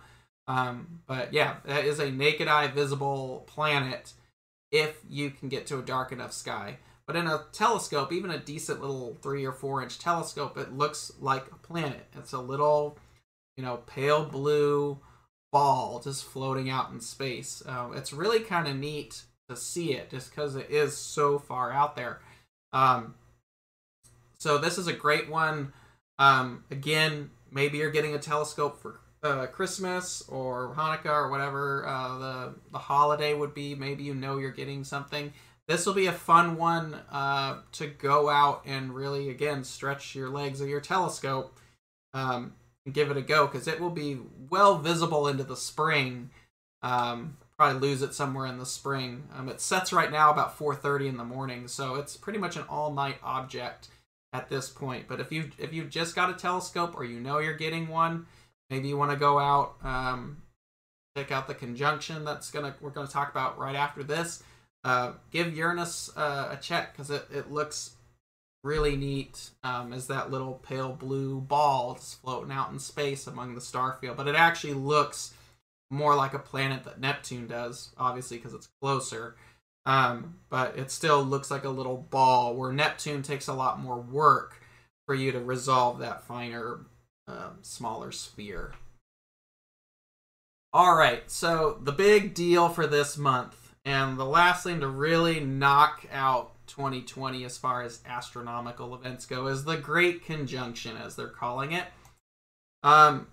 Um, 0.48 1.00
but 1.06 1.32
yeah, 1.32 1.56
that 1.64 1.84
is 1.84 2.00
a 2.00 2.10
naked 2.10 2.48
eye 2.48 2.66
visible 2.66 3.44
planet 3.46 4.12
if 4.72 4.98
you 5.08 5.30
can 5.30 5.48
get 5.48 5.66
to 5.68 5.78
a 5.78 5.82
dark 5.82 6.10
enough 6.10 6.32
sky. 6.32 6.78
But 7.06 7.14
in 7.14 7.28
a 7.28 7.44
telescope, 7.52 8.12
even 8.12 8.30
a 8.30 8.38
decent 8.38 8.80
little 8.80 9.16
3 9.22 9.44
or 9.44 9.52
4 9.52 9.82
inch 9.82 9.98
telescope, 10.00 10.58
it 10.58 10.72
looks 10.72 11.12
like 11.20 11.46
a 11.52 11.56
planet. 11.56 12.06
It's 12.16 12.32
a 12.32 12.40
little, 12.40 12.98
you 13.56 13.64
know, 13.64 13.78
pale 13.86 14.24
blue 14.24 14.98
ball 15.52 16.00
just 16.00 16.24
floating 16.24 16.70
out 16.70 16.90
in 16.90 17.00
space. 17.00 17.62
Uh, 17.66 17.90
it's 17.94 18.12
really 18.12 18.40
kind 18.40 18.66
of 18.66 18.76
neat 18.76 19.22
to 19.50 19.56
see 19.56 19.92
it 19.92 20.10
just 20.10 20.30
because 20.30 20.56
it 20.56 20.70
is 20.70 20.96
so 20.96 21.38
far 21.38 21.70
out 21.72 21.96
there. 21.96 22.20
Um, 22.72 23.14
so 24.38 24.56
this 24.58 24.78
is 24.78 24.86
a 24.86 24.92
great 24.92 25.30
one. 25.30 25.72
Um, 26.18 26.64
again, 26.70 27.30
maybe 27.50 27.78
you're 27.78 27.90
getting 27.90 28.14
a 28.14 28.18
telescope 28.18 28.80
for 28.80 29.00
uh, 29.22 29.46
Christmas 29.46 30.22
or 30.28 30.74
Hanukkah 30.76 31.06
or 31.06 31.30
whatever 31.30 31.86
uh, 31.86 32.18
the 32.18 32.54
the 32.72 32.78
holiday 32.78 33.34
would 33.34 33.54
be. 33.54 33.74
Maybe 33.74 34.02
you 34.02 34.14
know 34.14 34.38
you're 34.38 34.50
getting 34.50 34.84
something. 34.84 35.32
This 35.68 35.86
will 35.86 35.94
be 35.94 36.06
a 36.06 36.12
fun 36.12 36.56
one 36.56 36.94
uh, 37.12 37.60
to 37.72 37.86
go 37.86 38.28
out 38.28 38.62
and 38.66 38.94
really 38.94 39.28
again 39.28 39.62
stretch 39.62 40.14
your 40.14 40.28
legs 40.28 40.60
of 40.60 40.68
your 40.68 40.80
telescope 40.80 41.58
um, 42.14 42.54
and 42.84 42.94
give 42.94 43.10
it 43.10 43.16
a 43.16 43.22
go 43.22 43.46
because 43.46 43.68
it 43.68 43.80
will 43.80 43.90
be 43.90 44.18
well 44.48 44.78
visible 44.78 45.28
into 45.28 45.44
the 45.44 45.56
spring. 45.56 46.30
Um, 46.82 47.36
probably 47.60 47.90
lose 47.90 48.00
it 48.00 48.14
somewhere 48.14 48.46
in 48.46 48.56
the 48.56 48.64
spring. 48.64 49.22
Um, 49.36 49.50
it 49.50 49.60
sets 49.60 49.92
right 49.92 50.10
now 50.10 50.30
about 50.30 50.56
4:30 50.56 51.08
in 51.08 51.18
the 51.18 51.26
morning, 51.26 51.68
so 51.68 51.96
it's 51.96 52.16
pretty 52.16 52.38
much 52.38 52.56
an 52.56 52.64
all-night 52.70 53.18
object 53.22 53.88
at 54.32 54.48
this 54.48 54.70
point. 54.70 55.06
But 55.06 55.20
if 55.20 55.30
you 55.30 55.50
if 55.58 55.74
you've 55.74 55.90
just 55.90 56.14
got 56.14 56.30
a 56.30 56.32
telescope 56.32 56.96
or 56.96 57.04
you 57.04 57.20
know 57.20 57.38
you're 57.38 57.52
getting 57.52 57.88
one, 57.88 58.24
maybe 58.70 58.88
you 58.88 58.96
want 58.96 59.10
to 59.10 59.16
go 59.18 59.38
out, 59.38 59.74
um, 59.84 60.40
check 61.14 61.30
out 61.30 61.48
the 61.48 61.54
conjunction 61.54 62.24
that's 62.24 62.50
gonna 62.50 62.74
we're 62.80 62.88
gonna 62.88 63.06
talk 63.06 63.30
about 63.30 63.58
right 63.58 63.76
after 63.76 64.02
this. 64.02 64.42
Uh, 64.82 65.12
give 65.30 65.54
Uranus 65.54 66.16
uh, 66.16 66.48
a 66.52 66.56
check 66.56 66.94
because 66.94 67.10
it, 67.10 67.26
it 67.30 67.52
looks 67.52 67.90
really 68.64 68.96
neat 68.96 69.50
um, 69.64 69.92
as 69.92 70.06
that 70.06 70.30
little 70.30 70.54
pale 70.54 70.94
blue 70.94 71.42
ball 71.42 71.96
just 71.96 72.22
floating 72.22 72.52
out 72.52 72.72
in 72.72 72.78
space 72.78 73.26
among 73.26 73.54
the 73.54 73.60
star 73.60 73.98
field. 74.00 74.16
But 74.16 74.28
it 74.28 74.34
actually 74.34 74.72
looks 74.72 75.34
more 75.90 76.14
like 76.14 76.34
a 76.34 76.38
planet 76.38 76.84
that 76.84 77.00
Neptune 77.00 77.46
does, 77.46 77.90
obviously 77.98 78.36
because 78.36 78.54
it's 78.54 78.68
closer. 78.80 79.36
Um, 79.86 80.36
but 80.48 80.78
it 80.78 80.90
still 80.90 81.22
looks 81.22 81.50
like 81.50 81.64
a 81.64 81.70
little 81.70 82.06
ball 82.10 82.54
where 82.54 82.72
Neptune 82.72 83.22
takes 83.22 83.48
a 83.48 83.54
lot 83.54 83.80
more 83.80 83.98
work 83.98 84.62
for 85.06 85.14
you 85.14 85.32
to 85.32 85.40
resolve 85.40 85.98
that 85.98 86.22
finer, 86.24 86.80
um, 87.26 87.58
smaller 87.62 88.12
sphere. 88.12 88.72
All 90.72 90.94
right, 90.94 91.28
so 91.28 91.80
the 91.82 91.90
big 91.90 92.34
deal 92.34 92.68
for 92.68 92.86
this 92.86 93.18
month, 93.18 93.74
and 93.84 94.16
the 94.16 94.24
last 94.24 94.62
thing 94.62 94.78
to 94.80 94.86
really 94.86 95.40
knock 95.40 96.06
out 96.12 96.52
2020 96.68 97.44
as 97.44 97.58
far 97.58 97.82
as 97.82 98.00
astronomical 98.06 98.94
events 98.94 99.26
go, 99.26 99.48
is 99.48 99.64
the 99.64 99.76
Great 99.76 100.24
Conjunction, 100.24 100.96
as 100.96 101.16
they're 101.16 101.26
calling 101.26 101.72
it. 101.72 101.86
Um, 102.84 103.26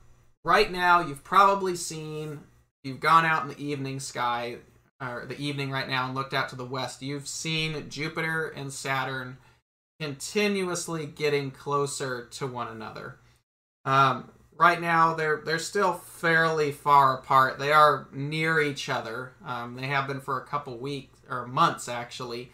right 0.48 0.72
now, 0.72 1.02
you've 1.02 1.26
probably 1.26 1.76
seen, 1.76 2.40
you've 2.82 3.02
gone 3.02 3.26
out 3.26 3.44
in 3.44 3.50
the 3.50 3.62
evening 3.62 4.00
sky, 4.00 4.56
or 5.02 5.26
the 5.28 5.38
evening 5.40 5.70
right 5.70 5.90
now 5.90 6.06
and 6.06 6.16
looked 6.16 6.34
out 6.34 6.48
to 6.50 6.56
the 6.56 6.66
west, 6.66 7.02
you've 7.02 7.28
seen 7.28 7.90
Jupiter 7.90 8.48
and 8.48 8.72
Saturn 8.72 9.38
continuously 10.00 11.06
getting 11.06 11.52
closer 11.52 12.26
to 12.32 12.48
one 12.48 12.70
another. 12.70 13.18
Um, 13.84 14.32
right 14.58 14.80
now, 14.80 15.14
they're 15.14 15.42
they're 15.46 15.60
still 15.60 15.94
fairly 15.94 16.72
far 16.72 17.18
apart. 17.18 17.60
They 17.60 17.72
are 17.72 18.08
near 18.14 18.62
each 18.62 18.90
other. 18.90 19.34
Um, 19.46 19.76
they 19.76 19.88
have 19.88 20.08
been 20.08 20.22
for 20.22 20.40
a 20.40 20.46
couple 20.46 20.78
weeks 20.78 21.20
or 21.30 21.46
months 21.46 21.90
actually, 21.90 22.52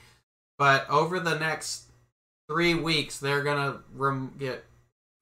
but 0.57 0.89
over 0.89 1.19
the 1.19 1.37
next 1.37 1.91
three 2.49 2.73
weeks, 2.73 3.19
they're 3.19 3.43
gonna 3.43 3.81
rem- 3.93 4.35
get 4.39 4.65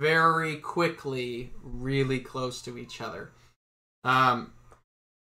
very 0.02 0.56
quickly 0.56 1.52
really 1.62 2.20
close 2.20 2.60
to 2.64 2.76
each 2.76 3.00
other. 3.02 3.32
Um, 4.04 4.54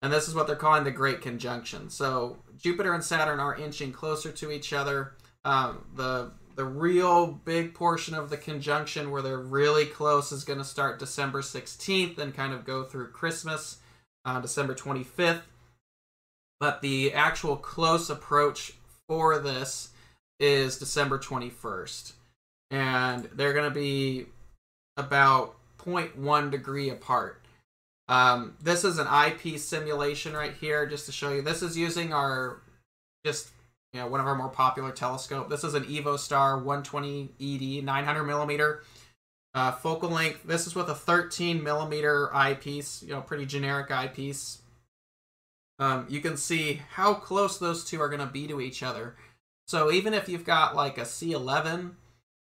and 0.01 0.11
this 0.11 0.27
is 0.27 0.35
what 0.35 0.47
they're 0.47 0.57
calling 0.57 0.85
the 0.85 0.90
Great 0.90 1.21
Conjunction. 1.21 1.90
So 1.90 2.38
Jupiter 2.57 2.95
and 2.95 3.05
Saturn 3.05 3.40
are 3.40 3.55
inching 3.55 3.93
closer 3.93 4.33
to 4.33 4.51
each 4.51 4.73
other. 4.73 5.12
Um, 5.45 5.85
the 5.95 6.33
the 6.57 6.64
real 6.64 7.27
big 7.27 7.75
portion 7.75 8.14
of 8.14 8.29
the 8.29 8.37
conjunction 8.37 9.11
where 9.11 9.23
they're 9.23 9.38
really 9.38 9.87
close 9.87 10.33
is 10.33 10.45
going 10.45 10.59
to 10.59 10.64
start 10.64 10.99
December 10.99 11.40
16th 11.40 12.19
and 12.19 12.35
kind 12.35 12.53
of 12.53 12.64
go 12.64 12.85
through 12.85 13.12
Christmas, 13.12 13.79
uh, 14.25 14.40
December 14.40 14.75
25th. 14.75 15.43
But 16.59 16.83
the 16.83 17.14
actual 17.14 17.57
close 17.57 18.11
approach 18.11 18.73
for 19.09 19.38
this 19.38 19.90
is 20.38 20.79
December 20.79 21.19
21st. 21.19 22.12
And 22.71 23.25
they're 23.33 23.55
going 23.55 23.73
to 23.73 23.75
be 23.75 24.27
about 25.00 25.56
0.1 25.78 26.50
degree 26.50 26.90
apart. 26.90 27.42
Um, 28.08 28.56
this 28.62 28.84
is 28.84 28.98
an 28.98 29.06
eyepiece 29.06 29.64
simulation 29.64 30.34
right 30.34 30.54
here, 30.54 30.86
just 30.86 31.06
to 31.06 31.12
show 31.12 31.32
you. 31.32 31.42
This 31.42 31.62
is 31.62 31.76
using 31.76 32.12
our, 32.12 32.60
just, 33.24 33.50
you 33.92 34.00
know, 34.00 34.08
one 34.08 34.20
of 34.20 34.26
our 34.26 34.34
more 34.34 34.48
popular 34.48 34.90
telescope. 34.90 35.48
This 35.48 35.64
is 35.64 35.74
an 35.74 35.84
EvoStar 35.84 36.56
120 36.56 37.30
ED, 37.40 37.84
900 37.84 38.24
millimeter 38.24 38.82
uh, 39.54 39.72
focal 39.72 40.10
length. 40.10 40.42
This 40.44 40.66
is 40.66 40.74
with 40.74 40.88
a 40.88 40.94
13 40.94 41.62
millimeter 41.62 42.34
eyepiece, 42.34 43.02
you 43.02 43.10
know, 43.10 43.20
pretty 43.20 43.46
generic 43.46 43.90
eyepiece. 43.90 44.62
Um, 45.78 46.06
you 46.08 46.20
can 46.20 46.36
see 46.36 46.82
how 46.90 47.14
close 47.14 47.58
those 47.58 47.84
two 47.84 48.00
are 48.00 48.08
going 48.08 48.20
to 48.20 48.26
be 48.26 48.46
to 48.46 48.60
each 48.60 48.82
other. 48.82 49.16
So 49.66 49.90
even 49.90 50.14
if 50.14 50.28
you've 50.28 50.44
got 50.44 50.76
like 50.76 50.98
a 50.98 51.02
C11 51.02 51.92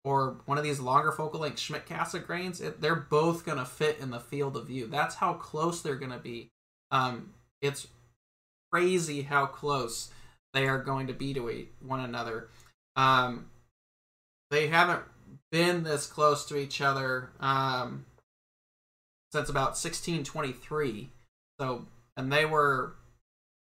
or 0.03 0.37
one 0.45 0.57
of 0.57 0.63
these 0.63 0.79
longer 0.79 1.11
focal 1.11 1.41
length 1.41 1.59
Schmidt-Cassegrains, 1.59 2.25
grains, 2.25 2.61
it, 2.61 2.81
they're 2.81 2.95
both 2.95 3.45
going 3.45 3.57
to 3.57 3.65
fit 3.65 3.99
in 3.99 4.09
the 4.09 4.19
field 4.19 4.55
of 4.55 4.67
view. 4.67 4.87
That's 4.87 5.15
how 5.15 5.33
close 5.33 5.81
they're 5.81 5.95
going 5.95 6.11
to 6.11 6.17
be. 6.17 6.49
Um, 6.91 7.33
it's 7.61 7.87
crazy 8.71 9.23
how 9.23 9.45
close 9.45 10.09
they 10.53 10.67
are 10.67 10.81
going 10.81 11.07
to 11.07 11.13
be 11.13 11.33
to 11.33 11.67
one 11.81 11.99
another. 11.99 12.49
Um, 12.95 13.49
they 14.49 14.67
haven't 14.67 15.03
been 15.51 15.83
this 15.83 16.07
close 16.07 16.45
to 16.45 16.57
each 16.57 16.81
other 16.81 17.31
um, 17.39 18.05
since 19.31 19.49
about 19.49 19.75
1623. 19.75 21.09
So, 21.59 21.85
and 22.15 22.31
they 22.31 22.45
were 22.45 22.95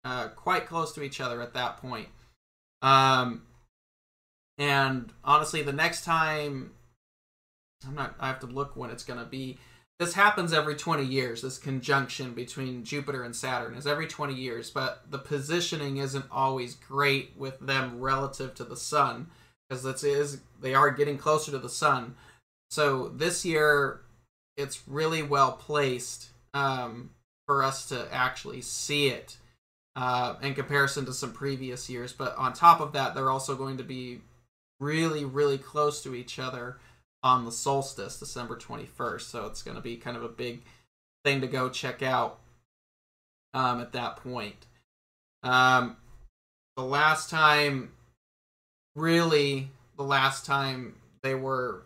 uh, 0.05 0.29
quite 0.29 0.67
close 0.67 0.93
to 0.95 1.03
each 1.03 1.21
other 1.21 1.41
at 1.41 1.55
that 1.55 1.79
point. 1.79 2.09
Um, 2.81 3.43
and 4.59 5.13
honestly, 5.25 5.63
the 5.63 5.73
next 5.73 6.05
time, 6.05 6.73
I'm 7.87 7.95
not. 7.95 8.15
I 8.21 8.29
have 8.29 8.41
to 8.41 8.47
look 8.47 8.77
when 8.77 8.91
it's 8.91 9.05
going 9.05 9.21
to 9.21 9.27
be. 9.27 9.59
This 9.99 10.15
happens 10.15 10.53
every 10.53 10.75
20 10.75 11.05
years. 11.05 11.43
This 11.43 11.59
conjunction 11.59 12.35
between 12.35 12.85
Jupiter 12.85 13.23
and 13.23 13.37
Saturn 13.37 13.75
is 13.75 13.87
every 13.87 14.07
20 14.07 14.35
years, 14.35 14.71
but 14.71 15.03
the 15.11 15.19
positioning 15.19 15.99
isn't 15.99 16.25
always 16.31 16.75
great 16.75 17.35
with 17.37 17.61
them 17.61 18.01
relative 18.01 18.55
to 18.57 18.65
the 18.65 18.77
Sun 18.77 19.29
because 19.69 19.85
it 19.85 19.97
is 19.97 20.05
is 20.05 20.41
they 20.61 20.75
are 20.75 20.91
getting 20.91 21.19
closer 21.19 21.51
to 21.53 21.59
the 21.59 21.69
Sun. 21.69 22.15
So 22.71 23.09
this 23.09 23.45
year, 23.45 24.01
it's 24.57 24.87
really 24.89 25.23
well 25.23 25.53
placed 25.53 26.31
um, 26.55 27.11
for 27.47 27.63
us 27.63 27.89
to 27.89 28.09
actually 28.13 28.61
see 28.61 29.09
it 29.09 29.37
uh, 29.97 30.35
in 30.43 30.55
comparison 30.55 31.05
to 31.07 31.13
some 31.13 31.33
previous 31.33 31.89
years. 31.89 32.13
But 32.13 32.37
on 32.37 32.53
top 32.53 32.81
of 32.81 32.93
that, 32.93 33.15
they're 33.15 33.31
also 33.31 33.55
going 33.55 33.79
to 33.79 33.85
be 33.85 34.21
really, 34.83 35.25
really 35.25 35.59
close 35.59 36.03
to 36.03 36.15
each 36.15 36.39
other 36.39 36.79
on 37.23 37.45
the 37.45 37.53
solstice, 37.53 38.19
December 38.19 38.57
21st. 38.57 39.23
So 39.23 39.47
it's 39.47 39.63
going 39.63 39.77
to 39.77 39.83
be 39.83 39.97
kind 39.97 40.17
of 40.17 40.25
a 40.25 40.29
big 40.29 40.63
thing 41.25 41.41
to 41.41 41.47
go 41.47 41.69
check 41.69 42.03
out 42.03 42.41
um, 43.55 43.81
at 43.81 43.93
that 43.93 44.17
point. 44.17 44.67
Um, 45.45 45.97
the 46.77 46.83
last 46.83 47.31
time, 47.31 47.93
really, 48.97 49.71
the 49.97 50.05
last 50.05 50.45
time 50.45 50.97
they 51.23 51.35
were 51.35 51.85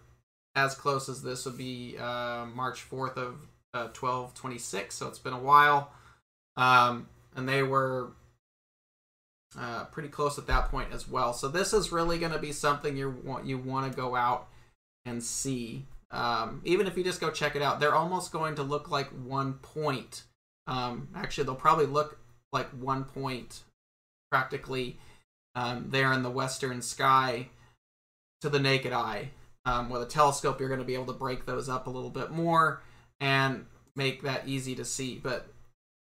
as 0.55 0.75
close 0.75 1.09
as 1.11 1.23
this 1.23 1.45
would 1.45 1.59
be 1.59 1.97
uh, 2.01 2.47
March 2.47 2.89
4th 2.89 3.17
of 3.17 3.35
uh, 3.75 3.93
1226. 3.93 4.95
So 4.95 5.07
it's 5.09 5.19
been 5.19 5.35
a 5.35 5.39
while. 5.39 5.91
Um, 6.57 7.09
and 7.35 7.47
they 7.47 7.63
were 7.63 8.13
uh, 9.59 9.85
pretty 9.87 10.09
close 10.09 10.39
at 10.39 10.47
that 10.47 10.71
point 10.71 10.89
as 10.93 11.09
well. 11.09 11.33
So 11.33 11.49
this 11.49 11.73
is 11.73 11.93
really 11.93 12.19
going 12.19 12.33
to 12.33 12.39
be 12.39 12.53
something 12.53 12.97
you 12.97 13.11
want 13.25 13.47
you 13.47 13.59
want 13.59 13.91
to 13.91 13.97
go 13.97 14.15
out 14.15 14.49
and 15.05 15.23
see. 15.23 15.87
Um, 16.11 16.63
even 16.65 16.87
if 16.87 16.97
you 16.97 17.05
just 17.05 17.21
go 17.21 17.31
check 17.31 17.57
it 17.57 17.63
out, 17.63 17.81
they're 17.81 17.95
almost 17.95 18.33
going 18.33 18.55
to 18.57 18.63
look 18.63 18.91
like 18.91 19.09
one 19.09 19.55
point. 19.55 20.25
Um, 20.67 21.09
actually, 21.15 21.45
they'll 21.45 21.55
probably 21.55 21.87
look 21.87 22.19
like 22.53 22.69
one 22.71 23.05
point 23.05 23.63
practically 24.31 24.99
um, 25.55 25.87
there 25.91 26.13
in 26.13 26.23
the 26.23 26.31
western 26.31 26.83
sky 26.83 27.49
to 28.41 28.49
the 28.49 28.61
naked 28.61 28.93
eye. 28.93 29.31
Um, 29.65 29.91
with 29.91 30.03
a 30.03 30.07
telescope, 30.07 30.61
you're 30.61 30.69
going 30.69 30.81
to 30.81 30.87
be 30.87 30.95
able 30.95 31.07
to 31.07 31.13
break 31.13 31.45
those 31.45 31.69
up 31.69 31.89
a 31.89 31.91
little 31.91 32.11
bit 32.11 32.31
more 32.31 32.83
and 33.21 33.67
make 33.97 34.23
that 34.23 34.47
easy 34.47 34.77
to 34.77 34.85
see. 34.85 35.19
But 35.21 35.49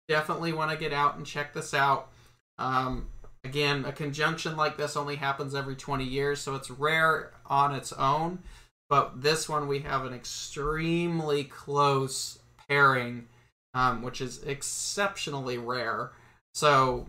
definitely 0.09 0.53
want 0.53 0.73
to 0.73 0.77
get 0.77 0.93
out 0.93 1.17
and 1.17 1.25
check 1.25 1.55
this 1.55 1.73
out. 1.73 2.11
Um, 2.59 3.09
Again, 3.47 3.85
a 3.85 3.93
conjunction 3.93 4.57
like 4.57 4.77
this 4.77 4.97
only 4.97 5.15
happens 5.15 5.55
every 5.55 5.77
20 5.77 6.03
years, 6.03 6.41
so 6.41 6.57
it's 6.57 6.69
rare 6.69 7.31
on 7.47 7.77
its 7.77 7.93
own. 7.93 8.41
But 8.89 9.23
this 9.23 9.49
one, 9.49 9.69
we 9.69 9.79
have 9.81 10.05
an 10.05 10.13
extremely 10.13 11.45
close 11.45 12.41
pairing, 12.69 13.29
um, 13.73 14.03
which 14.03 14.21
is 14.21 14.43
exceptionally 14.43 15.59
rare. 15.59 16.11
So 16.55 17.07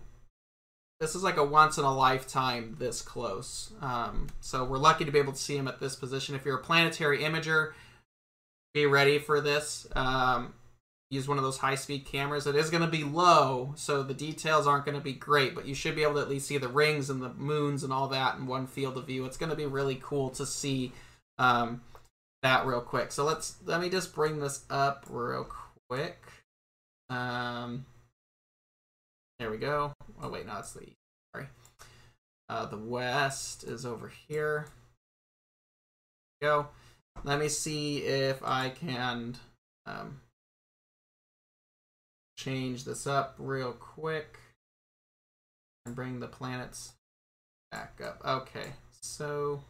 this 1.00 1.16
is 1.16 1.24
like 1.24 1.38
a 1.38 1.44
once 1.44 1.76
in 1.76 1.84
a 1.84 1.92
lifetime 1.92 2.76
this 2.78 3.02
close. 3.02 3.72
Um, 3.80 4.28
so 4.40 4.62
we're 4.62 4.78
lucky 4.78 5.04
to 5.04 5.10
be 5.10 5.18
able 5.18 5.32
to 5.32 5.38
see 5.38 5.56
him 5.56 5.66
at 5.66 5.80
this 5.80 5.96
position. 5.96 6.36
If 6.36 6.44
you're 6.44 6.58
a 6.58 6.62
planetary 6.62 7.18
imager, 7.18 7.72
be 8.74 8.86
ready 8.86 9.18
for 9.18 9.40
this. 9.40 9.88
Um, 9.96 10.54
use 11.10 11.26
one 11.26 11.38
of 11.38 11.44
those 11.44 11.58
high 11.58 11.74
speed 11.74 12.04
cameras, 12.04 12.46
it 12.46 12.54
is 12.54 12.70
going 12.70 12.82
to 12.82 12.88
be 12.90 13.04
low, 13.04 13.72
so 13.76 14.02
the 14.02 14.14
details 14.14 14.66
aren't 14.66 14.84
going 14.84 14.96
to 14.96 15.02
be 15.02 15.14
great, 15.14 15.54
but 15.54 15.66
you 15.66 15.74
should 15.74 15.94
be 15.94 16.02
able 16.02 16.14
to 16.14 16.20
at 16.20 16.28
least 16.28 16.46
see 16.46 16.58
the 16.58 16.68
rings 16.68 17.08
and 17.08 17.22
the 17.22 17.32
moons 17.34 17.82
and 17.82 17.92
all 17.92 18.08
that 18.08 18.36
in 18.36 18.46
one 18.46 18.66
field 18.66 18.96
of 18.98 19.06
view. 19.06 19.24
It's 19.24 19.38
going 19.38 19.50
to 19.50 19.56
be 19.56 19.66
really 19.66 19.98
cool 20.02 20.28
to 20.30 20.44
see 20.44 20.92
um, 21.38 21.80
that 22.42 22.66
real 22.66 22.80
quick. 22.80 23.12
So 23.12 23.24
let's 23.24 23.56
let 23.64 23.80
me 23.80 23.88
just 23.88 24.14
bring 24.14 24.38
this 24.38 24.64
up 24.68 25.06
real 25.08 25.48
quick. 25.88 26.18
Um, 27.08 27.86
there 29.38 29.50
we 29.50 29.56
go. 29.56 29.92
Oh 30.22 30.28
wait, 30.28 30.46
no, 30.46 30.54
that's 30.54 30.72
the 30.72 30.88
sorry. 31.34 31.48
Uh, 32.50 32.66
the 32.66 32.78
west 32.78 33.64
is 33.64 33.86
over 33.86 34.12
here. 34.28 34.66
Go. 36.42 36.68
Let 37.24 37.40
me 37.40 37.48
see 37.48 37.98
if 37.98 38.42
I 38.44 38.68
can 38.68 39.36
um, 39.86 40.20
change 42.38 42.84
this 42.84 43.06
up 43.06 43.34
real 43.38 43.72
quick 43.72 44.38
and 45.84 45.94
bring 45.94 46.20
the 46.20 46.28
planets 46.28 46.92
back 47.72 48.00
up. 48.02 48.22
Okay, 48.24 48.72
so 49.00 49.60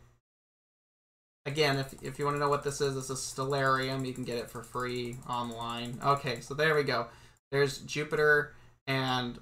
again, 1.47 1.79
if, 1.79 1.95
if 2.03 2.19
you 2.19 2.27
want 2.27 2.37
to 2.37 2.41
know 2.41 2.51
what 2.51 2.63
this 2.63 2.81
is, 2.81 2.95
this 2.95 3.11
is 3.11 3.19
Stellarium. 3.19 4.07
You 4.07 4.13
can 4.13 4.25
get 4.25 4.39
it 4.39 4.51
for 4.51 4.63
free 4.63 5.17
online. 5.29 5.99
Okay, 6.05 6.41
so 6.41 6.55
there 6.55 6.75
we 6.75 6.85
go. 6.85 7.07
There's 7.51 7.79
Jupiter 7.79 8.55
and 8.87 9.39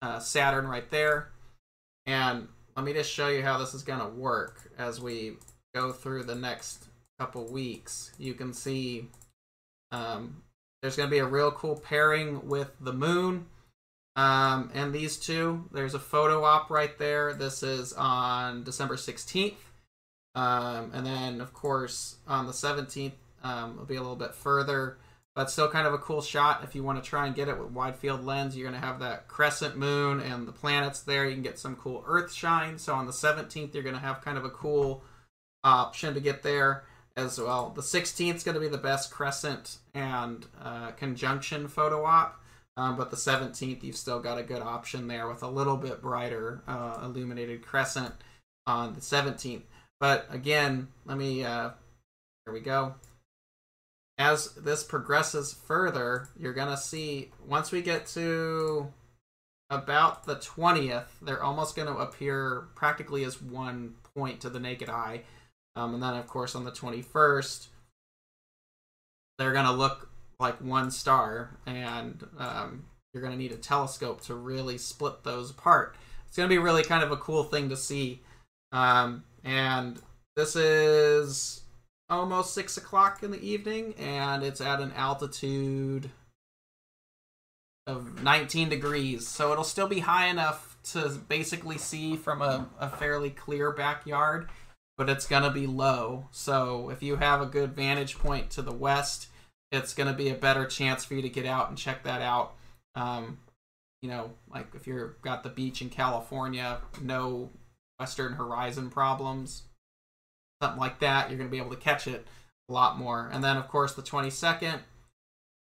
uh, 0.00 0.20
Saturn 0.20 0.66
right 0.66 0.88
there. 0.88 1.30
And 2.06 2.46
let 2.76 2.86
me 2.86 2.92
just 2.92 3.10
show 3.10 3.28
you 3.28 3.42
how 3.42 3.58
this 3.58 3.74
is 3.74 3.82
going 3.82 4.00
to 4.00 4.06
work 4.06 4.70
as 4.78 5.00
we 5.00 5.34
go 5.74 5.92
through 5.92 6.22
the 6.22 6.36
next 6.36 6.86
couple 7.18 7.44
weeks. 7.50 8.12
You 8.18 8.34
can 8.34 8.52
see 8.52 9.08
um, 9.90 10.42
there's 10.80 10.96
going 10.96 11.08
to 11.08 11.14
be 11.14 11.18
a 11.18 11.26
real 11.26 11.50
cool 11.50 11.76
pairing 11.76 12.46
with 12.48 12.70
the 12.80 12.92
moon. 12.92 13.46
Um, 14.16 14.70
and 14.74 14.92
these 14.92 15.16
two, 15.16 15.68
there's 15.72 15.94
a 15.94 15.98
photo 15.98 16.44
op 16.44 16.70
right 16.70 16.96
there. 16.98 17.34
This 17.34 17.62
is 17.62 17.92
on 17.92 18.64
December 18.64 18.96
16th. 18.96 19.54
Um, 20.34 20.90
and 20.92 21.06
then, 21.06 21.40
of 21.40 21.52
course, 21.52 22.16
on 22.26 22.46
the 22.46 22.52
17th, 22.52 23.12
um, 23.42 23.72
it'll 23.72 23.86
be 23.86 23.96
a 23.96 24.00
little 24.00 24.16
bit 24.16 24.34
further, 24.34 24.98
but 25.34 25.50
still 25.50 25.68
kind 25.68 25.86
of 25.86 25.94
a 25.94 25.98
cool 25.98 26.20
shot. 26.20 26.62
If 26.64 26.74
you 26.74 26.82
want 26.82 27.02
to 27.02 27.08
try 27.08 27.26
and 27.26 27.34
get 27.34 27.48
it 27.48 27.58
with 27.58 27.70
wide 27.70 27.96
field 27.96 28.24
lens, 28.24 28.56
you're 28.56 28.68
going 28.68 28.80
to 28.80 28.86
have 28.86 29.00
that 29.00 29.28
crescent 29.28 29.76
moon 29.76 30.20
and 30.20 30.46
the 30.46 30.52
planets 30.52 31.00
there. 31.00 31.24
You 31.24 31.34
can 31.34 31.42
get 31.42 31.58
some 31.58 31.76
cool 31.76 32.04
Earth 32.06 32.32
shine. 32.32 32.78
So 32.78 32.94
on 32.94 33.06
the 33.06 33.12
17th, 33.12 33.74
you're 33.74 33.82
going 33.82 33.94
to 33.94 34.00
have 34.00 34.20
kind 34.20 34.38
of 34.38 34.44
a 34.44 34.50
cool 34.50 35.02
option 35.64 36.14
to 36.14 36.20
get 36.20 36.42
there 36.42 36.84
as 37.18 37.38
well. 37.38 37.70
The 37.74 37.82
16th 37.82 38.36
is 38.36 38.44
going 38.44 38.54
to 38.54 38.60
be 38.60 38.68
the 38.68 38.78
best 38.78 39.10
crescent 39.10 39.78
and 39.92 40.46
uh, 40.62 40.92
conjunction 40.92 41.68
photo 41.68 42.04
op. 42.04 42.40
Um, 42.76 42.96
but 42.96 43.10
the 43.10 43.16
17th, 43.16 43.82
you've 43.82 43.96
still 43.96 44.20
got 44.20 44.38
a 44.38 44.42
good 44.44 44.62
option 44.62 45.08
there 45.08 45.26
with 45.26 45.42
a 45.42 45.48
little 45.48 45.76
bit 45.76 46.00
brighter 46.00 46.62
uh, 46.68 47.00
illuminated 47.02 47.60
crescent 47.60 48.14
on 48.68 48.94
the 48.94 49.00
17th. 49.00 49.62
But 49.98 50.26
again, 50.30 50.86
let 51.04 51.18
me, 51.18 51.44
uh, 51.44 51.70
here 52.46 52.54
we 52.54 52.60
go. 52.60 52.94
As 54.16 54.52
this 54.54 54.84
progresses 54.84 55.52
further, 55.52 56.28
you're 56.38 56.52
going 56.52 56.70
to 56.70 56.76
see, 56.76 57.32
once 57.44 57.72
we 57.72 57.82
get 57.82 58.06
to 58.08 58.92
about 59.70 60.24
the 60.24 60.36
20th, 60.36 61.08
they're 61.20 61.42
almost 61.42 61.74
going 61.74 61.88
to 61.88 62.00
appear 62.00 62.68
practically 62.76 63.24
as 63.24 63.42
one 63.42 63.94
point 64.14 64.40
to 64.42 64.50
the 64.50 64.60
naked 64.60 64.88
eye. 64.88 65.22
Um, 65.78 65.94
and 65.94 66.02
then, 66.02 66.14
of 66.14 66.26
course, 66.26 66.56
on 66.56 66.64
the 66.64 66.72
21st, 66.72 67.68
they're 69.38 69.52
going 69.52 69.66
to 69.66 69.72
look 69.72 70.10
like 70.40 70.60
one 70.60 70.90
star, 70.90 71.56
and 71.66 72.26
um, 72.36 72.84
you're 73.12 73.22
going 73.22 73.32
to 73.32 73.38
need 73.38 73.52
a 73.52 73.56
telescope 73.56 74.20
to 74.22 74.34
really 74.34 74.76
split 74.76 75.22
those 75.22 75.50
apart. 75.50 75.94
It's 76.26 76.36
going 76.36 76.48
to 76.48 76.52
be 76.52 76.58
really 76.58 76.82
kind 76.82 77.04
of 77.04 77.12
a 77.12 77.16
cool 77.16 77.44
thing 77.44 77.68
to 77.68 77.76
see. 77.76 78.22
Um, 78.72 79.22
and 79.44 80.00
this 80.34 80.56
is 80.56 81.62
almost 82.10 82.54
six 82.54 82.76
o'clock 82.76 83.22
in 83.22 83.30
the 83.30 83.40
evening, 83.40 83.94
and 83.98 84.42
it's 84.42 84.60
at 84.60 84.80
an 84.80 84.90
altitude 84.96 86.10
of 87.86 88.20
19 88.24 88.68
degrees. 88.68 89.28
So 89.28 89.52
it'll 89.52 89.62
still 89.62 89.88
be 89.88 90.00
high 90.00 90.26
enough 90.26 90.76
to 90.92 91.08
basically 91.28 91.78
see 91.78 92.16
from 92.16 92.42
a, 92.42 92.68
a 92.80 92.90
fairly 92.90 93.30
clear 93.30 93.70
backyard, 93.70 94.48
but 94.98 95.08
it's 95.08 95.26
going 95.26 95.44
to 95.44 95.50
be 95.50 95.66
low. 95.66 96.26
So 96.32 96.90
if 96.90 97.02
you 97.02 97.16
have 97.16 97.40
a 97.40 97.46
good 97.46 97.74
vantage 97.74 98.18
point 98.18 98.50
to 98.50 98.62
the 98.62 98.72
west, 98.72 99.28
it's 99.70 99.94
going 99.94 100.08
to 100.08 100.14
be 100.14 100.28
a 100.28 100.34
better 100.34 100.66
chance 100.66 101.04
for 101.04 101.14
you 101.14 101.22
to 101.22 101.28
get 101.28 101.46
out 101.46 101.68
and 101.68 101.78
check 101.78 102.02
that 102.02 102.20
out. 102.20 102.54
Um, 102.94 103.38
you 104.02 104.10
know, 104.10 104.32
like 104.52 104.66
if 104.74 104.86
you've 104.86 105.20
got 105.22 105.44
the 105.44 105.48
beach 105.48 105.80
in 105.80 105.88
California, 105.88 106.78
no 107.00 107.50
Western 107.98 108.32
Horizon 108.32 108.90
problems, 108.90 109.62
something 110.60 110.80
like 110.80 110.98
that, 111.00 111.30
you're 111.30 111.38
going 111.38 111.48
to 111.48 111.52
be 111.52 111.58
able 111.58 111.74
to 111.74 111.76
catch 111.76 112.08
it 112.08 112.26
a 112.68 112.72
lot 112.72 112.98
more. 112.98 113.30
And 113.32 113.42
then, 113.42 113.56
of 113.56 113.68
course, 113.68 113.94
the 113.94 114.02
22nd. 114.02 114.80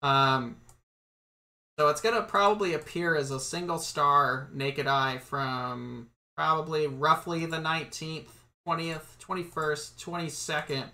Um, 0.02 0.56
so 1.78 1.88
it's 1.88 2.00
going 2.00 2.14
to 2.14 2.22
probably 2.22 2.74
appear 2.74 3.16
as 3.16 3.32
a 3.32 3.40
single 3.40 3.78
star 3.78 4.48
naked 4.52 4.86
eye 4.86 5.18
from 5.18 6.08
probably 6.36 6.86
roughly 6.86 7.46
the 7.46 7.56
19th, 7.56 8.28
20th, 8.66 9.18
21st, 9.20 10.02
22nd, 10.02 10.84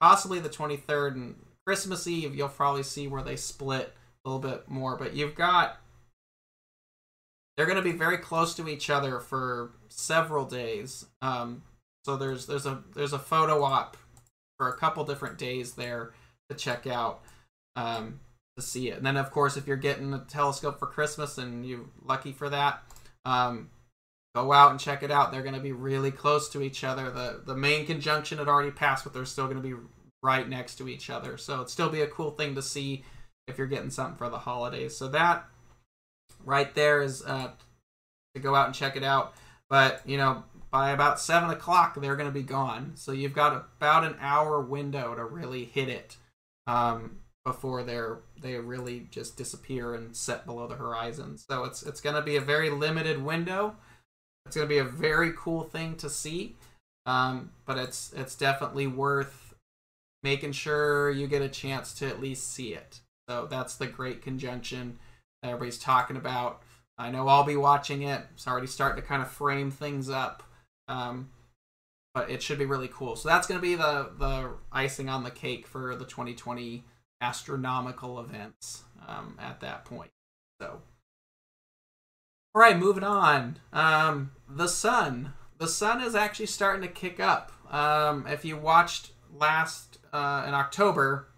possibly 0.00 0.40
the 0.40 0.48
23rd, 0.48 1.14
and 1.14 1.34
Christmas 1.66 2.06
Eve. 2.06 2.34
You'll 2.34 2.48
probably 2.48 2.82
see 2.82 3.08
where 3.08 3.22
they 3.22 3.36
split 3.36 3.92
a 4.24 4.28
little 4.28 4.40
bit 4.40 4.68
more. 4.68 4.96
But 4.96 5.14
you've 5.14 5.34
got 5.34 5.78
they're 7.56 7.66
going 7.66 7.76
to 7.76 7.82
be 7.82 7.92
very 7.92 8.18
close 8.18 8.54
to 8.56 8.68
each 8.68 8.90
other 8.90 9.18
for 9.18 9.72
several 9.88 10.44
days. 10.44 11.06
Um, 11.22 11.62
so 12.04 12.16
there's 12.16 12.46
there's 12.46 12.66
a 12.66 12.82
there's 12.94 13.12
a 13.12 13.18
photo 13.18 13.62
op 13.62 13.96
for 14.58 14.68
a 14.68 14.76
couple 14.76 15.04
different 15.04 15.38
days 15.38 15.72
there 15.72 16.12
to 16.50 16.56
check 16.56 16.86
out 16.86 17.22
um, 17.74 18.20
to 18.56 18.62
see 18.62 18.90
it. 18.90 18.98
And 18.98 19.06
then 19.06 19.16
of 19.16 19.30
course, 19.30 19.56
if 19.56 19.66
you're 19.66 19.76
getting 19.76 20.12
a 20.14 20.24
telescope 20.28 20.78
for 20.78 20.86
Christmas 20.86 21.38
and 21.38 21.66
you're 21.66 21.86
lucky 22.04 22.32
for 22.32 22.48
that, 22.50 22.82
um, 23.24 23.70
go 24.36 24.52
out 24.52 24.70
and 24.70 24.78
check 24.78 25.02
it 25.02 25.10
out. 25.10 25.32
They're 25.32 25.42
going 25.42 25.54
to 25.54 25.60
be 25.60 25.72
really 25.72 26.10
close 26.10 26.50
to 26.50 26.62
each 26.62 26.84
other. 26.84 27.10
The 27.10 27.40
the 27.44 27.56
main 27.56 27.86
conjunction 27.86 28.38
had 28.38 28.48
already 28.48 28.70
passed, 28.70 29.04
but 29.04 29.14
they're 29.14 29.24
still 29.24 29.46
going 29.46 29.56
to 29.56 29.62
be 29.62 29.74
right 30.22 30.48
next 30.48 30.76
to 30.76 30.88
each 30.88 31.08
other. 31.08 31.38
So 31.38 31.54
it'd 31.56 31.70
still 31.70 31.88
be 31.88 32.02
a 32.02 32.06
cool 32.06 32.30
thing 32.30 32.54
to 32.54 32.62
see 32.62 33.04
if 33.48 33.56
you're 33.56 33.66
getting 33.66 33.90
something 33.90 34.16
for 34.16 34.28
the 34.28 34.38
holidays. 34.38 34.96
So 34.96 35.08
that 35.08 35.44
right 36.44 36.74
there 36.74 37.00
is 37.00 37.24
uh, 37.24 37.50
to 38.34 38.40
go 38.40 38.54
out 38.54 38.66
and 38.66 38.74
check 38.74 38.96
it 38.96 39.04
out. 39.04 39.34
But 39.70 40.02
you 40.04 40.18
know, 40.18 40.44
by 40.70 40.90
about 40.90 41.18
seven 41.18 41.48
o'clock, 41.50 41.98
they're 41.98 42.16
going 42.16 42.28
to 42.28 42.34
be 42.34 42.42
gone. 42.42 42.92
So 42.94 43.12
you've 43.12 43.32
got 43.34 43.54
about 43.78 44.04
an 44.04 44.16
hour 44.20 44.60
window 44.60 45.14
to 45.14 45.24
really 45.24 45.64
hit 45.64 45.88
it 45.88 46.16
um, 46.66 47.20
before 47.44 47.82
they're 47.82 48.18
they 48.42 48.56
really 48.56 49.08
just 49.10 49.38
disappear 49.38 49.94
and 49.94 50.14
set 50.14 50.44
below 50.44 50.66
the 50.66 50.74
horizon. 50.74 51.38
So 51.38 51.64
it's 51.64 51.82
it's 51.82 52.02
going 52.02 52.16
to 52.16 52.22
be 52.22 52.36
a 52.36 52.40
very 52.42 52.68
limited 52.68 53.22
window. 53.24 53.76
It's 54.46 54.56
going 54.56 54.68
to 54.68 54.74
be 54.74 54.78
a 54.78 54.84
very 54.84 55.32
cool 55.36 55.62
thing 55.64 55.96
to 55.96 56.08
see, 56.08 56.56
um, 57.04 57.50
but 57.64 57.78
it's 57.78 58.12
it's 58.14 58.34
definitely 58.34 58.86
worth 58.86 59.54
making 60.22 60.52
sure 60.52 61.10
you 61.10 61.26
get 61.26 61.42
a 61.42 61.48
chance 61.48 61.92
to 61.94 62.06
at 62.06 62.20
least 62.20 62.52
see 62.52 62.72
it. 62.72 63.00
So 63.28 63.46
that's 63.46 63.76
the 63.76 63.86
great 63.86 64.22
conjunction 64.22 64.98
everybody's 65.42 65.78
talking 65.78 66.16
about. 66.16 66.62
I 66.98 67.10
know 67.10 67.28
I'll 67.28 67.44
be 67.44 67.56
watching 67.56 68.02
it. 68.02 68.22
It's 68.34 68.46
already 68.46 68.66
starting 68.66 69.02
to 69.02 69.06
kind 69.06 69.22
of 69.22 69.30
frame 69.30 69.70
things 69.70 70.08
up. 70.08 70.42
Um, 70.88 71.30
but 72.16 72.30
it 72.30 72.42
should 72.42 72.58
be 72.58 72.64
really 72.64 72.88
cool. 72.88 73.14
So 73.14 73.28
that's 73.28 73.46
going 73.46 73.60
to 73.60 73.62
be 73.62 73.74
the 73.74 74.10
the 74.18 74.52
icing 74.72 75.10
on 75.10 75.22
the 75.22 75.30
cake 75.30 75.66
for 75.66 75.94
the 75.94 76.06
2020 76.06 76.82
astronomical 77.20 78.18
events 78.20 78.84
um, 79.06 79.36
at 79.38 79.60
that 79.60 79.84
point. 79.84 80.10
So, 80.60 80.80
all 82.54 82.62
right, 82.62 82.78
moving 82.78 83.04
on. 83.04 83.58
Um, 83.72 84.30
the 84.48 84.68
sun. 84.68 85.32
The 85.58 85.68
sun 85.68 86.02
is 86.02 86.14
actually 86.14 86.46
starting 86.46 86.82
to 86.82 86.92
kick 86.92 87.20
up. 87.20 87.52
Um, 87.70 88.26
if 88.26 88.44
you 88.44 88.56
watched 88.56 89.12
last 89.34 89.98
uh, 90.12 90.44
in 90.46 90.54
October, 90.54 91.28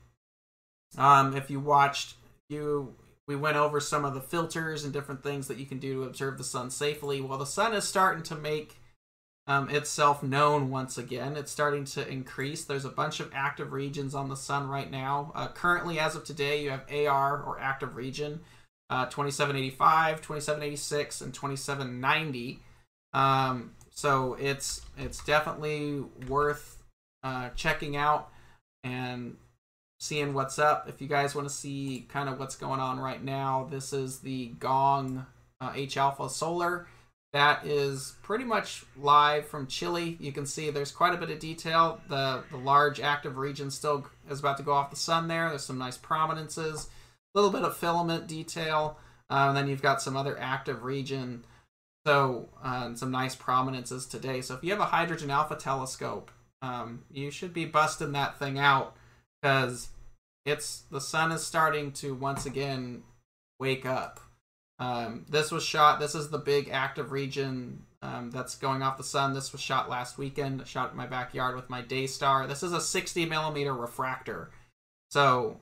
um, 0.96 1.36
if 1.36 1.50
you 1.50 1.60
watched, 1.60 2.14
you 2.48 2.94
we 3.26 3.36
went 3.36 3.56
over 3.56 3.78
some 3.78 4.04
of 4.04 4.14
the 4.14 4.20
filters 4.20 4.84
and 4.84 4.92
different 4.92 5.22
things 5.22 5.48
that 5.48 5.58
you 5.58 5.66
can 5.66 5.78
do 5.78 5.94
to 5.94 6.02
observe 6.04 6.38
the 6.38 6.44
sun 6.44 6.70
safely. 6.70 7.20
Well, 7.20 7.38
the 7.38 7.44
sun 7.44 7.74
is 7.74 7.84
starting 7.84 8.22
to 8.24 8.34
make 8.34 8.80
um, 9.46 9.68
itself 9.68 10.22
known 10.22 10.70
once 10.70 10.96
again. 10.96 11.36
It's 11.36 11.52
starting 11.52 11.84
to 11.86 12.08
increase. 12.08 12.64
There's 12.64 12.86
a 12.86 12.90
bunch 12.90 13.20
of 13.20 13.30
active 13.34 13.72
regions 13.72 14.14
on 14.14 14.30
the 14.30 14.36
sun 14.36 14.66
right 14.66 14.90
now. 14.90 15.32
Uh, 15.34 15.48
currently, 15.48 15.98
as 15.98 16.16
of 16.16 16.24
today, 16.24 16.62
you 16.62 16.70
have 16.70 16.90
AR 16.90 17.42
or 17.42 17.60
active 17.60 17.96
region 17.96 18.40
uh, 18.90 19.04
2785, 19.06 20.22
2786, 20.22 21.20
and 21.20 21.34
2790. 21.34 22.60
Um, 23.12 23.72
so 23.90 24.34
it's 24.34 24.82
it's 24.96 25.24
definitely 25.24 26.04
worth 26.28 26.82
uh, 27.22 27.50
checking 27.56 27.96
out 27.96 28.30
and 28.84 29.36
seeing 29.98 30.34
what's 30.34 30.58
up. 30.58 30.88
If 30.88 31.00
you 31.00 31.08
guys 31.08 31.34
want 31.34 31.48
to 31.48 31.54
see 31.54 32.06
kind 32.08 32.28
of 32.28 32.38
what's 32.38 32.56
going 32.56 32.80
on 32.80 33.00
right 33.00 33.22
now, 33.22 33.66
this 33.70 33.92
is 33.92 34.20
the 34.20 34.48
Gong 34.58 35.26
uh, 35.60 35.72
H 35.74 35.96
Alpha 35.96 36.28
Solar. 36.30 36.86
That 37.34 37.66
is 37.66 38.14
pretty 38.22 38.44
much 38.44 38.84
live 38.96 39.46
from 39.46 39.66
Chile. 39.66 40.16
You 40.18 40.32
can 40.32 40.46
see 40.46 40.70
there's 40.70 40.92
quite 40.92 41.12
a 41.12 41.18
bit 41.18 41.30
of 41.30 41.38
detail. 41.38 42.00
The 42.08 42.44
the 42.50 42.56
large 42.56 43.00
active 43.00 43.36
region 43.36 43.70
still 43.70 44.06
is 44.30 44.40
about 44.40 44.56
to 44.58 44.62
go 44.62 44.72
off 44.72 44.90
the 44.90 44.96
sun 44.96 45.28
there. 45.28 45.48
There's 45.48 45.64
some 45.64 45.78
nice 45.78 45.98
prominences, 45.98 46.88
a 47.34 47.38
little 47.38 47.50
bit 47.50 47.62
of 47.62 47.76
filament 47.76 48.28
detail, 48.28 48.98
uh, 49.28 49.46
and 49.48 49.56
then 49.56 49.68
you've 49.68 49.82
got 49.82 50.00
some 50.00 50.16
other 50.16 50.38
active 50.38 50.84
region. 50.84 51.44
So 52.06 52.48
uh, 52.62 52.94
some 52.94 53.10
nice 53.10 53.34
prominences 53.34 54.06
today. 54.06 54.40
So 54.40 54.54
if 54.54 54.64
you 54.64 54.70
have 54.70 54.80
a 54.80 54.86
hydrogen 54.86 55.30
alpha 55.30 55.56
telescope, 55.56 56.30
um, 56.62 57.04
you 57.10 57.30
should 57.30 57.52
be 57.52 57.64
busting 57.64 58.12
that 58.12 58.38
thing 58.38 58.58
out 58.58 58.96
because 59.40 59.88
it's 60.44 60.82
the 60.90 61.00
sun 61.00 61.32
is 61.32 61.44
starting 61.44 61.92
to 61.92 62.14
once 62.14 62.46
again 62.46 63.02
wake 63.60 63.86
up. 63.86 64.20
Um, 64.78 65.26
this 65.28 65.50
was 65.50 65.64
shot. 65.64 66.00
This 66.00 66.14
is 66.14 66.30
the 66.30 66.38
big 66.38 66.70
active 66.70 67.12
region 67.12 67.84
um, 68.00 68.30
that's 68.30 68.54
going 68.54 68.82
off 68.82 68.96
the 68.96 69.04
sun. 69.04 69.34
This 69.34 69.52
was 69.52 69.60
shot 69.60 69.90
last 69.90 70.18
weekend. 70.18 70.66
Shot 70.66 70.92
in 70.92 70.96
my 70.96 71.06
backyard 71.06 71.56
with 71.56 71.68
my 71.68 71.82
Daystar. 71.82 72.46
This 72.46 72.62
is 72.62 72.72
a 72.72 72.80
60 72.80 73.26
millimeter 73.26 73.74
refractor, 73.74 74.50
so 75.10 75.58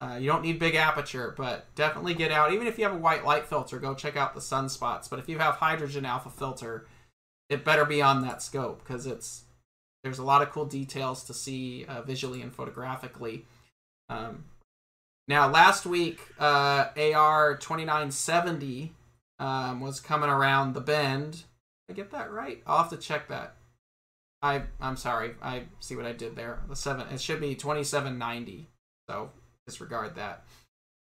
uh, 0.00 0.18
you 0.20 0.26
don't 0.26 0.42
need 0.42 0.58
big 0.58 0.74
aperture, 0.74 1.34
but 1.36 1.74
definitely 1.74 2.14
get 2.14 2.30
out. 2.30 2.52
Even 2.52 2.66
if 2.66 2.78
you 2.78 2.84
have 2.84 2.94
a 2.94 2.98
white 2.98 3.24
light 3.24 3.46
filter, 3.46 3.78
go 3.78 3.94
check 3.94 4.16
out 4.16 4.34
the 4.34 4.40
sunspots. 4.40 5.08
But 5.08 5.18
if 5.18 5.28
you 5.28 5.38
have 5.38 5.56
hydrogen 5.56 6.04
alpha 6.04 6.28
filter, 6.28 6.86
it 7.48 7.64
better 7.64 7.84
be 7.84 8.02
on 8.02 8.22
that 8.22 8.42
scope 8.42 8.82
because 8.84 9.06
it's 9.06 9.44
there's 10.02 10.18
a 10.18 10.24
lot 10.24 10.42
of 10.42 10.50
cool 10.50 10.66
details 10.66 11.24
to 11.24 11.34
see 11.34 11.84
uh, 11.86 12.02
visually 12.02 12.42
and 12.42 12.54
photographically. 12.54 13.46
Um, 14.08 14.44
now, 15.28 15.48
last 15.48 15.86
week, 15.86 16.20
uh, 16.38 16.88
AR 16.96 17.56
2970 17.56 18.92
um, 19.38 19.80
was 19.80 19.98
coming 19.98 20.30
around 20.30 20.74
the 20.74 20.80
bend. 20.80 21.44
I 21.90 21.94
get 21.94 22.10
that 22.10 22.30
right? 22.30 22.62
I'll 22.66 22.78
have 22.78 22.90
to 22.90 22.96
check 22.96 23.28
that. 23.28 23.56
I 24.42 24.62
I'm 24.80 24.96
sorry. 24.96 25.34
I 25.40 25.64
see 25.80 25.96
what 25.96 26.06
I 26.06 26.12
did 26.12 26.36
there. 26.36 26.62
The 26.68 26.76
seven. 26.76 27.06
It 27.08 27.20
should 27.20 27.40
be 27.40 27.54
2790. 27.54 28.68
So 29.08 29.30
disregard 29.66 30.14
that. 30.14 30.44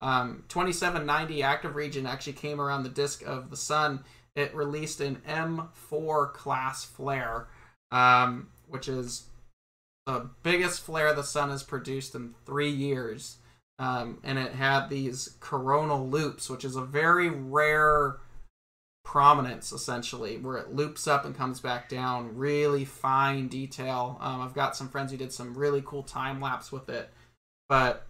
Um, 0.02 0.44
2790 0.48 1.44
active 1.44 1.76
region 1.76 2.06
actually 2.06 2.34
came 2.34 2.60
around 2.60 2.84
the 2.84 2.90
disk 2.90 3.24
of 3.26 3.50
the 3.50 3.58
sun. 3.58 4.04
It 4.36 4.56
released 4.56 5.02
an 5.02 5.22
M4 5.28 6.34
class 6.34 6.86
flare, 6.86 7.48
um, 7.92 8.50
which 8.68 8.88
is 8.88 9.26
the 10.06 10.30
biggest 10.42 10.82
flare 10.82 11.14
the 11.14 11.24
sun 11.24 11.50
has 11.50 11.64
produced 11.64 12.16
in 12.16 12.34
three 12.46 12.70
years. 12.70 13.38
Um, 13.78 14.20
and 14.24 14.38
it 14.38 14.54
had 14.54 14.90
these 14.90 15.36
coronal 15.40 16.08
loops, 16.08 16.50
which 16.50 16.64
is 16.64 16.76
a 16.76 16.82
very 16.82 17.30
rare 17.30 18.18
prominence, 19.04 19.72
essentially, 19.72 20.38
where 20.38 20.58
it 20.58 20.74
loops 20.74 21.08
up 21.08 21.26
and 21.26 21.36
comes 21.36 21.60
back 21.60 21.90
down. 21.90 22.36
Really 22.36 22.86
fine 22.86 23.48
detail. 23.48 24.18
Um, 24.22 24.42
I've 24.42 24.54
got 24.54 24.76
some 24.76 24.88
friends 24.88 25.12
who 25.12 25.18
did 25.18 25.34
some 25.34 25.56
really 25.56 25.82
cool 25.84 26.04
time 26.04 26.40
lapse 26.40 26.72
with 26.72 26.90
it. 26.90 27.12
But 27.70 28.06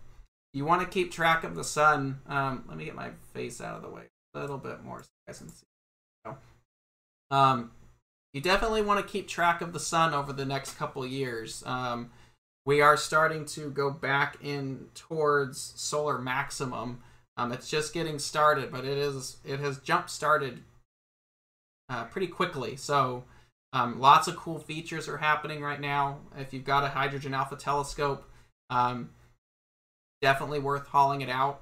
you 0.53 0.65
want 0.65 0.81
to 0.81 0.87
keep 0.87 1.11
track 1.11 1.43
of 1.43 1.55
the 1.55 1.63
sun. 1.63 2.19
Um, 2.27 2.65
let 2.67 2.77
me 2.77 2.85
get 2.85 2.95
my 2.95 3.11
face 3.33 3.61
out 3.61 3.77
of 3.77 3.81
the 3.81 3.89
way 3.89 4.03
a 4.33 4.39
little 4.39 4.57
bit 4.57 4.83
more 4.83 4.99
so 4.99 5.07
you 5.27 5.31
guys 5.31 5.39
can 5.39 5.49
see. 5.49 5.65
Um, 7.31 7.71
you 8.33 8.41
definitely 8.41 8.81
want 8.81 9.05
to 9.05 9.11
keep 9.11 9.27
track 9.27 9.61
of 9.61 9.73
the 9.73 9.79
sun 9.79 10.13
over 10.13 10.33
the 10.33 10.45
next 10.45 10.77
couple 10.77 11.05
years. 11.05 11.63
Um, 11.65 12.11
we 12.65 12.81
are 12.81 12.97
starting 12.97 13.45
to 13.45 13.71
go 13.71 13.89
back 13.89 14.37
in 14.43 14.87
towards 14.93 15.73
solar 15.75 16.19
maximum. 16.19 17.01
Um, 17.37 17.51
it's 17.51 17.69
just 17.69 17.93
getting 17.93 18.19
started, 18.19 18.71
but 18.71 18.85
it 18.85 18.97
is 18.97 19.37
it 19.45 19.59
has 19.59 19.79
jump 19.79 20.09
started 20.09 20.61
uh, 21.89 22.05
pretty 22.05 22.27
quickly. 22.27 22.75
So 22.75 23.23
um, 23.73 23.99
lots 23.99 24.27
of 24.27 24.35
cool 24.35 24.59
features 24.59 25.07
are 25.07 25.17
happening 25.17 25.61
right 25.61 25.79
now. 25.79 26.19
If 26.37 26.53
you've 26.53 26.65
got 26.65 26.83
a 26.83 26.89
hydrogen 26.89 27.33
alpha 27.33 27.55
telescope, 27.55 28.29
um, 28.69 29.09
definitely 30.21 30.60
worth 30.60 30.88
hauling 30.88 31.21
it 31.21 31.29
out. 31.29 31.62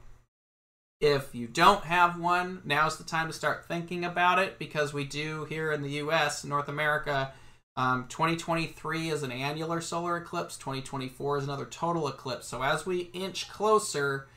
If 1.01 1.33
you 1.33 1.47
don't 1.47 1.85
have 1.85 2.19
one, 2.19 2.61
now's 2.65 2.97
the 2.97 3.05
time 3.05 3.27
to 3.27 3.33
start 3.33 3.65
thinking 3.65 4.03
about 4.03 4.37
it 4.37 4.59
because 4.59 4.93
we 4.93 5.05
do 5.05 5.45
here 5.45 5.71
in 5.71 5.81
the 5.81 5.91
US, 5.91 6.43
North 6.43 6.67
America, 6.67 7.31
um, 7.79 8.07
2023 8.09 9.09
is 9.09 9.23
an 9.23 9.31
annular 9.31 9.79
solar 9.79 10.17
eclipse, 10.17 10.57
2024 10.57 11.37
is 11.37 11.43
another 11.45 11.65
total 11.65 12.09
eclipse. 12.09 12.47
So 12.47 12.61
as 12.61 12.85
we 12.85 13.09
inch 13.13 13.49
closer 13.49 14.27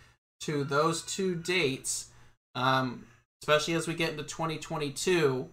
to 0.43 0.63
those 0.63 1.03
two 1.03 1.35
dates, 1.35 2.11
um, 2.55 3.07
especially 3.43 3.75
as 3.75 3.89
we 3.89 3.95
get 3.95 4.11
into 4.11 4.23
2022, 4.23 5.49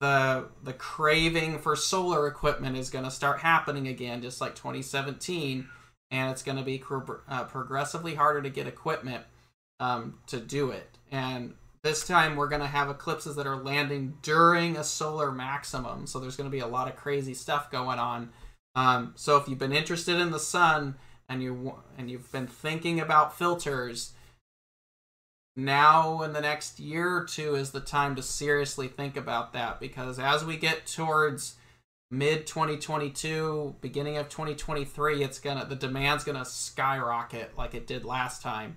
the 0.00 0.48
the 0.62 0.74
craving 0.74 1.58
for 1.58 1.76
solar 1.76 2.26
equipment 2.26 2.76
is 2.76 2.90
going 2.90 3.06
to 3.06 3.10
start 3.10 3.40
happening 3.40 3.88
again, 3.88 4.20
just 4.20 4.42
like 4.42 4.54
2017, 4.54 5.66
and 6.10 6.30
it's 6.30 6.42
going 6.42 6.58
to 6.58 6.64
be 6.64 6.82
uh, 7.28 7.44
progressively 7.44 8.14
harder 8.14 8.42
to 8.42 8.50
get 8.50 8.66
equipment 8.66 9.24
um, 9.80 10.18
to 10.26 10.38
do 10.40 10.70
it. 10.70 10.98
And 11.10 11.54
this 11.82 12.06
time 12.06 12.36
we're 12.36 12.48
going 12.48 12.62
to 12.62 12.66
have 12.66 12.88
eclipses 12.88 13.36
that 13.36 13.46
are 13.46 13.56
landing 13.56 14.16
during 14.22 14.76
a 14.76 14.84
solar 14.84 15.30
maximum. 15.30 16.06
So 16.06 16.18
there's 16.18 16.36
going 16.36 16.48
to 16.48 16.54
be 16.56 16.60
a 16.60 16.66
lot 16.66 16.88
of 16.88 16.96
crazy 16.96 17.34
stuff 17.34 17.70
going 17.70 17.98
on. 17.98 18.30
Um, 18.74 19.12
so 19.16 19.36
if 19.36 19.48
you've 19.48 19.58
been 19.58 19.72
interested 19.72 20.18
in 20.18 20.30
the 20.30 20.38
sun 20.38 20.96
and 21.28 21.42
you 21.42 21.74
and 21.96 22.10
you've 22.10 22.30
been 22.32 22.46
thinking 22.46 23.00
about 23.00 23.36
filters, 23.36 24.14
now 25.56 26.22
in 26.22 26.32
the 26.32 26.40
next 26.40 26.80
year 26.80 27.18
or 27.18 27.24
two 27.24 27.54
is 27.54 27.70
the 27.70 27.80
time 27.80 28.16
to 28.16 28.22
seriously 28.22 28.88
think 28.88 29.16
about 29.16 29.52
that 29.52 29.78
because 29.78 30.18
as 30.18 30.44
we 30.44 30.56
get 30.56 30.86
towards 30.86 31.54
mid 32.16 32.46
2022 32.46 33.76
beginning 33.80 34.16
of 34.16 34.28
2023 34.28 35.22
it's 35.22 35.38
gonna 35.38 35.64
the 35.64 35.76
demand's 35.76 36.24
gonna 36.24 36.44
skyrocket 36.44 37.56
like 37.56 37.74
it 37.74 37.86
did 37.86 38.04
last 38.04 38.42
time 38.42 38.76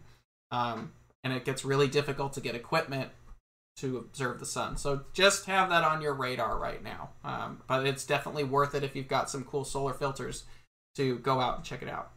um, 0.52 0.92
and 1.24 1.34
it 1.34 1.46
gets 1.46 1.66
really 1.66 1.88
difficult 1.88 2.34
to 2.34 2.42
get 2.42 2.56
equipment 2.56 3.12
to 3.78 3.98
observe 3.98 4.40
the 4.40 4.46
sun. 4.46 4.76
So 4.78 5.06
just 5.14 5.46
have 5.46 5.70
that 5.70 5.84
on 5.84 6.02
your 6.02 6.14
radar 6.14 6.58
right 6.58 6.84
now. 6.84 7.10
Um, 7.24 7.62
but 7.68 7.86
it's 7.86 8.06
definitely 8.06 8.44
worth 8.44 8.76
it 8.76 8.84
if 8.84 8.96
you've 8.96 9.08
got 9.08 9.30
some 9.30 9.44
cool 9.44 9.64
solar 9.64 9.94
filters 9.94 10.46
to 10.96 11.20
go 11.20 11.40
out 11.40 11.58
and 11.58 11.66
check 11.66 11.82
it 11.82 11.90
out. 11.90 12.12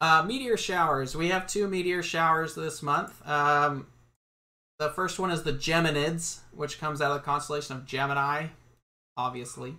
Uh, 0.00 0.22
meteor 0.26 0.56
showers. 0.56 1.14
We 1.14 1.28
have 1.28 1.46
two 1.46 1.68
meteor 1.68 2.02
showers 2.02 2.54
this 2.54 2.82
month. 2.82 3.26
Um, 3.28 3.88
the 4.78 4.90
first 4.90 5.18
one 5.18 5.30
is 5.30 5.42
the 5.42 5.52
Geminids, 5.52 6.38
which 6.52 6.78
comes 6.78 7.02
out 7.02 7.10
of 7.10 7.18
the 7.18 7.24
constellation 7.24 7.76
of 7.76 7.84
Gemini, 7.84 8.46
obviously. 9.18 9.74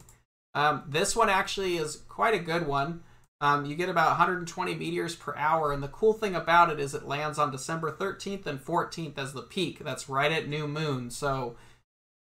Um, 0.53 0.83
this 0.87 1.15
one 1.15 1.29
actually 1.29 1.77
is 1.77 2.03
quite 2.07 2.35
a 2.35 2.39
good 2.39 2.67
one. 2.67 3.01
Um, 3.41 3.65
you 3.65 3.75
get 3.75 3.87
about 3.87 4.09
120 4.09 4.75
meteors 4.75 5.15
per 5.15 5.33
hour, 5.37 5.71
and 5.71 5.81
the 5.81 5.87
cool 5.87 6.11
thing 6.11 6.35
about 6.35 6.69
it 6.69 6.79
is 6.79 6.93
it 6.93 7.07
lands 7.07 7.39
on 7.39 7.51
December 7.51 7.89
13th 7.89 8.45
and 8.45 8.63
14th 8.63 9.17
as 9.17 9.31
the 9.31 9.41
peak. 9.41 9.79
That's 9.79 10.09
right 10.09 10.31
at 10.31 10.49
new 10.49 10.67
moon, 10.67 11.09
so 11.09 11.55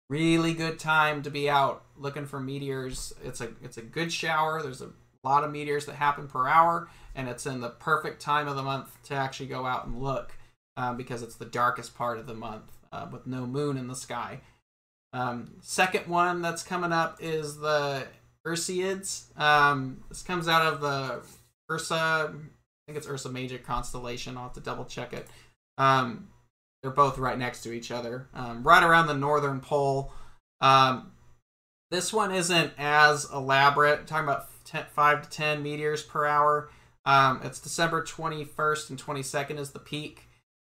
really 0.10 0.53
good 0.53 0.77
time 0.77 1.23
to 1.23 1.32
be 1.32 1.49
out 1.49 1.84
looking 1.97 2.27
for 2.27 2.39
meteors. 2.39 3.13
It's 3.23 3.41
a 3.41 3.49
it's 3.63 3.77
a 3.77 3.82
good 3.82 4.13
shower. 4.13 4.62
There's 4.62 4.82
a 4.82 4.91
lot 5.23 5.43
of 5.43 5.51
meteors 5.51 5.88
that 5.88 5.95
happen 5.95 6.27
per 6.27 6.47
hour, 6.47 6.88
and 7.15 7.27
it's 7.27 7.47
in 7.47 7.62
the 7.62 7.69
perfect 7.69 8.21
time 8.21 8.47
of 8.47 8.56
the 8.56 8.63
month 8.63 8.95
to 9.06 9.15
actually 9.15 9.47
go 9.47 9.65
out 9.65 9.88
and 9.88 9.99
look 9.99 10.38
um, 10.77 10.97
because 10.97 11.23
it's 11.23 11.36
the 11.36 11.45
darkest 11.45 11.95
part 11.95 12.19
of 12.19 12.27
the 12.27 12.36
month 12.36 12.71
uh, 12.91 13.08
with 13.12 13.25
no 13.25 13.48
moon 13.48 13.75
in 13.75 13.87
the 13.87 13.96
sky. 13.96 14.41
Um, 15.13 15.53
second 15.62 16.08
one 16.08 16.41
that's 16.41 16.63
coming 16.63 16.91
up 16.91 17.17
is 17.19 17.58
the 17.58 18.05
Perseids. 18.45 19.37
Um, 19.39 20.03
this 20.10 20.21
comes 20.21 20.47
out 20.47 20.62
of 20.62 20.81
the 20.81 21.21
Ursa. 21.71 22.33
I 22.33 22.85
think 22.85 22.97
it's 22.97 23.08
Ursa 23.08 23.29
Major 23.29 23.58
constellation. 23.58 24.37
I'll 24.37 24.43
have 24.43 24.53
to 24.53 24.60
double 24.60 24.85
check 24.85 25.13
it. 25.13 25.27
Um, 25.77 26.29
they're 26.81 26.91
both 26.91 27.17
right 27.17 27.37
next 27.37 27.63
to 27.63 27.73
each 27.73 27.91
other, 27.91 28.27
um, 28.33 28.63
right 28.63 28.83
around 28.83 29.08
the 29.08 29.13
northern 29.13 29.60
pole. 29.60 30.12
Um, 30.62 31.12
this 31.91 32.13
one 32.13 32.31
isn't 32.31 32.73
as 32.77 33.29
elaborate. 33.31 33.99
I'm 33.99 34.05
talking 34.05 34.25
about 34.25 34.47
10, 34.65 34.85
five 34.93 35.23
to 35.23 35.29
ten 35.29 35.63
meteors 35.63 36.03
per 36.03 36.25
hour. 36.25 36.69
Um, 37.05 37.41
it's 37.43 37.60
December 37.60 38.03
21st 38.03 38.89
and 38.89 39.01
22nd 39.01 39.60
is 39.60 39.71
the 39.71 39.79
peak. 39.79 40.27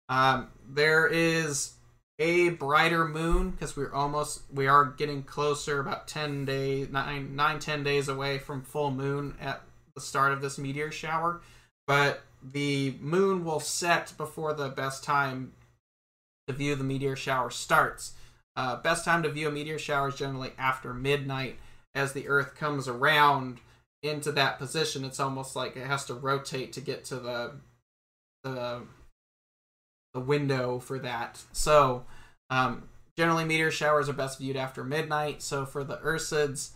Um, 0.08 0.50
there 0.68 1.08
is 1.08 1.74
a 2.22 2.50
brighter 2.50 3.08
moon 3.08 3.50
because 3.50 3.76
we're 3.76 3.92
almost 3.92 4.44
we 4.54 4.68
are 4.68 4.86
getting 4.86 5.24
closer 5.24 5.80
about 5.80 6.08
10 6.08 6.46
days 6.46 6.88
9 6.90 7.36
9 7.36 7.60
10 7.60 7.84
days 7.84 8.08
away 8.08 8.38
from 8.38 8.62
full 8.62 8.92
moon 8.92 9.36
at 9.42 9.64
the 9.96 10.02
start 10.02 10.32
of 10.32 10.40
this 10.40 10.60
meteor 10.60 10.92
shower. 10.92 11.42
But 11.88 12.22
the 12.44 12.96
moon 13.02 13.44
will 13.44 13.60
set 13.60 14.14
before 14.18 14.54
the 14.54 14.70
best 14.70 15.04
time 15.04 15.54
to 16.48 16.54
view 16.54 16.76
the 16.76 16.84
meteor 16.84 17.16
shower 17.16 17.50
starts. 17.50 18.14
Uh, 18.56 18.76
best 18.76 19.04
time 19.04 19.24
to 19.24 19.30
view 19.30 19.48
a 19.48 19.52
meteor 19.52 19.80
shower 19.80 20.10
is 20.10 20.16
generally 20.16 20.52
after 20.60 20.94
midnight. 20.94 21.58
As 21.96 22.14
the 22.14 22.28
earth 22.28 22.56
comes 22.56 22.88
around 22.88 23.60
into 24.04 24.32
that 24.34 24.60
position, 24.60 25.04
it's 25.04 25.20
almost 25.20 25.56
like 25.56 25.76
it 25.76 25.88
has 25.88 26.06
to 26.06 26.14
rotate 26.14 26.72
to 26.74 26.82
get 26.82 27.04
to 27.06 27.16
the 27.16 27.54
the 28.44 28.84
the 28.84 28.84
window 30.20 30.80
for 30.80 31.00
that. 31.00 31.42
So 31.52 32.06
um, 32.50 32.90
generally, 33.18 33.46
meteor 33.46 33.72
showers 33.72 34.10
are 34.10 34.14
best 34.14 34.40
viewed 34.40 34.58
after 34.58 34.84
midnight. 34.84 35.42
So 35.42 35.66
for 35.66 35.84
the 35.84 35.98
Ursids, 35.98 36.72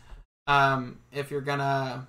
um, 0.48 1.00
if 1.12 1.32
you're 1.32 1.42
gonna 1.42 2.08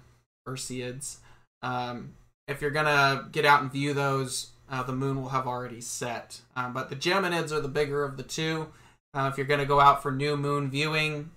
Urseids, 0.48 1.18
um, 1.62 2.14
if 2.48 2.60
you're 2.60 2.70
gonna 2.70 3.28
get 3.32 3.44
out 3.44 3.62
and 3.62 3.72
view 3.72 3.92
those, 3.92 4.50
uh, 4.70 4.82
the 4.82 4.92
moon 4.92 5.20
will 5.20 5.30
have 5.30 5.46
already 5.46 5.80
set. 5.80 6.40
Um, 6.54 6.72
but 6.72 6.90
the 6.90 6.96
Geminids 6.96 7.52
are 7.52 7.60
the 7.60 7.68
bigger 7.68 8.04
of 8.04 8.16
the 8.16 8.22
two. 8.22 8.68
Uh, 9.14 9.28
if 9.32 9.38
you're 9.38 9.46
gonna 9.46 9.66
go 9.66 9.80
out 9.80 10.02
for 10.02 10.12
new 10.12 10.36
moon 10.36 10.70
viewing, 10.70 11.30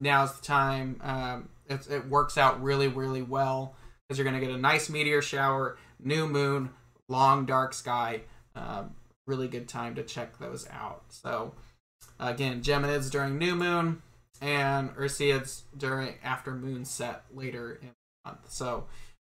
now's 0.00 0.38
the 0.38 0.44
time. 0.44 1.00
Um, 1.02 1.48
it, 1.68 1.88
it 1.90 2.08
works 2.08 2.38
out 2.38 2.62
really, 2.62 2.88
really 2.88 3.22
well 3.22 3.74
because 4.06 4.18
you're 4.18 4.24
gonna 4.24 4.40
get 4.40 4.50
a 4.50 4.58
nice 4.58 4.88
meteor 4.88 5.22
shower, 5.22 5.78
new 5.98 6.28
moon, 6.28 6.70
long 7.08 7.46
dark 7.46 7.72
sky. 7.72 8.22
Um, 8.54 8.94
really 9.26 9.48
good 9.48 9.68
time 9.68 9.94
to 9.96 10.02
check 10.02 10.38
those 10.38 10.66
out. 10.70 11.04
So 11.08 11.54
again, 12.18 12.62
Geminids 12.62 13.10
during 13.10 13.38
new 13.38 13.54
moon 13.54 14.02
and 14.40 14.90
Urseids 14.96 15.62
during 15.76 16.14
after 16.22 16.52
moon 16.54 16.84
set 16.84 17.24
later 17.32 17.78
in 17.82 17.88
the 17.88 18.30
month. 18.30 18.50
So 18.50 18.86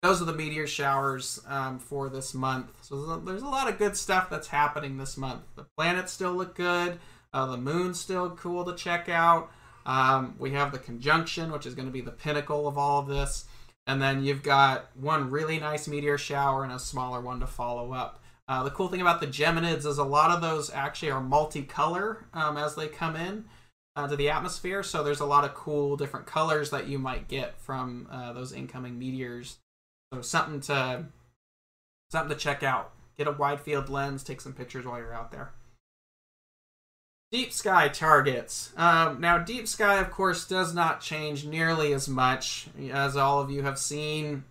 those 0.04 0.22
are 0.22 0.26
the 0.26 0.34
meteor 0.34 0.68
showers 0.68 1.40
um, 1.48 1.80
for 1.80 2.10
this 2.10 2.34
month. 2.34 2.70
So 2.82 3.18
there's 3.18 3.42
a 3.42 3.48
lot 3.48 3.70
of 3.70 3.78
good 3.78 3.98
stuff 3.98 4.30
that's 4.30 4.48
happening 4.48 4.98
this 4.98 5.18
month. 5.18 5.42
The 5.56 5.66
planets 5.78 6.12
still 6.12 6.34
look 6.34 6.56
good. 6.56 7.00
Uh, 7.34 7.46
the 7.48 7.58
moon's 7.58 8.00
still 8.00 8.30
cool 8.32 8.64
to 8.66 8.76
check 8.76 9.10
out. 9.10 9.52
Um, 9.86 10.36
we 10.38 10.52
have 10.52 10.72
the 10.72 10.80
conjunction, 10.80 11.52
which 11.52 11.66
is 11.66 11.74
going 11.74 11.88
to 11.88 11.92
be 11.92 12.02
the 12.02 12.12
pinnacle 12.12 12.68
of 12.68 12.78
all 12.78 13.00
of 13.00 13.08
this. 13.08 13.46
And 13.88 14.02
then 14.02 14.24
you've 14.24 14.44
got 14.44 14.90
one 14.96 15.32
really 15.32 15.60
nice 15.60 15.88
meteor 15.88 16.18
shower 16.18 16.64
and 16.64 16.74
a 16.74 16.80
smaller 16.80 17.22
one 17.22 17.40
to 17.40 17.48
follow 17.48 17.94
up. 17.94 18.22
Uh, 18.48 18.64
the 18.64 18.70
cool 18.72 18.88
thing 18.88 19.02
about 19.02 19.20
the 19.20 19.28
Geminids 19.28 19.86
is 19.86 19.98
a 19.98 20.04
lot 20.04 20.32
of 20.32 20.42
those 20.42 20.70
actually 20.70 21.12
are 21.12 21.22
multicolor 21.22 22.24
um, 22.34 22.56
as 22.56 22.76
they 22.76 22.88
come 22.88 23.16
in 23.16 23.46
uh, 23.98 24.08
to 24.08 24.16
the 24.16 24.30
atmosphere. 24.30 24.84
So 24.84 25.04
there's 25.04 25.20
a 25.20 25.26
lot 25.26 25.44
of 25.44 25.54
cool 25.54 25.98
different 25.98 26.26
colors 26.26 26.70
that 26.70 26.88
you 26.88 26.98
might 26.98 27.28
get 27.28 27.60
from 27.60 28.08
uh, 28.10 28.32
those 28.34 28.54
incoming 28.54 28.98
meteors. 28.98 29.58
So 30.14 30.22
something 30.22 30.62
to 30.62 31.06
something 32.10 32.36
to 32.36 32.42
check 32.42 32.64
out. 32.64 32.94
Get 33.18 33.28
a 33.28 33.32
wide 33.32 33.60
field 33.60 33.90
lens, 33.90 34.24
take 34.24 34.40
some 34.40 34.54
pictures 34.54 34.86
while 34.86 35.00
you're 35.00 35.14
out 35.14 35.32
there. 35.32 35.52
Deep 37.32 37.52
sky 37.52 37.90
targets. 37.90 38.72
Um, 38.78 39.20
now, 39.20 39.38
deep 39.38 39.68
sky, 39.68 40.00
of 40.00 40.12
course, 40.12 40.48
does 40.48 40.74
not 40.74 41.02
change 41.02 41.44
nearly 41.44 41.92
as 41.92 42.08
much 42.08 42.68
as 42.90 43.18
all 43.18 43.42
of 43.42 43.52
you 43.52 43.64
have 43.64 43.78
seen 43.78 44.46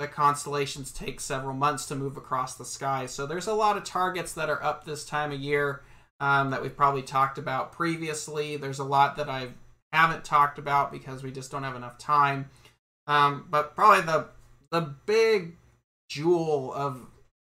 the 0.00 0.08
constellations 0.08 0.90
take 0.90 1.20
several 1.20 1.54
months 1.54 1.84
to 1.84 1.94
move 1.94 2.16
across 2.16 2.54
the 2.54 2.64
sky. 2.64 3.04
So 3.04 3.26
there's 3.26 3.46
a 3.46 3.52
lot 3.52 3.76
of 3.76 3.84
targets 3.84 4.32
that 4.32 4.48
are 4.48 4.62
up 4.64 4.84
this 4.84 5.04
time 5.04 5.30
of 5.30 5.38
year 5.38 5.82
um, 6.20 6.50
that 6.50 6.62
we've 6.62 6.74
probably 6.74 7.02
talked 7.02 7.36
about 7.36 7.70
previously. 7.70 8.56
There's 8.56 8.78
a 8.78 8.84
lot 8.84 9.18
that 9.18 9.28
I 9.28 9.48
haven't 9.92 10.24
talked 10.24 10.58
about 10.58 10.90
because 10.90 11.22
we 11.22 11.30
just 11.30 11.50
don't 11.50 11.64
have 11.64 11.76
enough 11.76 11.98
time. 11.98 12.48
Um, 13.06 13.46
but 13.50 13.76
probably 13.76 14.00
the 14.00 14.28
the 14.70 14.94
big 15.04 15.56
jewel 16.08 16.72
of 16.72 17.06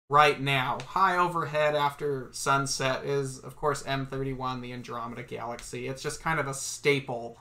right 0.09 0.41
now, 0.41 0.79
high 0.87 1.19
overhead 1.19 1.75
after 1.75 2.31
sunset, 2.33 3.05
is 3.05 3.39
of 3.39 3.55
course 3.55 3.83
M31, 3.83 4.63
the 4.63 4.73
Andromeda 4.73 5.25
Galaxy. 5.25 5.89
It's 5.89 6.03
just 6.03 6.23
kind 6.23 6.41
of 6.41 6.47
a 6.47 6.55
staple 6.55 7.37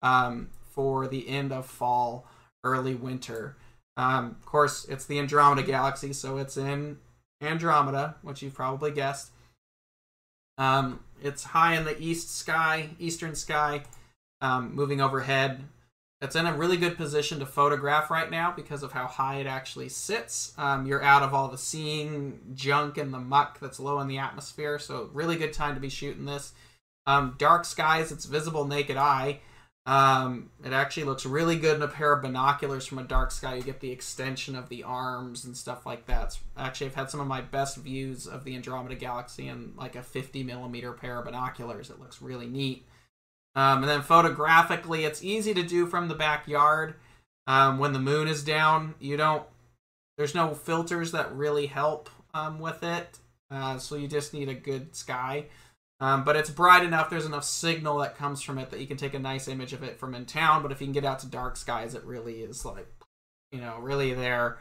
um, 0.00 0.50
for 0.62 1.08
the 1.08 1.28
end 1.28 1.50
of 1.50 1.66
fall, 1.66 2.28
early 2.62 2.94
winter. 2.94 3.56
Um, 3.96 4.36
of 4.38 4.44
course, 4.46 4.84
it's 4.86 5.06
the 5.06 5.18
Andromeda 5.18 5.62
Galaxy, 5.62 6.12
so 6.12 6.38
it's 6.38 6.56
in 6.56 6.98
Andromeda, 7.40 8.16
which 8.22 8.42
you've 8.42 8.54
probably 8.54 8.90
guessed. 8.90 9.30
Um, 10.58 11.00
it's 11.22 11.44
high 11.44 11.76
in 11.76 11.84
the 11.84 12.00
east 12.00 12.36
sky, 12.36 12.90
eastern 12.98 13.34
sky, 13.34 13.84
um, 14.40 14.74
moving 14.74 15.00
overhead. 15.00 15.64
It's 16.20 16.36
in 16.36 16.46
a 16.46 16.54
really 16.54 16.76
good 16.76 16.96
position 16.96 17.38
to 17.40 17.46
photograph 17.46 18.10
right 18.10 18.30
now 18.30 18.52
because 18.54 18.82
of 18.82 18.92
how 18.92 19.06
high 19.06 19.36
it 19.36 19.46
actually 19.46 19.90
sits. 19.90 20.54
Um, 20.56 20.86
you're 20.86 21.02
out 21.02 21.22
of 21.22 21.34
all 21.34 21.48
the 21.48 21.58
seeing 21.58 22.40
junk 22.54 22.96
and 22.96 23.12
the 23.12 23.18
muck 23.18 23.60
that's 23.60 23.78
low 23.78 24.00
in 24.00 24.08
the 24.08 24.18
atmosphere, 24.18 24.78
so 24.78 25.10
really 25.12 25.36
good 25.36 25.52
time 25.52 25.74
to 25.74 25.80
be 25.80 25.90
shooting 25.90 26.24
this. 26.24 26.52
Um, 27.06 27.34
dark 27.36 27.64
skies, 27.64 28.10
it's 28.10 28.24
visible 28.24 28.64
naked 28.64 28.96
eye. 28.96 29.40
Um, 29.86 30.50
it 30.64 30.72
actually 30.72 31.04
looks 31.04 31.26
really 31.26 31.56
good 31.56 31.76
in 31.76 31.82
a 31.82 31.88
pair 31.88 32.12
of 32.12 32.22
binoculars 32.22 32.86
from 32.86 32.98
a 32.98 33.04
dark 33.04 33.30
sky. 33.30 33.56
You 33.56 33.62
get 33.62 33.80
the 33.80 33.90
extension 33.90 34.56
of 34.56 34.70
the 34.70 34.82
arms 34.82 35.44
and 35.44 35.54
stuff 35.54 35.84
like 35.84 36.06
that. 36.06 36.24
It's, 36.24 36.40
actually, 36.56 36.86
I've 36.86 36.94
had 36.94 37.10
some 37.10 37.20
of 37.20 37.26
my 37.26 37.42
best 37.42 37.76
views 37.76 38.26
of 38.26 38.44
the 38.44 38.54
Andromeda 38.54 38.94
Galaxy 38.94 39.48
in 39.48 39.74
like 39.76 39.94
a 39.94 40.02
50 40.02 40.42
millimeter 40.42 40.92
pair 40.92 41.18
of 41.18 41.26
binoculars. 41.26 41.90
It 41.90 42.00
looks 42.00 42.22
really 42.22 42.46
neat. 42.46 42.86
Um, 43.54 43.82
and 43.82 43.88
then 43.88 44.02
photographically, 44.02 45.04
it's 45.04 45.22
easy 45.22 45.52
to 45.54 45.62
do 45.62 45.86
from 45.86 46.08
the 46.08 46.14
backyard. 46.14 46.94
Um, 47.46 47.78
when 47.78 47.92
the 47.92 47.98
moon 47.98 48.26
is 48.26 48.42
down, 48.42 48.94
you 48.98 49.16
don't. 49.16 49.44
There's 50.16 50.34
no 50.34 50.54
filters 50.54 51.12
that 51.12 51.34
really 51.34 51.66
help 51.66 52.08
um, 52.32 52.58
with 52.58 52.82
it, 52.82 53.18
uh, 53.50 53.78
so 53.78 53.96
you 53.96 54.08
just 54.08 54.32
need 54.32 54.48
a 54.48 54.54
good 54.54 54.94
sky. 54.96 55.46
Um, 56.00 56.24
but 56.24 56.36
it's 56.36 56.50
bright 56.50 56.84
enough, 56.84 57.08
there's 57.08 57.24
enough 57.24 57.44
signal 57.44 57.98
that 57.98 58.16
comes 58.16 58.42
from 58.42 58.58
it 58.58 58.70
that 58.70 58.80
you 58.80 58.86
can 58.86 58.96
take 58.96 59.14
a 59.14 59.18
nice 59.18 59.48
image 59.48 59.72
of 59.72 59.82
it 59.82 59.98
from 59.98 60.14
in 60.14 60.26
town. 60.26 60.62
But 60.62 60.72
if 60.72 60.80
you 60.80 60.86
can 60.86 60.92
get 60.92 61.04
out 61.04 61.20
to 61.20 61.26
dark 61.26 61.56
skies, 61.56 61.94
it 61.94 62.04
really 62.04 62.40
is 62.40 62.64
like, 62.64 62.88
you 63.52 63.60
know, 63.60 63.78
really 63.78 64.12
there 64.12 64.58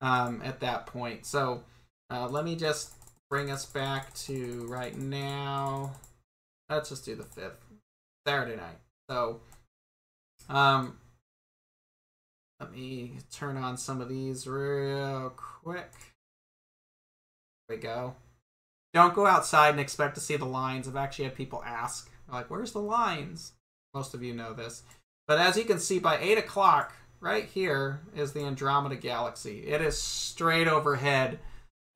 um, 0.00 0.42
at 0.44 0.60
that 0.60 0.86
point. 0.86 1.24
So 1.26 1.64
uh, 2.10 2.28
let 2.28 2.44
me 2.44 2.54
just 2.54 2.92
bring 3.30 3.50
us 3.50 3.64
back 3.64 4.12
to 4.14 4.66
right 4.68 4.96
now. 4.96 5.92
Let's 6.68 6.90
just 6.90 7.04
do 7.04 7.14
the 7.14 7.24
5th, 7.24 7.56
Saturday 8.26 8.56
night. 8.56 8.78
So 9.08 9.40
um, 10.48 10.98
let 12.60 12.72
me 12.72 13.18
turn 13.32 13.56
on 13.56 13.76
some 13.76 14.00
of 14.00 14.08
these 14.08 14.46
real 14.46 15.32
quick. 15.36 15.92
There 17.68 17.76
we 17.76 17.82
go. 17.82 18.14
Don't 18.94 19.12
go 19.12 19.26
outside 19.26 19.70
and 19.70 19.80
expect 19.80 20.14
to 20.14 20.20
see 20.20 20.36
the 20.36 20.44
lines. 20.44 20.86
I've 20.86 20.94
actually 20.94 21.24
had 21.24 21.34
people 21.34 21.64
ask, 21.66 22.08
like, 22.32 22.48
where's 22.48 22.72
the 22.72 22.78
lines? 22.78 23.52
Most 23.92 24.14
of 24.14 24.22
you 24.22 24.32
know 24.32 24.52
this. 24.52 24.84
But 25.26 25.38
as 25.38 25.56
you 25.56 25.64
can 25.64 25.80
see, 25.80 25.98
by 25.98 26.18
8 26.18 26.38
o'clock, 26.38 26.94
right 27.20 27.44
here 27.44 28.02
is 28.14 28.32
the 28.32 28.44
Andromeda 28.44 28.94
Galaxy. 28.94 29.66
It 29.66 29.80
is 29.80 30.00
straight 30.00 30.68
overhead 30.68 31.40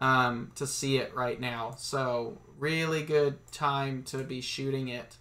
um, 0.01 0.51
to 0.57 0.67
see 0.67 0.97
it 0.97 1.15
right 1.15 1.41
now. 1.41 1.75
So, 1.79 2.39
really 2.59 3.05
good 3.05 3.39
time 3.53 4.03
to 4.05 4.19
be 4.19 4.41
shooting 4.41 4.89
it 4.89 5.17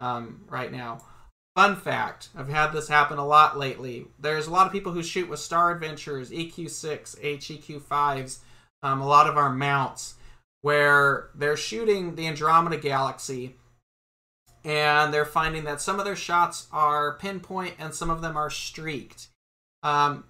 um, 0.00 0.44
right 0.50 0.70
now. 0.70 1.00
Fun 1.54 1.76
fact 1.76 2.30
I've 2.36 2.48
had 2.48 2.72
this 2.72 2.88
happen 2.88 3.16
a 3.16 3.26
lot 3.26 3.56
lately. 3.56 4.08
There's 4.18 4.48
a 4.48 4.50
lot 4.50 4.66
of 4.66 4.72
people 4.72 4.92
who 4.92 5.02
shoot 5.02 5.28
with 5.28 5.38
Star 5.38 5.70
Adventurers, 5.70 6.30
EQ6, 6.30 7.20
HEQ5s, 7.20 8.38
um, 8.82 9.00
a 9.00 9.06
lot 9.06 9.28
of 9.28 9.36
our 9.38 9.50
mounts 9.50 10.16
where 10.64 11.28
they're 11.34 11.58
shooting 11.58 12.14
the 12.14 12.26
Andromeda 12.26 12.78
Galaxy 12.78 13.54
and 14.64 15.12
they're 15.12 15.26
finding 15.26 15.64
that 15.64 15.82
some 15.82 15.98
of 15.98 16.06
their 16.06 16.16
shots 16.16 16.68
are 16.72 17.18
pinpoint 17.18 17.74
and 17.78 17.94
some 17.94 18.08
of 18.08 18.22
them 18.22 18.34
are 18.34 18.48
streaked. 18.48 19.28
Um, 19.82 20.24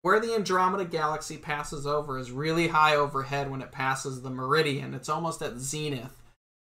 where 0.00 0.18
the 0.18 0.34
Andromeda 0.34 0.86
Galaxy 0.86 1.36
passes 1.36 1.86
over 1.86 2.18
is 2.18 2.30
really 2.30 2.68
high 2.68 2.96
overhead 2.96 3.50
when 3.50 3.60
it 3.60 3.70
passes 3.70 4.22
the 4.22 4.30
meridian. 4.30 4.94
It's 4.94 5.10
almost 5.10 5.42
at 5.42 5.58
zenith. 5.58 6.22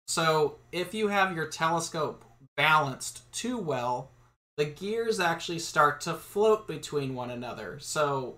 So 0.08 0.56
if 0.72 0.94
you 0.94 1.10
have 1.10 1.36
your 1.36 1.48
telescope 1.48 2.24
balanced 2.56 3.30
too 3.34 3.58
well, 3.58 4.12
the 4.56 4.64
gears 4.64 5.20
actually 5.20 5.60
start 5.60 6.00
to 6.02 6.14
float 6.14 6.66
between 6.66 7.14
one 7.14 7.30
another. 7.30 7.78
So 7.82 8.38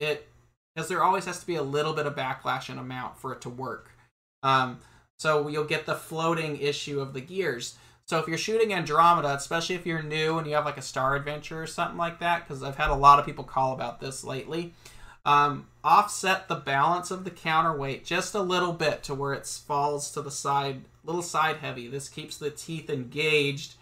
it 0.00 0.31
because 0.74 0.88
there 0.88 1.02
always 1.02 1.24
has 1.26 1.40
to 1.40 1.46
be 1.46 1.56
a 1.56 1.62
little 1.62 1.92
bit 1.92 2.06
of 2.06 2.16
backlash 2.16 2.68
and 2.68 2.78
amount 2.78 3.18
for 3.18 3.32
it 3.32 3.40
to 3.42 3.50
work. 3.50 3.90
Um, 4.42 4.78
so 5.18 5.48
you'll 5.48 5.64
get 5.64 5.86
the 5.86 5.94
floating 5.94 6.56
issue 6.58 7.00
of 7.00 7.12
the 7.12 7.20
gears. 7.20 7.76
So 8.06 8.18
if 8.18 8.26
you're 8.26 8.38
shooting 8.38 8.74
Andromeda, 8.74 9.34
especially 9.34 9.76
if 9.76 9.86
you're 9.86 10.02
new 10.02 10.38
and 10.38 10.46
you 10.46 10.54
have 10.54 10.64
like 10.64 10.78
a 10.78 10.82
Star 10.82 11.14
Adventurer 11.14 11.62
or 11.62 11.66
something 11.66 11.96
like 11.96 12.18
that, 12.20 12.46
because 12.46 12.62
I've 12.62 12.76
had 12.76 12.90
a 12.90 12.94
lot 12.94 13.18
of 13.18 13.26
people 13.26 13.44
call 13.44 13.72
about 13.72 14.00
this 14.00 14.24
lately, 14.24 14.72
um, 15.24 15.68
offset 15.84 16.48
the 16.48 16.56
balance 16.56 17.10
of 17.10 17.24
the 17.24 17.30
counterweight 17.30 18.04
just 18.04 18.34
a 18.34 18.40
little 18.40 18.72
bit 18.72 19.02
to 19.04 19.14
where 19.14 19.32
it 19.32 19.46
falls 19.46 20.10
to 20.12 20.20
the 20.20 20.30
side, 20.30 20.82
little 21.04 21.22
side 21.22 21.58
heavy. 21.58 21.86
This 21.86 22.08
keeps 22.08 22.36
the 22.36 22.50
teeth 22.50 22.90
engaged 22.90 23.74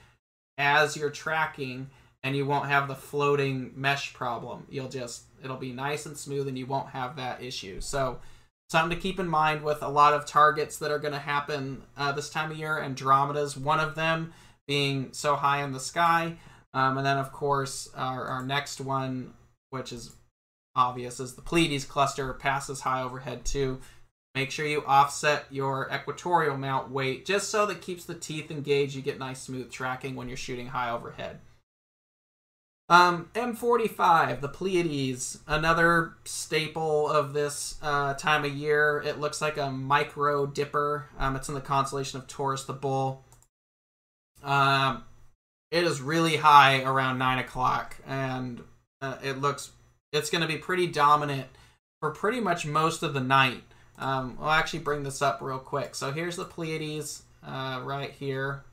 as 0.58 0.96
you're 0.96 1.10
tracking 1.10 1.88
and 2.22 2.36
you 2.36 2.44
won't 2.44 2.68
have 2.68 2.88
the 2.88 2.94
floating 2.94 3.72
mesh 3.74 4.12
problem. 4.12 4.66
You'll 4.68 4.90
just 4.90 5.22
it'll 5.42 5.56
be 5.56 5.72
nice 5.72 6.06
and 6.06 6.16
smooth 6.16 6.48
and 6.48 6.58
you 6.58 6.66
won't 6.66 6.90
have 6.90 7.16
that 7.16 7.42
issue. 7.42 7.80
So 7.80 8.18
something 8.68 8.96
to 8.96 9.02
keep 9.02 9.18
in 9.18 9.28
mind 9.28 9.62
with 9.62 9.82
a 9.82 9.88
lot 9.88 10.14
of 10.14 10.26
targets 10.26 10.78
that 10.78 10.90
are 10.90 10.98
going 10.98 11.14
to 11.14 11.18
happen 11.18 11.82
uh, 11.96 12.12
this 12.12 12.30
time 12.30 12.50
of 12.50 12.56
year. 12.56 12.78
Andromeda's 12.78 13.56
one 13.56 13.80
of 13.80 13.94
them, 13.94 14.32
being 14.66 15.12
so 15.12 15.36
high 15.36 15.62
in 15.62 15.72
the 15.72 15.80
sky. 15.80 16.36
Um, 16.72 16.96
and 16.98 17.04
then, 17.04 17.18
of 17.18 17.32
course, 17.32 17.88
our, 17.96 18.24
our 18.26 18.44
next 18.44 18.80
one 18.80 19.34
which 19.70 19.92
is 19.92 20.16
obvious, 20.76 21.18
is 21.18 21.34
the 21.34 21.42
Pleiades 21.42 21.84
cluster 21.84 22.32
passes 22.34 22.80
high 22.80 23.02
overhead 23.02 23.44
too. 23.44 23.80
Make 24.34 24.50
sure 24.50 24.66
you 24.66 24.84
offset 24.86 25.46
your 25.50 25.88
equatorial 25.92 26.56
mount 26.56 26.90
weight 26.90 27.26
just 27.26 27.48
so 27.48 27.66
that 27.66 27.80
keeps 27.80 28.04
the 28.04 28.14
teeth 28.14 28.50
engaged. 28.50 28.94
You 28.94 29.02
get 29.02 29.18
nice 29.18 29.40
smooth 29.40 29.72
tracking 29.72 30.14
when 30.14 30.28
you're 30.28 30.36
shooting 30.36 30.68
high 30.68 30.90
overhead. 30.90 31.40
Um, 32.90 33.30
M45, 33.34 34.40
the 34.40 34.48
Pleiades, 34.48 35.38
another 35.46 36.14
staple 36.24 37.08
of 37.08 37.32
this 37.32 37.76
uh, 37.82 38.14
time 38.14 38.44
of 38.44 38.52
year. 38.52 39.00
It 39.06 39.20
looks 39.20 39.40
like 39.40 39.56
a 39.56 39.70
micro 39.70 40.44
dipper. 40.44 41.06
Um, 41.16 41.36
it's 41.36 41.48
in 41.48 41.54
the 41.54 41.60
constellation 41.60 42.18
of 42.18 42.26
Taurus 42.26 42.64
the 42.64 42.72
Bull. 42.72 43.24
Um, 44.42 45.04
it 45.70 45.84
is 45.84 46.00
really 46.00 46.38
high 46.38 46.82
around 46.82 47.18
9 47.18 47.38
o'clock, 47.38 47.96
and 48.08 48.60
uh, 49.00 49.18
it 49.22 49.40
looks, 49.40 49.70
it's 50.12 50.28
going 50.28 50.42
to 50.42 50.48
be 50.48 50.58
pretty 50.58 50.88
dominant 50.88 51.46
for 52.00 52.10
pretty 52.10 52.40
much 52.40 52.66
most 52.66 53.04
of 53.04 53.14
the 53.14 53.20
night. 53.20 53.62
Um, 54.00 54.36
I'll 54.40 54.50
actually 54.50 54.80
bring 54.80 55.04
this 55.04 55.22
up 55.22 55.38
real 55.40 55.60
quick. 55.60 55.94
So 55.94 56.10
here's 56.10 56.34
the 56.34 56.44
Pleiades 56.44 57.22
uh, 57.46 57.82
right 57.84 58.10
here. 58.10 58.64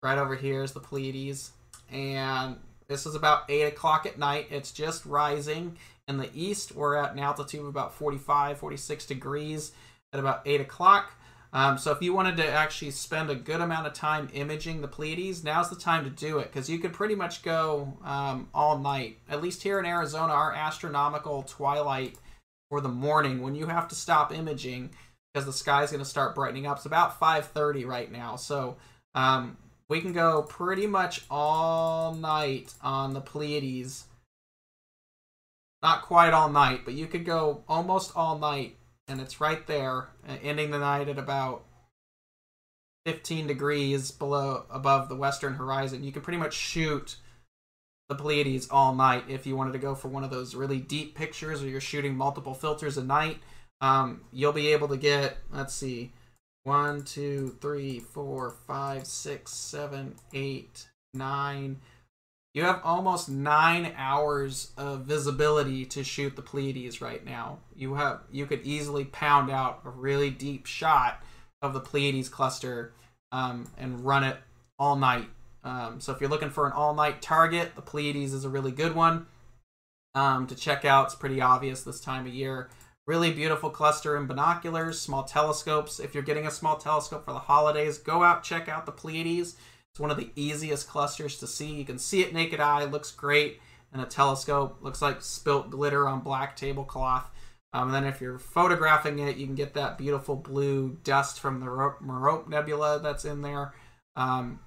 Right 0.00 0.16
over 0.16 0.36
here 0.36 0.62
is 0.62 0.70
the 0.72 0.80
Pleiades. 0.80 1.50
And 1.90 2.56
this 2.90 3.06
is 3.06 3.14
about 3.14 3.44
8 3.48 3.62
o'clock 3.62 4.04
at 4.04 4.18
night. 4.18 4.48
It's 4.50 4.72
just 4.72 5.06
rising. 5.06 5.78
In 6.08 6.16
the 6.16 6.28
east, 6.34 6.74
we're 6.74 6.96
at 6.96 7.12
an 7.12 7.20
altitude 7.20 7.60
of 7.60 7.68
about 7.68 7.94
45, 7.94 8.58
46 8.58 9.06
degrees 9.06 9.70
at 10.12 10.18
about 10.18 10.42
8 10.44 10.60
o'clock. 10.60 11.14
Um, 11.52 11.78
so 11.78 11.92
if 11.92 12.02
you 12.02 12.12
wanted 12.12 12.36
to 12.38 12.48
actually 12.48 12.90
spend 12.90 13.30
a 13.30 13.36
good 13.36 13.60
amount 13.60 13.86
of 13.86 13.92
time 13.92 14.28
imaging 14.32 14.80
the 14.80 14.88
Pleiades, 14.88 15.44
now's 15.44 15.70
the 15.70 15.76
time 15.76 16.02
to 16.02 16.10
do 16.10 16.38
it 16.38 16.52
because 16.52 16.68
you 16.68 16.80
could 16.80 16.92
pretty 16.92 17.14
much 17.14 17.42
go 17.42 17.96
um, 18.04 18.48
all 18.52 18.78
night. 18.78 19.18
At 19.28 19.40
least 19.40 19.62
here 19.62 19.78
in 19.78 19.86
Arizona, 19.86 20.32
our 20.32 20.52
astronomical 20.52 21.44
twilight 21.44 22.16
for 22.70 22.80
the 22.80 22.88
morning 22.88 23.40
when 23.40 23.54
you 23.54 23.66
have 23.66 23.86
to 23.88 23.94
stop 23.94 24.32
imaging 24.32 24.90
because 25.32 25.46
the 25.46 25.52
sky's 25.52 25.92
going 25.92 26.02
to 26.02 26.08
start 26.08 26.34
brightening 26.34 26.66
up. 26.66 26.78
It's 26.78 26.86
about 26.86 27.20
5:30 27.20 27.86
right 27.86 28.10
now, 28.10 28.34
so 28.34 28.76
um, 29.14 29.56
we 29.90 30.00
can 30.00 30.12
go 30.12 30.42
pretty 30.42 30.86
much 30.86 31.24
all 31.28 32.14
night 32.14 32.72
on 32.80 33.12
the 33.12 33.20
Pleiades. 33.20 34.04
Not 35.82 36.02
quite 36.02 36.32
all 36.32 36.48
night, 36.48 36.82
but 36.84 36.94
you 36.94 37.08
could 37.08 37.24
go 37.24 37.64
almost 37.68 38.12
all 38.14 38.38
night, 38.38 38.76
and 39.08 39.20
it's 39.20 39.40
right 39.40 39.66
there, 39.66 40.08
uh, 40.28 40.36
ending 40.42 40.70
the 40.70 40.78
night 40.78 41.08
at 41.08 41.18
about 41.18 41.64
15 43.04 43.48
degrees 43.48 44.12
below 44.12 44.64
above 44.70 45.08
the 45.08 45.16
western 45.16 45.54
horizon. 45.54 46.04
You 46.04 46.12
can 46.12 46.22
pretty 46.22 46.38
much 46.38 46.54
shoot 46.54 47.16
the 48.08 48.14
Pleiades 48.14 48.68
all 48.70 48.94
night 48.94 49.24
if 49.28 49.44
you 49.44 49.56
wanted 49.56 49.72
to 49.72 49.78
go 49.78 49.96
for 49.96 50.08
one 50.08 50.22
of 50.22 50.30
those 50.30 50.54
really 50.54 50.78
deep 50.78 51.16
pictures 51.16 51.62
or 51.62 51.68
you're 51.68 51.80
shooting 51.80 52.16
multiple 52.16 52.54
filters 52.54 52.96
a 52.96 53.04
night. 53.04 53.38
Um, 53.80 54.20
you'll 54.32 54.52
be 54.52 54.68
able 54.68 54.88
to 54.88 54.96
get, 54.96 55.38
let's 55.50 55.74
see, 55.74 56.12
one, 56.64 57.02
two, 57.04 57.56
three, 57.60 58.00
four, 58.00 58.50
five, 58.66 59.06
six, 59.06 59.52
seven, 59.52 60.14
eight, 60.32 60.88
nine. 61.14 61.80
You 62.54 62.64
have 62.64 62.80
almost 62.82 63.28
nine 63.28 63.94
hours 63.96 64.72
of 64.76 65.02
visibility 65.02 65.84
to 65.86 66.02
shoot 66.02 66.34
the 66.34 66.42
Pleiades 66.42 67.00
right 67.00 67.24
now. 67.24 67.58
You 67.76 67.94
have 67.94 68.22
you 68.30 68.46
could 68.46 68.62
easily 68.66 69.04
pound 69.04 69.50
out 69.50 69.82
a 69.84 69.90
really 69.90 70.30
deep 70.30 70.66
shot 70.66 71.22
of 71.62 71.74
the 71.74 71.80
Pleiades 71.80 72.28
cluster 72.28 72.92
um, 73.32 73.70
and 73.78 74.04
run 74.04 74.24
it 74.24 74.36
all 74.78 74.96
night. 74.96 75.28
Um, 75.62 76.00
so 76.00 76.12
if 76.12 76.20
you're 76.20 76.30
looking 76.30 76.50
for 76.50 76.66
an 76.66 76.72
all-night 76.72 77.20
target, 77.20 77.74
the 77.76 77.82
Pleiades 77.82 78.32
is 78.32 78.44
a 78.44 78.48
really 78.48 78.70
good 78.70 78.94
one 78.94 79.26
um, 80.14 80.46
to 80.46 80.54
check 80.54 80.84
out. 80.84 81.06
It's 81.06 81.14
pretty 81.14 81.40
obvious 81.40 81.82
this 81.82 82.00
time 82.00 82.26
of 82.26 82.32
year. 82.32 82.70
Really 83.06 83.32
beautiful 83.32 83.70
cluster 83.70 84.16
in 84.16 84.26
binoculars, 84.26 85.00
small 85.00 85.24
telescopes. 85.24 85.98
If 85.98 86.14
you're 86.14 86.22
getting 86.22 86.46
a 86.46 86.50
small 86.50 86.76
telescope 86.76 87.24
for 87.24 87.32
the 87.32 87.38
holidays, 87.38 87.98
go 87.98 88.22
out, 88.22 88.44
check 88.44 88.68
out 88.68 88.86
the 88.86 88.92
Pleiades. 88.92 89.56
It's 89.92 90.00
one 90.00 90.10
of 90.10 90.16
the 90.16 90.30
easiest 90.36 90.88
clusters 90.88 91.38
to 91.38 91.46
see. 91.46 91.72
You 91.72 91.84
can 91.84 91.98
see 91.98 92.22
it 92.22 92.32
naked 92.32 92.60
eye, 92.60 92.84
looks 92.84 93.10
great. 93.10 93.60
And 93.92 94.00
a 94.00 94.06
telescope 94.06 94.78
looks 94.80 95.02
like 95.02 95.22
spilt 95.22 95.70
glitter 95.70 96.06
on 96.06 96.20
black 96.20 96.54
tablecloth. 96.54 97.28
Um, 97.72 97.88
and 97.88 97.94
then 97.94 98.04
if 98.04 98.20
you're 98.20 98.38
photographing 98.38 99.18
it, 99.18 99.36
you 99.36 99.46
can 99.46 99.54
get 99.54 99.74
that 99.74 99.98
beautiful 99.98 100.36
blue 100.36 100.98
dust 101.02 101.40
from 101.40 101.60
the 101.60 101.66
Merope 101.66 102.48
Nebula 102.48 103.00
that's 103.00 103.24
in 103.24 103.42
there. 103.42 103.74
Um, 104.16 104.60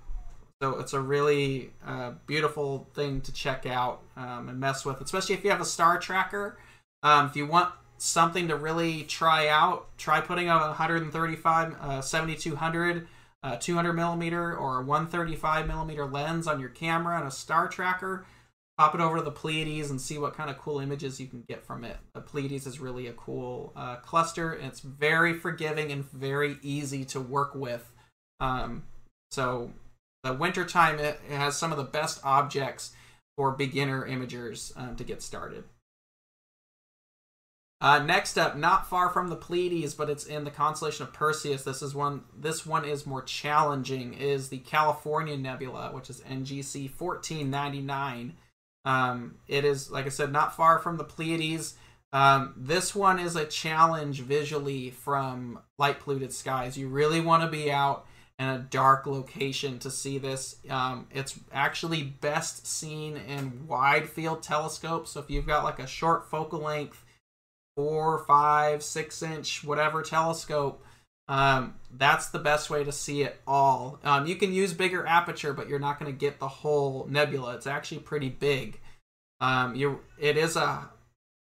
so 0.62 0.80
it's 0.80 0.94
a 0.94 1.00
really 1.00 1.72
uh, 1.86 2.14
beautiful 2.26 2.90
thing 2.94 3.22
to 3.22 3.34
check 3.34 3.66
out 3.66 4.02
um, 4.16 4.48
and 4.48 4.60
mess 4.60 4.86
with, 4.86 5.02
especially 5.02 5.36
if 5.36 5.44
you 5.44 5.50
have 5.50 5.60
a 5.60 5.66
star 5.66 6.00
tracker. 6.00 6.58
Um, 7.02 7.26
if 7.26 7.36
you 7.36 7.46
want 7.46 7.74
something 7.98 8.48
to 8.48 8.56
really 8.56 9.04
try 9.04 9.48
out, 9.48 9.98
try 9.98 10.22
putting 10.22 10.50
a 10.50 10.58
135, 10.58 11.76
uh, 11.80 12.02
7200, 12.02 13.08
uh, 13.44 13.56
200 13.58 13.94
millimeter, 13.94 14.56
or 14.56 14.82
135 14.82 15.68
millimeter 15.68 16.06
lens 16.06 16.48
on 16.48 16.60
your 16.60 16.70
camera 16.70 17.18
and 17.18 17.28
a 17.28 17.32
star 17.32 17.68
tracker. 17.68 18.26
Pop 18.78 18.96
it 18.96 19.02
over 19.02 19.18
to 19.18 19.24
the 19.24 19.32
Pleiades 19.32 19.92
and 19.92 20.02
see 20.02 20.18
what 20.18 20.34
kind 20.34 20.50
of 20.50 20.58
cool 20.58 20.80
images 20.80 21.20
you 21.20 21.28
can 21.28 21.44
get 21.48 21.64
from 21.64 21.84
it. 21.84 21.98
The 22.16 22.22
Pleiades 22.22 22.66
is 22.66 22.80
really 22.80 23.06
a 23.06 23.14
cool 23.14 23.72
uh, 23.76 23.98
cluster, 23.98 24.52
and 24.54 24.68
it's 24.68 24.80
very 24.80 25.34
forgiving 25.34 25.92
and 25.92 26.10
very 26.12 26.58
easy 26.64 27.06
to 27.06 27.22
work 27.22 27.54
with. 27.54 27.92
Um, 28.40 28.84
so 29.30 29.72
the 30.24 30.34
wintertime 30.34 31.00
it 31.00 31.20
has 31.30 31.56
some 31.56 31.72
of 31.72 31.78
the 31.78 31.84
best 31.84 32.20
objects 32.24 32.94
for 33.38 33.52
beginner 33.52 34.08
imagers 34.08 34.76
um, 34.76 34.96
to 34.96 35.04
get 35.04 35.22
started. 35.22 35.66
Uh, 37.84 38.00
next 38.00 38.38
up, 38.38 38.56
not 38.56 38.90
far 38.90 39.10
from 39.10 39.28
the 39.28 39.36
Pleiades, 39.36 39.94
but 39.94 40.10
it's 40.10 40.26
in 40.26 40.46
the 40.46 40.50
constellation 40.50 41.06
of 41.06 41.12
Perseus. 41.12 41.64
This 41.64 41.82
is 41.82 41.94
one. 41.94 42.24
This 42.34 42.66
one 42.66 42.86
is 42.86 43.06
more 43.06 43.22
challenging. 43.22 44.14
Is 44.14 44.48
the 44.48 44.60
California 44.60 45.36
Nebula, 45.36 45.92
which 45.92 46.10
is 46.10 46.22
NGC 46.22 46.90
fourteen 46.90 47.50
ninety 47.50 47.82
nine. 47.82 48.38
Um, 48.86 49.36
it 49.50 49.66
is, 49.66 49.92
like 49.92 50.06
I 50.06 50.10
said, 50.10 50.32
not 50.32 50.56
far 50.56 50.80
from 50.80 50.96
the 50.96 51.04
Pleiades. 51.04 51.76
Um, 52.14 52.54
this 52.56 52.96
one 52.96 53.20
is 53.20 53.36
a 53.36 53.44
challenge 53.44 54.22
visually 54.22 54.92
from 54.92 55.60
light 55.78 56.00
polluted 56.00 56.32
skies. 56.32 56.78
You 56.78 56.88
really 56.88 57.20
want 57.20 57.44
to 57.44 57.50
be 57.50 57.70
out 57.70 58.06
in 58.40 58.48
a 58.48 58.60
dark 58.60 59.08
location 59.08 59.78
to 59.80 59.92
see 59.92 60.18
this. 60.18 60.56
Um, 60.70 61.08
it's 61.12 61.38
actually 61.52 62.04
best 62.04 62.66
seen 62.66 63.18
in 63.18 63.68
wide 63.68 64.08
field 64.08 64.42
telescopes. 64.42 65.12
So 65.12 65.20
if 65.20 65.30
you've 65.30 65.48
got 65.48 65.66
like 65.66 65.80
a 65.80 65.88
short 65.88 66.30
focal 66.30 66.60
length 66.60 67.03
four, 67.76 68.20
five, 68.20 68.84
six 68.84 69.22
inch, 69.22 69.64
whatever 69.64 70.02
telescope, 70.02 70.84
um, 71.28 71.76
that's 71.92 72.30
the 72.30 72.40
best 72.40 72.70
way 72.70 72.84
to 72.84 72.92
see 72.92 73.24
it 73.24 73.42
all. 73.48 74.00
Um, 74.04 74.28
you 74.28 74.36
can 74.36 74.52
use 74.54 74.74
bigger 74.74 75.06
aperture, 75.06 75.54
but 75.54 75.70
you're 75.70 75.80
not 75.80 76.00
going 76.00 76.12
to 76.12 76.18
get 76.18 76.40
the 76.40 76.48
whole 76.48 77.08
nebula. 77.10 77.56
It's 77.56 77.68
actually 77.68 78.00
pretty 78.00 78.30
big. 78.30 78.80
Um, 79.40 79.76
you, 79.76 80.02
it 80.20 80.38
is 80.38 80.56
a 80.56 80.90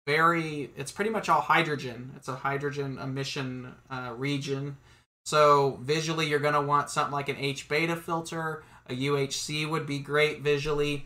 very, 0.05 0.71
it's 0.75 0.91
pretty 0.91 1.11
much 1.11 1.29
all 1.29 1.41
hydrogen. 1.41 2.11
It's 2.15 2.27
a 2.27 2.35
hydrogen 2.35 2.97
emission 2.99 3.75
uh, 3.89 4.13
region. 4.15 4.77
So 5.25 5.79
visually, 5.81 6.27
you're 6.27 6.39
going 6.39 6.53
to 6.53 6.61
want 6.61 6.89
something 6.89 7.13
like 7.13 7.29
an 7.29 7.37
H 7.37 7.69
beta 7.69 7.95
filter. 7.95 8.63
A 8.89 8.93
UHC 8.93 9.69
would 9.69 9.85
be 9.85 9.99
great 9.99 10.41
visually. 10.41 11.05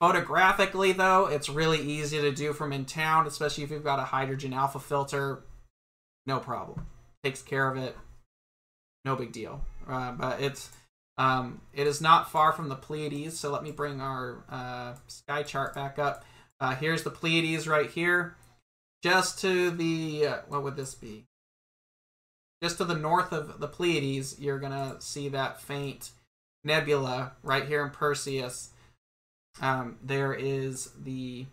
Photographically, 0.00 0.92
though, 0.92 1.26
it's 1.26 1.48
really 1.48 1.80
easy 1.80 2.20
to 2.20 2.30
do 2.30 2.52
from 2.52 2.72
in 2.72 2.84
town, 2.84 3.26
especially 3.26 3.64
if 3.64 3.70
you've 3.70 3.84
got 3.84 3.98
a 3.98 4.04
hydrogen 4.04 4.52
alpha 4.52 4.78
filter. 4.78 5.42
No 6.26 6.38
problem. 6.38 6.86
Takes 7.24 7.40
care 7.40 7.70
of 7.70 7.78
it. 7.78 7.96
No 9.04 9.16
big 9.16 9.32
deal. 9.32 9.64
Uh, 9.88 10.12
but 10.12 10.40
it's 10.40 10.70
um, 11.16 11.62
it 11.72 11.86
is 11.86 12.00
not 12.00 12.30
far 12.30 12.52
from 12.52 12.68
the 12.68 12.74
Pleiades. 12.76 13.38
So 13.38 13.50
let 13.50 13.62
me 13.62 13.70
bring 13.70 14.00
our 14.00 14.44
uh, 14.50 14.94
sky 15.06 15.42
chart 15.42 15.74
back 15.74 15.98
up. 15.98 16.24
Uh, 16.60 16.74
here's 16.74 17.02
the 17.02 17.10
Pleiades 17.10 17.66
right 17.66 17.90
here. 17.90 18.36
Just 19.02 19.40
to 19.40 19.70
the 19.70 20.26
uh, 20.26 20.36
what 20.48 20.62
would 20.62 20.76
this 20.76 20.94
be? 20.94 21.24
Just 22.62 22.78
to 22.78 22.84
the 22.84 22.94
north 22.94 23.32
of 23.32 23.60
the 23.60 23.68
Pleiades, 23.68 24.38
you're 24.38 24.58
gonna 24.58 24.96
see 25.00 25.28
that 25.30 25.60
faint 25.60 26.10
nebula 26.64 27.32
right 27.42 27.66
here 27.66 27.84
in 27.84 27.90
Perseus 27.90 28.70
um, 29.60 29.98
there 30.02 30.34
is 30.34 30.90
the 31.02 31.46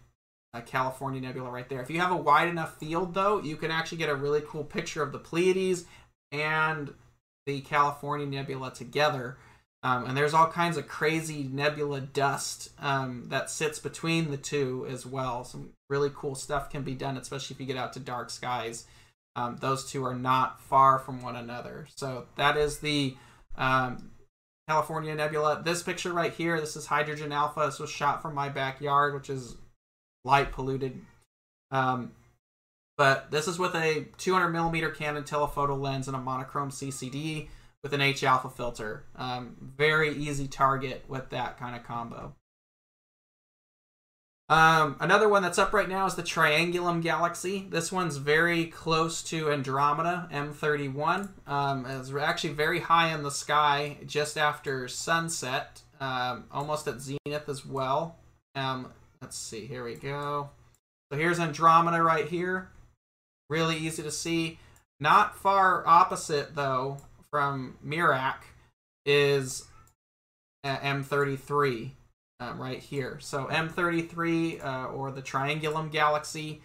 uh, 0.53 0.61
California 0.61 1.21
Nebula 1.21 1.49
right 1.49 1.67
there. 1.67 1.81
If 1.81 1.89
you 1.89 1.99
have 1.99 2.11
a 2.11 2.17
wide 2.17 2.47
enough 2.47 2.77
field, 2.77 3.13
though, 3.13 3.41
you 3.41 3.55
can 3.55 3.71
actually 3.71 3.97
get 3.97 4.09
a 4.09 4.15
really 4.15 4.41
cool 4.45 4.63
picture 4.63 5.01
of 5.01 5.11
the 5.11 5.19
Pleiades 5.19 5.85
and 6.31 6.93
the 7.45 7.61
California 7.61 8.25
Nebula 8.25 8.73
together. 8.73 9.37
Um, 9.83 10.05
and 10.05 10.15
there's 10.15 10.33
all 10.33 10.47
kinds 10.47 10.77
of 10.77 10.87
crazy 10.87 11.43
nebula 11.43 11.99
dust 11.99 12.69
um, 12.79 13.25
that 13.27 13.49
sits 13.49 13.79
between 13.79 14.31
the 14.31 14.37
two 14.37 14.87
as 14.89 15.05
well. 15.05 15.43
Some 15.43 15.71
really 15.89 16.09
cool 16.15 16.35
stuff 16.35 16.69
can 16.69 16.83
be 16.83 16.95
done, 16.95 17.17
especially 17.17 17.55
if 17.55 17.59
you 17.59 17.65
get 17.65 17.75
out 17.75 17.91
to 17.93 17.99
dark 17.99 18.29
skies. 18.29 18.85
Um, 19.35 19.57
those 19.59 19.91
two 19.91 20.05
are 20.05 20.15
not 20.15 20.61
far 20.61 20.99
from 20.99 21.21
one 21.21 21.35
another. 21.35 21.87
So 21.95 22.27
that 22.37 22.55
is 22.55 22.79
the 22.79 23.17
um, 23.57 24.11
California 24.67 25.13
Nebula. 25.13 25.61
This 25.63 25.83
picture 25.83 26.13
right 26.13 26.33
here, 26.33 26.59
this 26.59 26.75
is 26.75 26.85
Hydrogen 26.85 27.31
Alpha. 27.31 27.63
This 27.65 27.79
was 27.79 27.89
shot 27.89 28.21
from 28.21 28.33
my 28.33 28.49
backyard, 28.49 29.13
which 29.13 29.29
is 29.29 29.55
light 30.23 30.51
polluted. 30.51 31.01
Um, 31.71 32.11
but 32.97 33.31
this 33.31 33.47
is 33.47 33.59
with 33.59 33.75
a 33.75 34.05
200 34.17 34.49
millimeter 34.49 34.89
Canon 34.89 35.23
telephoto 35.23 35.75
lens 35.75 36.07
and 36.07 36.15
a 36.15 36.19
monochrome 36.19 36.69
CCD 36.69 37.47
with 37.81 37.93
an 37.93 38.01
H 38.01 38.23
alpha 38.23 38.49
filter. 38.49 39.03
Um, 39.15 39.57
very 39.59 40.15
easy 40.15 40.47
target 40.47 41.03
with 41.07 41.29
that 41.31 41.57
kind 41.57 41.75
of 41.75 41.83
combo. 41.83 42.35
Um, 44.49 44.97
another 44.99 45.29
one 45.29 45.41
that's 45.41 45.57
up 45.57 45.73
right 45.73 45.87
now 45.87 46.05
is 46.05 46.15
the 46.15 46.23
Triangulum 46.23 47.01
Galaxy. 47.01 47.65
This 47.69 47.91
one's 47.91 48.17
very 48.17 48.65
close 48.65 49.23
to 49.23 49.51
Andromeda 49.51 50.27
M31. 50.31 51.29
Um, 51.47 51.85
it's 51.85 52.13
actually 52.13 52.53
very 52.53 52.81
high 52.81 53.13
in 53.13 53.23
the 53.23 53.31
sky 53.31 53.97
just 54.05 54.37
after 54.37 54.87
sunset, 54.87 55.81
um, 55.99 56.45
almost 56.51 56.87
at 56.87 56.99
zenith 56.99 57.47
as 57.47 57.65
well. 57.65 58.17
Um, 58.55 58.91
let's 59.21 59.37
see, 59.37 59.65
here 59.65 59.85
we 59.85 59.95
go. 59.95 60.49
So 61.11 61.17
here's 61.17 61.39
Andromeda 61.39 62.01
right 62.03 62.27
here. 62.27 62.69
Really 63.49 63.77
easy 63.77 64.03
to 64.03 64.11
see. 64.11 64.59
Not 64.99 65.37
far 65.37 65.87
opposite, 65.87 66.55
though, 66.55 66.97
from 67.31 67.77
Mirach 67.85 68.43
is 69.05 69.67
M33 70.65 71.91
um, 72.43 72.59
right 72.61 72.79
here. 72.79 73.17
So 73.19 73.45
M33 73.45 74.63
uh, 74.63 74.85
or 74.87 75.11
the 75.11 75.21
Triangulum 75.21 75.91
Galaxy. 75.91 76.61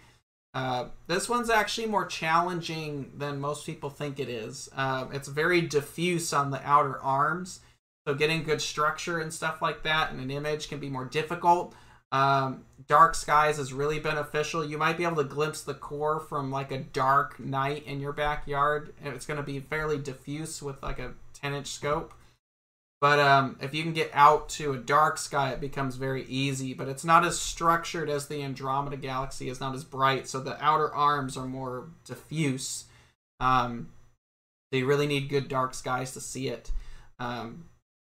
Uh, 0.53 0.85
this 1.07 1.29
one's 1.29 1.49
actually 1.49 1.87
more 1.87 2.05
challenging 2.05 3.11
than 3.15 3.39
most 3.39 3.65
people 3.65 3.89
think 3.89 4.19
it 4.19 4.29
is. 4.29 4.69
Uh, 4.75 5.05
it's 5.13 5.27
very 5.27 5.61
diffuse 5.61 6.33
on 6.33 6.49
the 6.49 6.59
outer 6.67 6.99
arms, 7.01 7.59
so 8.07 8.15
getting 8.15 8.43
good 8.43 8.59
structure 8.59 9.19
and 9.19 9.31
stuff 9.31 9.61
like 9.61 9.83
that 9.83 10.11
in 10.11 10.19
an 10.19 10.31
image 10.31 10.67
can 10.67 10.79
be 10.79 10.89
more 10.89 11.05
difficult. 11.05 11.75
Um, 12.11 12.65
dark 12.87 13.13
skies 13.13 13.59
is 13.59 13.71
really 13.71 13.99
beneficial. 13.99 14.65
You 14.65 14.79
might 14.79 14.97
be 14.97 15.03
able 15.03 15.17
to 15.17 15.23
glimpse 15.23 15.61
the 15.61 15.75
core 15.75 16.19
from 16.19 16.49
like 16.49 16.71
a 16.71 16.79
dark 16.79 17.39
night 17.39 17.85
in 17.85 17.99
your 17.99 18.13
backyard. 18.13 18.95
It's 19.03 19.27
going 19.27 19.37
to 19.37 19.43
be 19.43 19.59
fairly 19.59 19.99
diffuse 19.99 20.63
with 20.63 20.81
like 20.81 20.97
a 20.97 21.13
10 21.33 21.53
inch 21.53 21.67
scope. 21.67 22.13
But 23.01 23.19
um, 23.19 23.57
if 23.61 23.73
you 23.73 23.83
can 23.83 23.93
get 23.93 24.11
out 24.13 24.49
to 24.49 24.73
a 24.73 24.77
dark 24.77 25.17
sky, 25.17 25.51
it 25.51 25.61
becomes 25.61 25.95
very 25.95 26.25
easy. 26.25 26.73
But 26.73 26.89
it's 26.89 27.05
not 27.05 27.23
as 27.23 27.39
structured 27.39 28.09
as 28.09 28.27
the 28.27 28.43
Andromeda 28.43 28.97
Galaxy. 28.97 29.49
It's 29.49 29.61
not 29.61 29.73
as 29.73 29.83
bright, 29.85 30.27
so 30.27 30.39
the 30.39 30.61
outer 30.63 30.93
arms 30.93 31.37
are 31.37 31.45
more 31.45 31.87
diffuse. 32.05 32.85
Um, 33.39 33.89
you 34.71 34.85
really 34.85 35.07
need 35.07 35.29
good 35.29 35.47
dark 35.47 35.73
skies 35.73 36.11
to 36.13 36.19
see 36.19 36.49
it. 36.49 36.71
Um, 37.19 37.65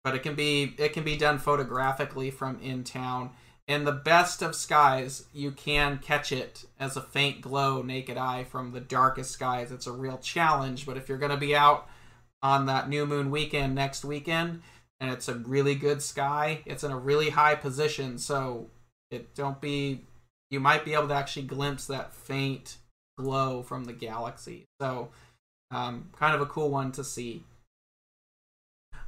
but 0.03 0.15
it 0.15 0.23
can 0.23 0.35
be 0.35 0.73
it 0.77 0.93
can 0.93 1.03
be 1.03 1.17
done 1.17 1.38
photographically 1.38 2.31
from 2.31 2.59
in 2.61 2.85
town. 2.85 3.31
In 3.67 3.83
the 3.83 3.91
best 3.91 4.41
of 4.41 4.55
skies, 4.55 5.25
you 5.33 5.51
can 5.51 5.97
catch 5.97 6.31
it 6.31 6.63
as 6.79 6.95
a 6.95 7.01
faint 7.01 7.41
glow 7.41 7.81
naked 7.81 8.15
eye 8.17 8.45
from 8.45 8.71
the 8.71 8.79
darkest 8.79 9.31
skies. 9.31 9.69
It's 9.69 9.88
a 9.88 9.91
real 9.91 10.17
challenge, 10.17 10.85
but 10.85 10.95
if 10.95 11.09
you're 11.09 11.17
going 11.17 11.31
to 11.31 11.38
be 11.38 11.53
out 11.53 11.89
on 12.41 12.67
that 12.67 12.88
new 12.88 13.05
moon 13.05 13.29
weekend 13.29 13.75
next 13.75 14.05
weekend, 14.05 14.61
and 14.99 15.11
it's 15.11 15.27
a 15.27 15.35
really 15.35 15.75
good 15.75 16.01
sky. 16.01 16.61
It's 16.65 16.83
in 16.83 16.91
a 16.91 16.97
really 16.97 17.29
high 17.29 17.55
position, 17.55 18.17
so 18.17 18.69
it 19.11 19.35
don't 19.35 19.61
be 19.61 20.01
you 20.49 20.59
might 20.59 20.85
be 20.85 20.93
able 20.93 21.09
to 21.09 21.13
actually 21.13 21.45
glimpse 21.45 21.87
that 21.87 22.13
faint 22.13 22.77
glow 23.17 23.63
from 23.63 23.85
the 23.85 23.93
galaxy. 23.93 24.65
So 24.79 25.09
um, 25.71 26.09
kind 26.15 26.33
of 26.33 26.41
a 26.41 26.45
cool 26.45 26.69
one 26.69 26.91
to 26.93 27.03
see. 27.03 27.43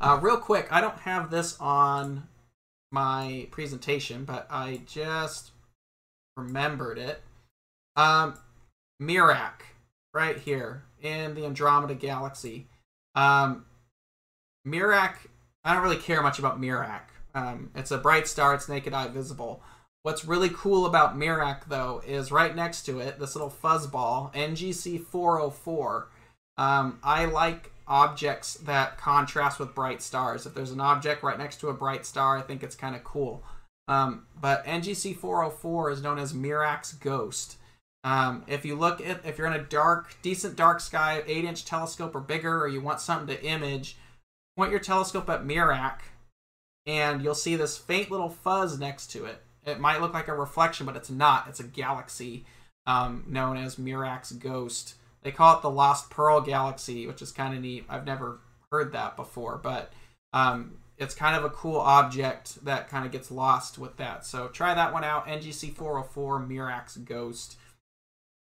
Uh, 0.02 0.20
real 0.22 0.38
quick, 0.38 0.68
I 0.72 0.82
don't 0.82 1.00
have 1.00 1.30
this 1.30 1.58
on 1.60 2.28
my 2.92 3.48
presentation, 3.52 4.26
but 4.26 4.48
I 4.50 4.82
just 4.86 5.52
remembered 6.36 6.98
it. 6.98 7.22
Um, 7.96 8.38
Mirach, 9.02 9.62
right 10.14 10.38
here 10.38 10.84
in 11.02 11.36
the 11.36 11.46
Andromeda 11.46 11.96
Galaxy. 11.96 12.68
Um, 13.16 13.66
Mirach 14.68 15.16
I 15.64 15.74
don't 15.74 15.84
really 15.84 15.98
care 15.98 16.22
much 16.22 16.40
about 16.40 16.60
Mirach. 16.60 17.02
Um, 17.36 17.72
it's 17.76 17.92
a 17.92 17.98
bright 17.98 18.28
star. 18.28 18.54
It's 18.54 18.70
naked 18.70 18.94
eye 18.94 19.08
visible. 19.08 19.62
What's 20.04 20.26
really 20.26 20.50
cool 20.50 20.86
about 20.86 21.18
Mirach, 21.18 21.66
though, 21.68 22.02
is 22.08 22.32
right 22.32 22.56
next 22.56 22.84
to 22.84 23.00
it, 23.00 23.20
this 23.20 23.36
little 23.36 23.52
fuzzball, 23.52 24.34
NGC 24.34 25.04
404. 25.04 26.08
Um, 26.58 27.00
I 27.04 27.26
like 27.26 27.72
objects 27.88 28.54
that 28.56 28.98
contrast 28.98 29.60
with 29.60 29.76
bright 29.76 30.02
stars. 30.02 30.46
If 30.46 30.54
there's 30.54 30.72
an 30.72 30.80
object 30.80 31.22
right 31.22 31.38
next 31.38 31.60
to 31.62 31.70
a 31.70 31.74
bright 31.74 32.06
star, 32.06 32.38
I 32.38 32.42
think 32.42 32.64
it's 32.64 32.76
kind 32.76 32.96
of 32.96 33.04
cool. 33.04 33.44
Um, 33.90 34.28
but 34.40 34.66
NGC 34.66 35.18
404 35.18 35.92
is 35.92 36.02
known 36.02 36.20
as 36.20 36.32
Mirach's 36.32 36.94
Ghost. 36.94 37.58
Um, 38.04 38.46
if 38.48 38.64
you 38.64 38.76
look 38.76 39.06
at, 39.06 39.26
if 39.26 39.38
you're 39.38 39.48
in 39.48 39.60
a 39.60 39.64
dark, 39.64 40.16
decent 40.22 40.56
dark 40.56 40.80
sky, 40.80 41.24
8 41.26 41.44
inch 41.44 41.66
telescope 41.66 42.16
or 42.16 42.22
bigger, 42.22 42.62
or 42.62 42.68
you 42.68 42.80
want 42.80 43.02
something 43.02 43.36
to 43.36 43.44
image, 43.44 43.98
point 44.60 44.72
your 44.72 44.80
telescope 44.82 45.30
at 45.30 45.46
Mirach, 45.46 46.00
and 46.86 47.24
you'll 47.24 47.34
see 47.34 47.56
this 47.56 47.78
faint 47.78 48.12
little 48.12 48.28
fuzz 48.28 48.78
next 48.78 49.08
to 49.12 49.24
it. 49.24 49.42
It 49.66 49.80
might 49.80 50.02
look 50.02 50.14
like 50.14 50.28
a 50.28 50.34
reflection, 50.34 50.86
but 50.86 50.98
it's 50.98 51.10
not. 51.10 51.48
It's 51.48 51.62
a 51.62 51.64
galaxy 51.64 52.44
um, 52.86 53.24
known 53.26 53.56
as 53.56 53.78
Mirach's 53.78 54.34
Ghost. 54.34 54.96
They 55.24 55.32
call 55.32 55.56
it 55.56 55.62
the 55.62 55.70
Lost 55.70 56.10
Pearl 56.10 56.42
Galaxy, 56.42 57.08
which 57.08 57.22
is 57.22 57.32
kind 57.32 57.56
of 57.56 57.62
neat. 57.62 57.86
I've 57.88 58.06
never 58.06 58.40
heard 58.70 58.92
that 58.92 59.16
before, 59.16 59.58
but 59.64 59.94
um, 60.34 60.80
it's 60.98 61.16
kind 61.16 61.38
of 61.38 61.46
a 61.46 61.50
cool 61.52 61.78
object 61.78 62.64
that 62.66 62.90
kind 62.90 63.06
of 63.06 63.14
gets 63.14 63.32
lost 63.32 63.78
with 63.78 63.96
that. 63.96 64.26
So 64.26 64.50
try 64.50 64.74
that 64.74 64.92
one 64.92 65.06
out. 65.06 65.28
NGC 65.28 65.74
404 65.74 66.42
Mirach's 66.42 66.98
Ghost 66.98 67.56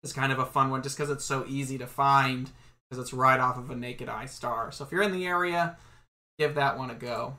is 0.03 0.11
kind 0.11 0.33
of 0.33 0.39
a 0.39 0.45
fun 0.45 0.69
one 0.69 0.83
just 0.83 0.97
because 0.97 1.09
it's 1.09 1.23
so 1.23 1.45
easy 1.47 1.77
to 1.77 1.87
find 1.87 2.49
because 2.89 3.01
it's 3.01 3.13
right 3.13 3.39
off 3.39 3.57
of 3.57 3.69
a 3.69 3.75
naked 3.75 4.09
eye 4.09 4.25
star. 4.25 4.69
So 4.73 4.83
if 4.83 4.91
you're 4.91 5.01
in 5.01 5.13
the 5.13 5.25
area, 5.25 5.77
give 6.37 6.55
that 6.55 6.77
one 6.77 6.89
a 6.89 6.95
go. 6.95 7.35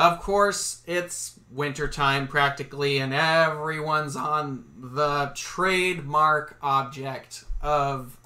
Of 0.00 0.20
course, 0.20 0.82
it's 0.86 1.38
wintertime 1.50 2.26
practically, 2.26 2.98
and 2.98 3.12
everyone's 3.12 4.16
on 4.16 4.64
the 4.78 5.30
trademark 5.34 6.56
object 6.62 7.44
of 7.60 8.16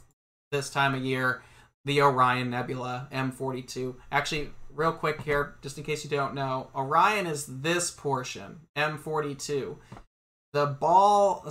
this 0.52 0.70
time 0.70 0.94
of 0.94 1.04
year, 1.04 1.42
the 1.84 2.00
Orion 2.00 2.50
Nebula 2.50 3.08
M42. 3.12 3.96
Actually, 4.12 4.50
real 4.72 4.92
quick 4.92 5.22
here, 5.22 5.56
just 5.62 5.76
in 5.76 5.82
case 5.82 6.04
you 6.04 6.10
don't 6.10 6.34
know, 6.34 6.68
Orion 6.76 7.26
is 7.26 7.46
this 7.46 7.90
portion, 7.90 8.60
M42. 8.76 9.76
The 10.52 10.66
ball 10.66 11.44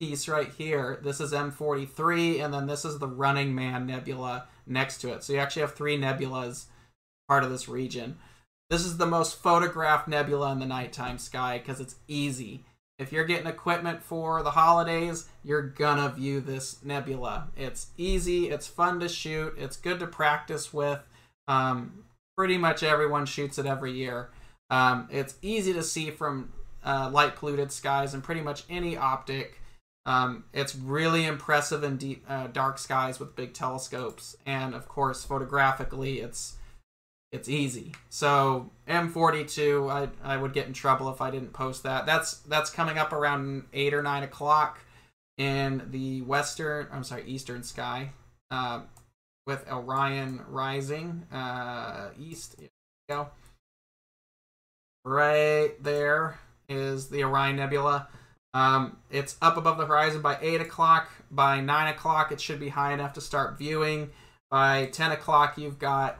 piece 0.00 0.28
right 0.28 0.52
here, 0.56 0.98
this 1.02 1.20
is 1.20 1.32
M43, 1.32 2.42
and 2.42 2.52
then 2.54 2.66
this 2.66 2.84
is 2.84 2.98
the 2.98 3.08
Running 3.08 3.54
Man 3.54 3.86
Nebula 3.86 4.46
next 4.66 4.98
to 4.98 5.12
it. 5.12 5.24
So 5.24 5.32
you 5.32 5.38
actually 5.38 5.62
have 5.62 5.74
three 5.74 5.98
nebulas 5.98 6.66
part 7.28 7.44
of 7.44 7.50
this 7.50 7.68
region. 7.68 8.18
This 8.70 8.84
is 8.84 8.98
the 8.98 9.06
most 9.06 9.40
photographed 9.42 10.08
nebula 10.08 10.52
in 10.52 10.60
the 10.60 10.66
nighttime 10.66 11.18
sky 11.18 11.58
because 11.58 11.80
it's 11.80 11.96
easy. 12.06 12.64
If 12.98 13.12
you're 13.12 13.24
getting 13.24 13.46
equipment 13.46 14.02
for 14.02 14.42
the 14.42 14.50
holidays, 14.50 15.28
you're 15.44 15.62
gonna 15.62 16.08
view 16.10 16.40
this 16.40 16.84
nebula. 16.84 17.48
It's 17.56 17.88
easy, 17.96 18.50
it's 18.50 18.66
fun 18.66 19.00
to 19.00 19.08
shoot, 19.08 19.54
it's 19.56 19.76
good 19.76 20.00
to 20.00 20.06
practice 20.06 20.74
with. 20.74 21.00
Um, 21.46 22.04
pretty 22.36 22.58
much 22.58 22.82
everyone 22.82 23.24
shoots 23.24 23.58
it 23.58 23.66
every 23.66 23.92
year. 23.92 24.30
Um, 24.70 25.08
it's 25.10 25.36
easy 25.42 25.72
to 25.72 25.82
see 25.82 26.10
from 26.10 26.52
uh, 26.84 27.08
light 27.12 27.36
polluted 27.36 27.72
skies 27.72 28.14
and 28.14 28.22
pretty 28.22 28.40
much 28.40 28.64
any 28.68 28.96
optic. 28.96 29.60
Um, 30.06 30.44
it's 30.54 30.74
really 30.74 31.26
impressive 31.26 31.84
in 31.84 31.96
deep, 31.96 32.24
uh, 32.28 32.46
dark 32.46 32.78
skies 32.78 33.20
with 33.20 33.36
big 33.36 33.52
telescopes, 33.52 34.36
and 34.46 34.74
of 34.74 34.88
course, 34.88 35.24
photographically, 35.24 36.20
it's 36.20 36.56
it's 37.30 37.48
easy. 37.48 37.92
So 38.08 38.70
M42, 38.88 39.90
I 39.90 40.08
I 40.24 40.36
would 40.36 40.54
get 40.54 40.66
in 40.66 40.72
trouble 40.72 41.10
if 41.10 41.20
I 41.20 41.30
didn't 41.30 41.52
post 41.52 41.82
that. 41.82 42.06
That's 42.06 42.38
that's 42.38 42.70
coming 42.70 42.96
up 42.96 43.12
around 43.12 43.64
eight 43.74 43.92
or 43.92 44.02
nine 44.02 44.22
o'clock 44.22 44.80
in 45.36 45.82
the 45.90 46.22
western, 46.22 46.88
I'm 46.90 47.04
sorry, 47.04 47.24
eastern 47.26 47.62
sky, 47.62 48.10
uh, 48.50 48.80
with 49.46 49.70
Orion 49.70 50.42
rising 50.48 51.26
uh, 51.32 52.10
east. 52.18 52.56
Go. 53.08 53.28
Right 55.04 55.72
there 55.82 56.38
is 56.68 57.08
the 57.08 57.24
Orion 57.24 57.56
Nebula. 57.56 58.08
Um, 58.54 58.96
it's 59.10 59.36
up 59.42 59.56
above 59.56 59.78
the 59.78 59.86
horizon 59.86 60.22
by 60.22 60.38
8 60.40 60.60
o'clock. 60.60 61.10
By 61.30 61.60
9 61.60 61.94
o'clock, 61.94 62.32
it 62.32 62.40
should 62.40 62.58
be 62.58 62.70
high 62.70 62.92
enough 62.92 63.12
to 63.14 63.20
start 63.20 63.58
viewing. 63.58 64.10
By 64.50 64.86
10 64.86 65.12
o'clock, 65.12 65.58
you've 65.58 65.78
got 65.78 66.18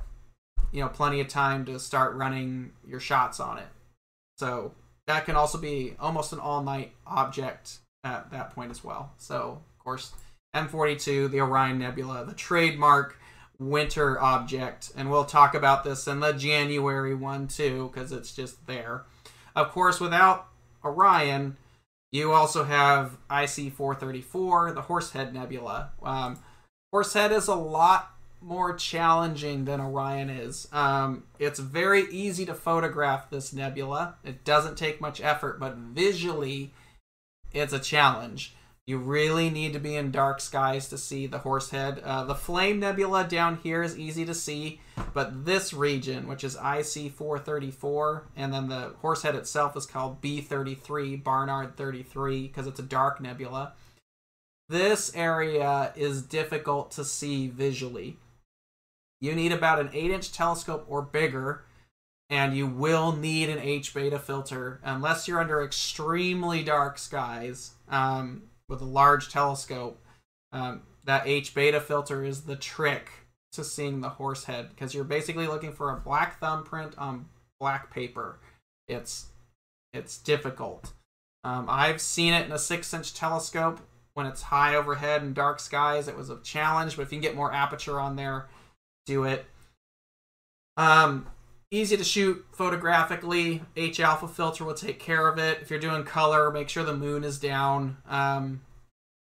you 0.73 0.81
know 0.81 0.89
plenty 0.89 1.21
of 1.21 1.29
time 1.29 1.65
to 1.65 1.79
start 1.79 2.15
running 2.15 2.73
your 2.87 3.01
shots 3.01 3.41
on 3.41 3.59
it. 3.59 3.69
So 4.37 4.73
that 5.07 5.25
can 5.25 5.37
also 5.37 5.59
be 5.59 5.97
almost 5.99 6.33
an 6.33 6.39
all-night 6.39 6.93
object 7.07 7.79
at 8.05 8.31
that 8.31 8.55
point 8.55 8.71
as 8.71 8.85
well. 8.85 9.13
So 9.17 9.61
of 9.79 9.85
course, 9.85 10.13
M42, 10.55 11.31
the 11.31 11.41
Orion 11.41 11.79
Nebula, 11.79 12.25
the 12.25 12.35
trademark 12.35 13.19
winter 13.59 14.21
object, 14.21 14.93
and 14.97 15.11
we'll 15.11 15.25
talk 15.25 15.55
about 15.55 15.83
this 15.83 16.07
in 16.07 16.21
the 16.21 16.33
January 16.33 17.15
one 17.15 17.49
too 17.49 17.91
because 17.93 18.13
it's 18.13 18.35
just 18.35 18.67
there. 18.67 19.05
Of 19.57 19.71
course, 19.73 19.99
without 19.99 20.49
Orion, 20.85 21.57
you 22.11 22.33
also 22.33 22.65
have 22.65 23.19
IC 23.31 23.73
434, 23.73 24.73
the 24.73 24.83
Horsehead 24.83 25.35
Nebula. 25.35 25.91
Um, 26.03 26.39
Horsehead 26.93 27.33
is 27.33 27.49
a 27.49 27.55
lot 27.55 28.15
more 28.41 28.75
challenging 28.75 29.65
than 29.65 29.81
Orion 29.81 30.31
is. 30.31 30.69
Um, 30.73 31.25
it's 31.39 31.59
very 31.59 32.05
easy 32.11 32.47
to 32.47 32.55
photograph 32.55 33.31
this 33.31 33.53
nebula. 33.53 34.15
It 34.25 34.45
doesn't 34.45 34.79
take 34.79 35.01
much 35.01 35.21
effort, 35.21 35.59
but 35.59 35.77
visually, 35.77 36.73
it's 37.53 37.73
a 37.73 37.79
challenge. 37.79 38.55
You 38.89 38.97
really 38.97 39.51
need 39.51 39.75
to 39.75 39.79
be 39.79 39.97
in 39.97 40.11
dark 40.11 40.41
skies 40.41 40.89
to 40.89 40.97
see 40.97 41.27
the 41.27 41.41
Horsehead. 41.41 41.99
Uh, 42.03 42.25
the 42.25 42.35
Flame 42.35 42.81
Nebula 42.81 43.25
down 43.29 43.59
here 43.63 43.83
is 43.83 43.99
easy 43.99 44.25
to 44.25 44.33
see, 44.35 44.81
but 45.13 45.45
this 45.45 45.75
region, 45.75 46.27
which 46.27 46.43
is 46.43 46.55
IC 46.55 47.13
434, 47.13 48.25
and 48.35 48.51
then 48.51 48.71
the 48.71 48.95
Horsehead 49.03 49.35
itself 49.35 49.77
is 49.77 49.85
called 49.85 50.23
B33, 50.23 51.23
Barnard 51.23 51.77
33, 51.77 52.47
because 52.47 52.67
it's 52.67 52.81
a 52.81 52.83
dark 52.83 53.21
nebula. 53.21 53.75
This 54.71 55.15
area 55.15 55.93
is 55.95 56.23
difficult 56.23 56.91
to 56.93 57.05
see 57.05 57.47
visually. 57.47 58.17
You 59.21 59.35
need 59.35 59.53
about 59.53 59.81
an 59.81 59.91
8 59.93 60.13
inch 60.13 60.33
telescope 60.33 60.87
or 60.89 61.03
bigger, 61.03 61.63
and 62.31 62.57
you 62.57 62.67
will 62.67 63.13
need 63.13 63.51
an 63.51 63.59
H 63.59 63.93
beta 63.93 64.19
filter 64.19 64.81
unless 64.83 65.29
you're 65.29 65.41
under 65.43 65.63
extremely 65.63 66.63
dark 66.63 66.97
skies. 66.97 67.73
Um, 67.91 68.45
with 68.69 68.81
a 68.81 68.87
large 68.87 69.31
telescope, 69.31 70.03
um, 70.53 70.83
that 71.05 71.27
H 71.27 71.55
beta 71.55 71.81
filter 71.81 72.25
is 72.25 72.43
the 72.43 72.57
trick 72.57 73.11
to 73.53 73.65
seeing 73.65 74.01
the 74.01 74.11
horse 74.11 74.45
head 74.45 74.69
because 74.71 74.95
you're 74.95 75.05
basically 75.05 75.47
looking 75.47 75.73
for 75.73 75.91
a 75.91 76.01
black 76.01 76.39
thumbprint 76.39 76.97
on 76.99 77.27
black 77.59 77.91
paper. 77.91 78.41
It's 78.87 79.27
it's 79.93 80.19
difficult. 80.19 80.93
Um, 81.45 81.67
I've 81.69 82.01
seen 82.01 82.35
it 82.35 82.47
in 82.47 82.53
a 82.53 82.59
six 82.59 82.93
inch 82.93 83.15
telescope 83.15 83.81
when 84.15 84.27
it's 84.27 84.43
high 84.43 84.75
overhead 84.75 85.23
in 85.23 85.33
dark 85.33 85.61
skies. 85.61 86.09
It 86.09 86.17
was 86.17 86.31
a 86.31 86.41
challenge, 86.43 86.97
but 86.97 87.03
if 87.03 87.13
you 87.13 87.17
can 87.19 87.23
get 87.23 87.37
more 87.37 87.53
aperture 87.53 88.01
on 88.01 88.17
there, 88.17 88.49
do 89.07 89.25
it. 89.25 89.47
Um, 90.77 91.27
easy 91.71 91.97
to 91.97 92.05
shoot 92.05 92.45
photographically. 92.53 93.63
H 93.77 94.01
alpha 94.01 94.29
filter 94.29 94.65
will 94.65 94.75
take 94.75 94.99
care 94.99 95.29
of 95.29 95.39
it. 95.39 95.59
If 95.61 95.71
you're 95.71 95.79
doing 95.79 96.05
color, 96.05 96.51
make 96.51 96.69
sure 96.69 96.85
the 96.85 96.97
moon 96.97 97.25
is 97.25 97.39
down. 97.39 97.99
Um, 98.09 98.63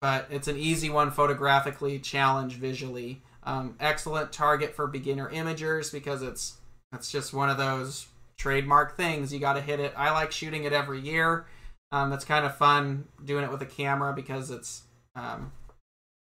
but 0.01 0.27
it's 0.29 0.47
an 0.47 0.57
easy 0.57 0.89
one 0.89 1.11
photographically, 1.11 1.99
challenge 1.99 2.55
visually. 2.55 3.21
Um, 3.43 3.75
excellent 3.79 4.31
target 4.31 4.75
for 4.75 4.87
beginner 4.87 5.29
imagers 5.31 5.91
because 5.91 6.21
it's 6.21 6.57
it's 6.93 7.11
just 7.11 7.33
one 7.33 7.49
of 7.49 7.57
those 7.57 8.07
trademark 8.37 8.95
things. 8.95 9.33
You 9.33 9.39
got 9.39 9.53
to 9.53 9.61
hit 9.61 9.79
it. 9.79 9.93
I 9.95 10.11
like 10.11 10.31
shooting 10.31 10.63
it 10.63 10.73
every 10.73 10.99
year. 10.99 11.45
Um, 11.91 12.13
it's 12.13 12.25
kind 12.25 12.45
of 12.45 12.55
fun 12.55 13.07
doing 13.23 13.43
it 13.43 13.51
with 13.51 13.61
a 13.61 13.65
camera 13.65 14.13
because 14.13 14.51
it's 14.51 14.83
um, 15.15 15.51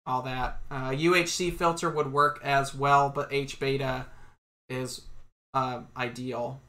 all 0.07 0.23
that. 0.23 0.61
Uh, 0.71 0.91
UHC 0.91 1.53
filter 1.53 1.91
would 1.91 2.13
work 2.13 2.41
as 2.43 2.75
well, 2.75 3.11
but 3.11 3.33
H 3.33 3.61
beta 3.61 4.07
is 4.69 5.03
uh, 5.55 5.83
ideal. 5.97 6.61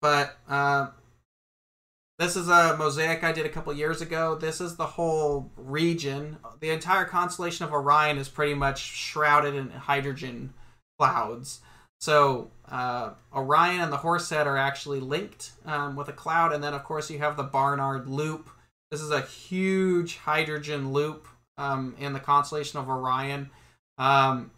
But 0.00 0.38
uh, 0.48 0.88
this 2.18 2.36
is 2.36 2.48
a 2.48 2.76
mosaic 2.76 3.22
I 3.22 3.32
did 3.32 3.46
a 3.46 3.50
couple 3.50 3.72
years 3.72 4.00
ago. 4.00 4.34
This 4.34 4.60
is 4.60 4.76
the 4.76 4.86
whole 4.86 5.50
region. 5.56 6.38
The 6.60 6.70
entire 6.70 7.04
constellation 7.04 7.64
of 7.64 7.72
Orion 7.72 8.18
is 8.18 8.28
pretty 8.28 8.54
much 8.54 8.80
shrouded 8.80 9.54
in 9.54 9.70
hydrogen 9.70 10.54
clouds. 10.98 11.60
So 12.00 12.50
uh, 12.70 13.10
Orion 13.34 13.80
and 13.80 13.92
the 13.92 13.98
Horsehead 13.98 14.46
are 14.46 14.56
actually 14.56 15.00
linked 15.00 15.52
um, 15.66 15.96
with 15.96 16.08
a 16.08 16.12
cloud, 16.12 16.52
and 16.52 16.64
then 16.64 16.72
of 16.72 16.84
course 16.84 17.10
you 17.10 17.18
have 17.18 17.36
the 17.36 17.42
Barnard 17.42 18.08
Loop. 18.08 18.48
This 18.90 19.02
is 19.02 19.10
a 19.10 19.20
huge 19.20 20.16
hydrogen 20.16 20.92
loop 20.92 21.28
um, 21.58 21.94
in 21.98 22.12
the 22.12 22.20
constellation 22.20 22.80
of 22.80 22.88
Orion. 22.88 23.50
Um, 23.98 24.50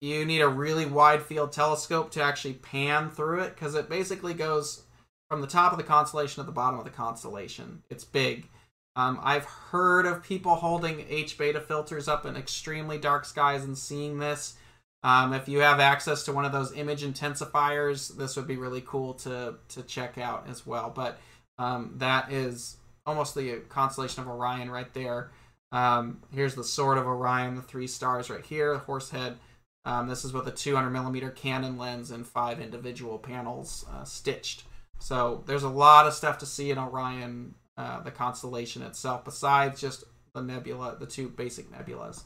you 0.00 0.24
need 0.24 0.40
a 0.40 0.48
really 0.48 0.86
wide 0.86 1.22
field 1.22 1.52
telescope 1.52 2.10
to 2.12 2.22
actually 2.22 2.54
pan 2.54 3.10
through 3.10 3.40
it 3.40 3.54
because 3.54 3.74
it 3.74 3.88
basically 3.88 4.34
goes 4.34 4.84
from 5.28 5.40
the 5.40 5.46
top 5.46 5.72
of 5.72 5.78
the 5.78 5.84
constellation 5.84 6.42
to 6.42 6.46
the 6.46 6.52
bottom 6.52 6.78
of 6.78 6.84
the 6.84 6.90
constellation. 6.90 7.82
It's 7.90 8.04
big. 8.04 8.48
Um, 8.96 9.20
I've 9.22 9.44
heard 9.44 10.06
of 10.06 10.22
people 10.22 10.56
holding 10.56 11.04
H 11.08 11.38
beta 11.38 11.60
filters 11.60 12.08
up 12.08 12.26
in 12.26 12.36
extremely 12.36 12.98
dark 12.98 13.24
skies 13.24 13.64
and 13.64 13.76
seeing 13.78 14.18
this. 14.18 14.56
Um, 15.04 15.32
if 15.32 15.48
you 15.48 15.60
have 15.60 15.78
access 15.78 16.24
to 16.24 16.32
one 16.32 16.44
of 16.44 16.50
those 16.50 16.72
image 16.72 17.04
intensifiers, 17.04 18.16
this 18.16 18.36
would 18.36 18.48
be 18.48 18.56
really 18.56 18.82
cool 18.84 19.14
to 19.14 19.54
to 19.68 19.82
check 19.82 20.18
out 20.18 20.48
as 20.48 20.66
well. 20.66 20.92
But 20.94 21.18
um, 21.58 21.94
that 21.98 22.32
is 22.32 22.76
almost 23.06 23.34
the 23.34 23.60
constellation 23.68 24.22
of 24.22 24.28
Orion 24.28 24.70
right 24.70 24.92
there. 24.94 25.30
Um, 25.70 26.22
here's 26.32 26.54
the 26.54 26.64
sword 26.64 26.98
of 26.98 27.06
Orion, 27.06 27.54
the 27.54 27.62
three 27.62 27.86
stars 27.86 28.30
right 28.30 28.44
here, 28.44 28.72
the 28.72 28.78
horse 28.80 29.10
head. 29.10 29.36
Um, 29.88 30.06
this 30.06 30.22
is 30.22 30.34
with 30.34 30.46
a 30.46 30.50
200 30.50 30.90
millimeter 30.90 31.30
Canon 31.30 31.78
lens 31.78 32.10
and 32.10 32.26
five 32.26 32.60
individual 32.60 33.18
panels 33.18 33.86
uh, 33.90 34.04
stitched. 34.04 34.64
So 34.98 35.42
there's 35.46 35.62
a 35.62 35.68
lot 35.70 36.06
of 36.06 36.12
stuff 36.12 36.36
to 36.38 36.46
see 36.46 36.70
in 36.70 36.78
Orion, 36.78 37.54
uh, 37.78 38.02
the 38.02 38.10
constellation 38.10 38.82
itself, 38.82 39.24
besides 39.24 39.80
just 39.80 40.04
the 40.34 40.42
nebula, 40.42 40.98
the 41.00 41.06
two 41.06 41.30
basic 41.30 41.72
nebulas. 41.72 42.24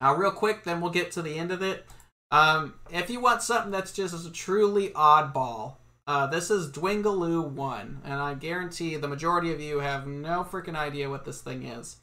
Now, 0.00 0.14
real 0.14 0.30
quick, 0.30 0.62
then 0.62 0.80
we'll 0.80 0.92
get 0.92 1.10
to 1.12 1.22
the 1.22 1.36
end 1.36 1.50
of 1.50 1.60
it. 1.60 1.86
Um, 2.30 2.74
if 2.92 3.10
you 3.10 3.18
want 3.18 3.42
something 3.42 3.72
that's 3.72 3.92
just 3.92 4.14
a 4.24 4.30
truly 4.30 4.90
oddball, 4.90 5.78
uh, 6.06 6.28
this 6.28 6.52
is 6.52 6.70
Dwingeloo 6.70 7.48
1, 7.50 8.02
and 8.04 8.14
I 8.14 8.34
guarantee 8.34 8.94
the 8.94 9.08
majority 9.08 9.52
of 9.52 9.60
you 9.60 9.80
have 9.80 10.06
no 10.06 10.46
freaking 10.48 10.76
idea 10.76 11.10
what 11.10 11.24
this 11.24 11.40
thing 11.40 11.64
is. 11.64 11.96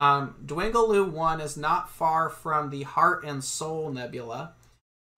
Um, 0.00 0.36
Dwingeloo 0.44 1.10
1 1.10 1.40
is 1.40 1.56
not 1.56 1.90
far 1.90 2.30
from 2.30 2.70
the 2.70 2.84
Heart 2.84 3.24
and 3.24 3.42
Soul 3.42 3.90
Nebula. 3.90 4.52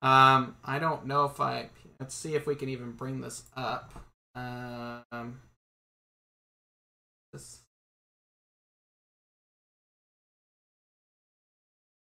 Um, 0.01 0.55
I 0.65 0.79
don't 0.79 1.05
know 1.05 1.25
if 1.25 1.39
I... 1.39 1.69
Let's 1.99 2.15
see 2.15 2.33
if 2.33 2.47
we 2.47 2.55
can 2.55 2.69
even 2.69 2.93
bring 2.93 3.21
this 3.21 3.43
up. 3.55 3.93
Um, 4.33 5.39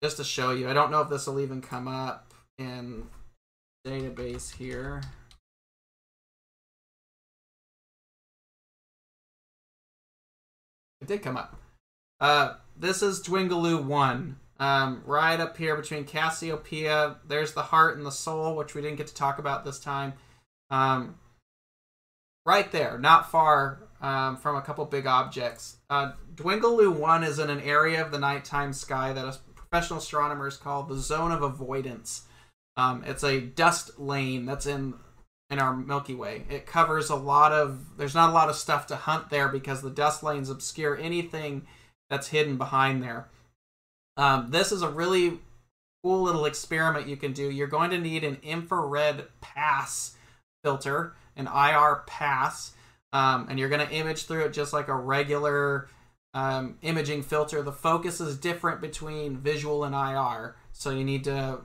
just 0.03 0.17
to 0.17 0.25
show 0.25 0.53
you, 0.53 0.69
I 0.69 0.73
don't 0.73 0.91
know 0.91 1.03
if 1.03 1.11
this 1.11 1.27
will 1.27 1.41
even 1.41 1.61
come 1.61 1.87
up 1.89 2.33
in 2.59 3.07
database 3.87 4.55
here. 4.55 5.03
It 11.03 11.09
did 11.09 11.23
come 11.23 11.37
up. 11.37 11.59
Uh, 12.21 12.55
this 12.83 13.01
is 13.01 13.23
Dwingeloo 13.23 13.83
1. 13.85 14.37
Um, 14.59 15.03
right 15.07 15.41
up 15.41 15.57
here 15.57 15.77
between 15.77 16.05
Cassiopeia. 16.05 17.17
There's 17.27 17.55
the 17.55 17.63
heart 17.63 17.97
and 17.97 18.05
the 18.05 18.11
soul, 18.11 18.57
which 18.57 18.75
we 18.75 18.83
didn't 18.83 18.99
get 18.99 19.07
to 19.07 19.15
talk 19.15 19.39
about 19.39 19.65
this 19.65 19.79
time. 19.79 20.15
Um, 20.69 21.15
right 22.45 22.71
there, 22.73 22.99
not 22.99 23.31
far 23.31 23.89
um, 24.01 24.37
from 24.37 24.57
a 24.57 24.63
couple 24.63 24.85
big 24.85 25.07
objects. 25.07 25.77
Uh, 25.89 26.13
Dwingeloo 26.35 26.95
1 26.95 27.23
is 27.23 27.39
in 27.39 27.51
an 27.51 27.61
area 27.61 28.05
of 28.05 28.11
the 28.11 28.19
nighttime 28.19 28.73
sky 28.73 29.13
that 29.13 29.39
professional 29.55 30.01
astronomers 30.01 30.57
call 30.57 30.83
the 30.83 30.99
zone 30.99 31.31
of 31.31 31.43
avoidance. 31.43 32.23
Um, 32.77 33.05
it's 33.07 33.23
a 33.23 33.41
dust 33.41 33.99
lane 33.99 34.45
that's 34.45 34.67
in 34.67 34.95
in 35.51 35.59
our 35.59 35.77
Milky 35.77 36.15
Way. 36.15 36.45
It 36.49 36.67
covers 36.67 37.11
a 37.11 37.17
lot 37.17 37.53
of. 37.53 37.97
There's 37.97 38.15
not 38.15 38.31
a 38.31 38.33
lot 38.33 38.49
of 38.49 38.57
stuff 38.57 38.87
to 38.89 38.97
hunt 38.97 39.31
there 39.31 39.49
because 39.49 39.83
the 39.83 39.91
dust 39.91 40.23
lanes 40.23 40.51
obscure 40.51 40.97
anything 40.97 41.67
that's 42.13 42.29
hidden 42.29 42.59
behind 42.59 43.03
there. 43.03 43.27
Um, 44.19 44.51
this 44.51 44.71
is 44.71 44.83
a 44.83 44.91
really 44.91 45.39
cool 46.05 46.21
little 46.21 46.45
experiment 46.45 47.09
you 47.09 47.17
can 47.17 47.33
do. 47.33 47.51
You're 47.51 47.69
going 47.69 47.91
to 47.91 47.99
need 47.99 48.23
an 48.23 48.37
infrared 48.43 49.25
pass 49.41 50.15
filter, 50.63 51.15
an 51.37 51.47
IR 51.47 52.03
pass, 52.07 52.73
um, 53.15 53.47
and 53.49 53.59
you're 53.59 53.71
going 53.71 53.87
to 53.87 53.95
image 53.95 54.27
through 54.27 54.45
it 54.45 54.53
just 54.53 54.75
like 54.75 54.89
a 54.89 54.95
regular 54.95 55.89
um, 56.35 56.77
imaging 56.83 57.23
filter. 57.23 57.63
The 57.63 57.73
focus 57.73 58.21
is 58.21 58.37
different 58.37 58.83
between 58.83 59.39
visual 59.39 59.83
and 59.83 59.95
IR, 59.95 60.55
so 60.75 60.91
you 60.91 61.05
need 61.05 61.25
to 61.25 61.61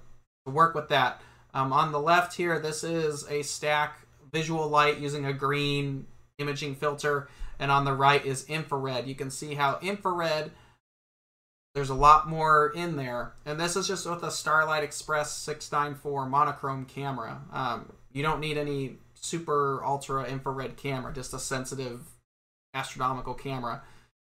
work 0.45 0.73
with 0.75 0.87
that. 0.87 1.21
Um, 1.53 1.73
on 1.73 1.91
the 1.91 1.99
left 1.99 2.37
here, 2.37 2.57
this 2.57 2.85
is 2.85 3.29
a 3.29 3.41
stack 3.41 3.99
visual 4.31 4.69
light 4.69 4.99
using 4.99 5.25
a 5.25 5.33
green 5.33 6.07
imaging 6.37 6.75
filter, 6.75 7.27
and 7.59 7.71
on 7.71 7.85
the 7.85 7.93
right 7.93 8.25
is 8.25 8.45
infrared. 8.45 9.07
You 9.07 9.15
can 9.15 9.31
see 9.31 9.55
how 9.55 9.79
infrared 9.81 10.51
there's 11.73 11.89
a 11.89 11.95
lot 11.95 12.27
more 12.27 12.71
in 12.75 12.95
there. 12.95 13.33
And 13.45 13.59
this 13.59 13.75
is 13.75 13.87
just 13.87 14.09
with 14.09 14.23
a 14.23 14.31
Starlight 14.31 14.83
Express 14.83 15.33
694 15.33 16.27
monochrome 16.27 16.85
camera. 16.85 17.41
Um, 17.51 17.91
you 18.11 18.23
don't 18.23 18.39
need 18.39 18.57
any 18.57 18.97
super 19.13 19.83
ultra 19.85 20.25
infrared 20.25 20.75
camera, 20.77 21.13
just 21.13 21.33
a 21.33 21.39
sensitive 21.39 22.01
astronomical 22.73 23.33
camera 23.33 23.83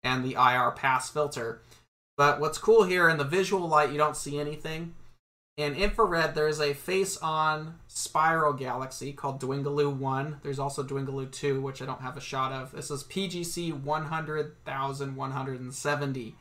and 0.04 0.24
the 0.24 0.34
IR 0.34 0.72
pass 0.72 1.10
filter. 1.10 1.62
But 2.18 2.40
what's 2.40 2.58
cool 2.58 2.84
here 2.84 3.08
in 3.08 3.18
the 3.18 3.24
visual 3.24 3.68
light, 3.68 3.92
you 3.92 3.98
don't 3.98 4.18
see 4.18 4.40
anything. 4.40 4.96
In 5.60 5.76
infrared, 5.76 6.34
there's 6.36 6.62
a 6.62 6.74
face-on 6.74 7.80
spiral 7.86 8.54
galaxy 8.54 9.12
called 9.12 9.42
Dwingeloo 9.42 9.94
1. 9.94 10.40
There's 10.42 10.58
also 10.58 10.84
Dwingeloo 10.84 11.30
2, 11.30 11.60
which 11.60 11.82
I 11.82 11.86
don't 11.86 12.00
have 12.00 12.16
a 12.16 12.22
shot 12.22 12.54
of. 12.54 12.72
This 12.72 12.90
is 12.90 13.04
PGC 13.04 13.84
100,170. 13.84 16.36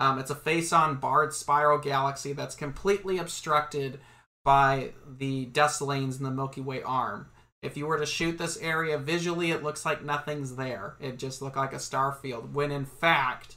Um, 0.00 0.18
it's 0.18 0.32
a 0.32 0.34
face-on 0.34 0.96
barred 0.96 1.32
spiral 1.32 1.78
galaxy 1.78 2.32
that's 2.32 2.56
completely 2.56 3.18
obstructed 3.18 4.00
by 4.44 4.90
the 5.16 5.46
dust 5.46 5.80
lanes 5.80 6.18
in 6.18 6.24
the 6.24 6.32
Milky 6.32 6.60
Way 6.60 6.82
arm. 6.82 7.28
If 7.62 7.76
you 7.76 7.86
were 7.86 8.00
to 8.00 8.06
shoot 8.06 8.36
this 8.36 8.56
area 8.56 8.98
visually, 8.98 9.52
it 9.52 9.62
looks 9.62 9.86
like 9.86 10.04
nothing's 10.04 10.56
there. 10.56 10.96
It 10.98 11.20
just 11.20 11.40
looked 11.40 11.56
like 11.56 11.72
a 11.72 11.78
star 11.78 12.10
field, 12.10 12.52
when 12.52 12.72
in 12.72 12.84
fact, 12.84 13.54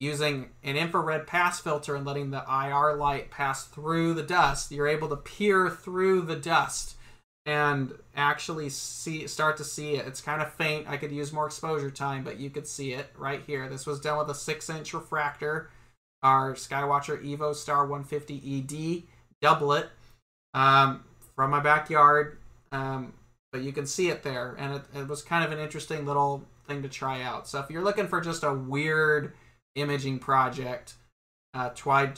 using 0.00 0.50
an 0.62 0.76
infrared 0.76 1.26
pass 1.26 1.60
filter 1.60 1.94
and 1.94 2.06
letting 2.06 2.30
the 2.30 2.44
IR 2.48 2.94
light 2.94 3.30
pass 3.30 3.64
through 3.64 4.14
the 4.14 4.22
dust, 4.22 4.70
you're 4.70 4.88
able 4.88 5.08
to 5.08 5.16
peer 5.16 5.70
through 5.70 6.22
the 6.22 6.36
dust 6.36 6.96
and 7.46 7.92
actually 8.16 8.70
see 8.70 9.26
start 9.26 9.56
to 9.58 9.64
see 9.64 9.94
it. 9.94 10.06
It's 10.06 10.20
kind 10.20 10.40
of 10.40 10.52
faint. 10.54 10.88
I 10.88 10.96
could 10.96 11.12
use 11.12 11.32
more 11.32 11.46
exposure 11.46 11.90
time, 11.90 12.24
but 12.24 12.38
you 12.38 12.50
could 12.50 12.66
see 12.66 12.92
it 12.92 13.10
right 13.16 13.42
here. 13.46 13.68
This 13.68 13.86
was 13.86 14.00
done 14.00 14.18
with 14.18 14.30
a 14.30 14.34
six 14.34 14.70
inch 14.70 14.94
refractor, 14.94 15.70
our 16.22 16.54
Skywatcher 16.54 17.22
Evostar 17.22 17.88
150 17.88 18.58
ED 18.58 19.02
doublet 19.42 19.88
um, 20.54 21.04
from 21.36 21.50
my 21.50 21.60
backyard. 21.60 22.38
Um, 22.72 23.12
but 23.52 23.62
you 23.62 23.72
can 23.72 23.86
see 23.86 24.08
it 24.08 24.24
there, 24.24 24.56
and 24.58 24.74
it, 24.74 24.82
it 24.96 25.06
was 25.06 25.22
kind 25.22 25.44
of 25.44 25.52
an 25.52 25.60
interesting 25.62 26.04
little 26.04 26.42
thing 26.66 26.82
to 26.82 26.88
try 26.88 27.22
out. 27.22 27.46
So 27.46 27.60
if 27.60 27.70
you're 27.70 27.84
looking 27.84 28.08
for 28.08 28.20
just 28.20 28.42
a 28.42 28.52
weird 28.52 29.32
imaging 29.74 30.18
project, 30.18 30.94
uh, 31.52 31.70
try 31.70 32.12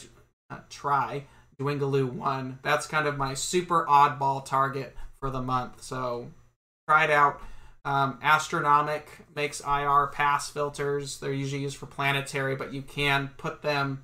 uh, 0.50 0.59
try 0.70 1.24
Dwingeloo 1.59 2.11
one. 2.12 2.59
That's 2.62 2.86
kind 2.86 3.07
of 3.07 3.16
my 3.16 3.34
super 3.34 3.86
oddball 3.86 4.44
target 4.44 4.94
for 5.20 5.30
the 5.30 5.42
month. 5.42 5.82
So 5.82 6.28
try 6.88 7.04
it 7.04 7.11
out. 7.11 7.40
Um, 7.84 8.18
Astronomik 8.20 9.04
makes 9.34 9.61
IR 9.61 10.09
pass 10.09 10.50
filters. 10.50 11.18
They're 11.18 11.32
usually 11.32 11.62
used 11.62 11.76
for 11.76 11.86
planetary, 11.86 12.57
but 12.57 12.72
you 12.72 12.82
can 12.82 13.30
put 13.36 13.62
them 13.62 14.02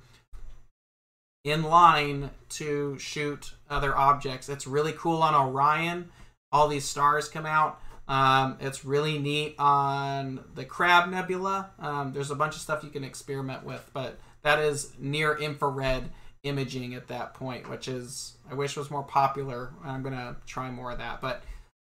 in 1.43 1.63
line 1.63 2.29
to 2.47 2.97
shoot 2.97 3.53
other 3.69 3.95
objects. 3.95 4.47
It's 4.47 4.65
really 4.65 4.93
cool 4.93 5.21
on 5.21 5.35
Orion. 5.35 6.09
All 6.51 6.69
these 6.69 6.85
stars 6.85 7.27
come 7.27 7.45
out. 7.45 7.81
Um, 8.07 8.57
it's 8.59 8.83
really 8.83 9.17
neat 9.17 9.55
on 9.57 10.43
the 10.55 10.65
Crab 10.65 11.09
Nebula. 11.09 11.71
Um, 11.79 12.11
there's 12.13 12.31
a 12.31 12.35
bunch 12.35 12.55
of 12.55 12.61
stuff 12.61 12.83
you 12.83 12.89
can 12.89 13.03
experiment 13.03 13.63
with, 13.63 13.89
but 13.93 14.19
that 14.41 14.59
is 14.59 14.91
near 14.99 15.37
infrared 15.37 16.09
imaging 16.43 16.93
at 16.93 17.07
that 17.07 17.33
point, 17.33 17.69
which 17.69 17.87
is 17.87 18.33
I 18.49 18.53
wish 18.53 18.75
was 18.75 18.91
more 18.91 19.03
popular. 19.03 19.71
I'm 19.83 20.03
gonna 20.03 20.35
try 20.45 20.69
more 20.69 20.91
of 20.91 20.97
that, 20.97 21.21
but 21.21 21.43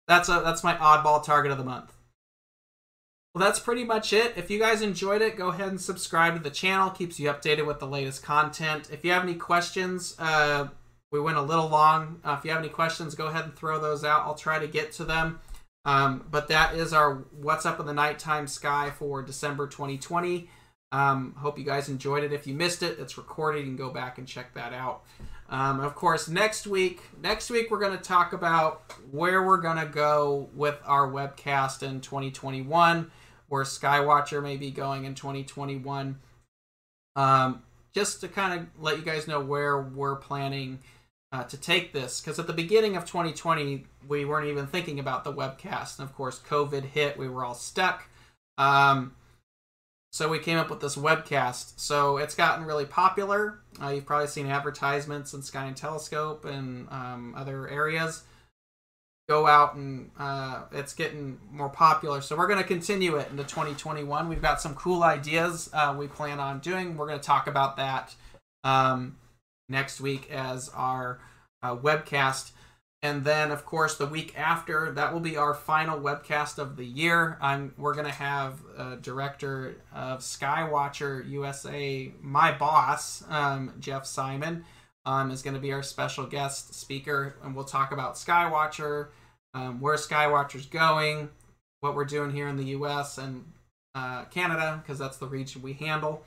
that's 0.07 0.30
a 0.30 0.41
that's 0.43 0.64
my 0.64 0.76
oddball 0.76 1.24
target 1.24 1.51
of 1.51 1.57
the 1.57 1.64
month. 1.64 1.93
Well, 3.34 3.45
that's 3.45 3.60
pretty 3.60 3.84
much 3.84 4.12
it. 4.12 4.34
If 4.36 4.49
you 4.49 4.57
guys 4.57 4.82
enjoyed 4.82 5.22
it, 5.22 5.38
go 5.38 5.49
ahead 5.49 5.68
and 5.68 5.80
subscribe 5.80 6.34
to 6.34 6.41
the 6.41 6.49
channel. 6.49 6.89
Keeps 6.89 7.20
you 7.20 7.30
updated 7.30 7.68
with 7.68 7.80
the 7.80 7.86
latest 7.86 8.24
content. 8.24 8.89
If 8.91 9.05
you 9.05 9.12
have 9.12 9.22
any 9.22 9.36
questions, 9.36 10.16
uh, 10.18 10.70
we 11.12 11.20
went 11.20 11.38
a 11.38 11.41
little 11.43 11.70
long. 11.70 12.20
Uh, 12.24 12.36
if 12.39 12.43
you 12.43 12.49
have 12.49 12.60
any 12.60 12.70
questions, 12.70 13.14
go 13.14 13.28
ahead 13.28 13.45
and 13.45 13.55
throw 13.55 13.80
those 13.80 14.03
out. 14.03 14.22
I'll 14.22 14.34
try 14.34 14.57
to 14.57 14.68
get 14.68 14.91
to 14.93 15.03
them. 15.03 15.39
Um, 15.86 16.25
but 16.30 16.49
that 16.49 16.75
is 16.75 16.93
our 16.93 17.25
What's 17.32 17.65
Up 17.65 17.80
in 17.80 17.86
the 17.86 17.93
Nighttime 17.93 18.47
Sky 18.47 18.91
for 18.97 19.21
December 19.21 19.67
2020. 19.67 20.49
Um, 20.91 21.36
hope 21.38 21.59
you 21.59 21.65
guys 21.65 21.88
enjoyed 21.88 22.23
it. 22.23 22.34
If 22.34 22.47
you 22.47 22.53
missed 22.53 22.84
it, 22.84 22.97
it's 22.99 23.17
recorded. 23.17 23.59
You 23.59 23.65
can 23.65 23.75
go 23.75 23.91
back 23.91 24.17
and 24.17 24.27
check 24.27 24.53
that 24.55 24.73
out. 24.73 25.03
Um, 25.49 25.80
of 25.80 25.95
course, 25.95 26.27
next 26.27 26.67
week, 26.67 27.01
next 27.21 27.49
week 27.49 27.71
we're 27.71 27.80
going 27.80 27.97
to 27.97 28.03
talk 28.03 28.34
about 28.34 28.93
where 29.11 29.43
we're 29.43 29.57
going 29.57 29.77
to 29.77 29.86
go 29.86 30.49
with 30.53 30.77
our 30.86 31.07
webcast 31.07 31.84
in 31.84 32.01
2021, 32.01 33.11
where 33.47 33.63
Skywatcher 33.63 34.43
may 34.43 34.57
be 34.57 34.71
going 34.71 35.05
in 35.05 35.15
2021. 35.15 36.19
Um, 37.15 37.63
just 37.93 38.21
to 38.21 38.27
kind 38.27 38.59
of 38.59 38.67
let 38.82 38.97
you 38.97 39.03
guys 39.03 39.27
know 39.27 39.39
where 39.39 39.82
we're 39.82 40.15
planning 40.15 40.80
uh, 41.32 41.43
to 41.43 41.57
take 41.57 41.93
this 41.93 42.21
because 42.21 42.39
at 42.39 42.47
the 42.47 42.53
beginning 42.53 42.95
of 42.95 43.05
2020 43.05 43.86
we 44.07 44.25
weren't 44.25 44.47
even 44.47 44.65
thinking 44.65 44.99
about 44.99 45.23
the 45.23 45.34
webcast 45.34 45.99
and 45.99 46.07
of 46.07 46.15
course 46.15 46.39
covid 46.39 46.84
hit 46.84 47.17
we 47.17 47.30
were 47.30 47.45
all 47.45 47.53
stuck. 47.53 48.09
Um, 48.57 49.15
so 50.11 50.27
we 50.27 50.39
came 50.39 50.57
up 50.57 50.69
with 50.69 50.82
this 50.82 50.95
webcast. 50.95 51.80
So 51.80 52.17
it's 52.17 52.34
gotten 52.34 52.65
really 52.65 52.86
popular. 52.86 53.59
Uh, 53.82 53.89
you've 53.89 54.05
probably 54.05 54.27
seen 54.27 54.47
advertisements 54.47 55.34
in 55.34 55.43
sky 55.43 55.65
and 55.65 55.77
telescope 55.77 56.45
and 56.45 56.89
um, 56.89 57.36
other 57.38 57.67
areas 57.69 58.23
go 59.30 59.45
out 59.45 59.75
and 59.75 60.09
uh, 60.17 60.63
it's 60.71 60.93
getting 60.93 61.38
more 61.51 61.69
popular. 61.69 62.21
So 62.21 62.36
we're 62.36 62.47
going 62.47 62.61
to 62.61 62.67
continue 62.67 63.17
it 63.17 63.30
into 63.30 63.43
2021 63.43 64.27
we've 64.27 64.41
got 64.41 64.59
some 64.59 64.73
cool 64.73 65.03
ideas 65.03 65.69
uh, 65.73 65.95
we 65.97 66.07
plan 66.07 66.39
on 66.39 66.59
doing. 66.59 66.97
We're 66.97 67.07
going 67.07 67.19
to 67.19 67.25
talk 67.25 67.45
about 67.45 67.77
that 67.77 68.15
um, 68.63 69.15
next 69.70 70.01
week 70.01 70.30
as 70.32 70.70
our 70.70 71.20
uh, 71.61 71.76
webcast. 71.76 72.51
And 73.01 73.24
then, 73.24 73.51
of 73.51 73.65
course, 73.65 73.97
the 73.97 74.05
week 74.05 74.38
after, 74.38 74.91
that 74.91 75.13
will 75.13 75.22
be 75.22 75.38
our 75.38 75.53
final 75.53 75.97
webcast 75.97 76.57
of 76.57 76.76
the 76.76 76.86
year. 76.86 77.38
I'm, 77.39 77.74
we're 77.78 77.93
going 77.93 78.07
to 78.07 78.11
have 78.11 78.59
a 78.78 78.97
director 78.97 79.78
of 79.93 80.20
Skywatcher 80.20 81.30
USA, 81.30 82.11
my 82.20 82.51
boss, 82.51 83.24
um, 83.30 83.74
Jeff 83.80 84.05
Simon, 84.05 84.65
um, 85.05 85.32
is 85.32 85.41
going 85.41 85.53
to 85.53 85.61
be 85.61 85.72
our 85.72 85.84
special 85.84 86.26
guest 86.26 86.74
speaker. 86.74 87.36
And 87.41 87.55
we'll 87.55 87.63
talk 87.63 87.93
about 87.93 88.15
Skywatcher, 88.15 89.07
um, 89.53 89.80
where 89.80 89.95
Skywatcher's 89.95 90.65
going, 90.65 91.30
what 91.80 91.95
we're 91.95 92.03
doing 92.03 92.32
here 92.32 92.49
in 92.49 92.57
the 92.57 92.65
US 92.65 93.17
and 93.17 93.45
uh, 93.95 94.26
Canada, 94.26 94.82
because 94.84 94.99
that's 94.99 95.17
the 95.17 95.28
region 95.28 95.61
we 95.61 95.74
handle, 95.74 96.26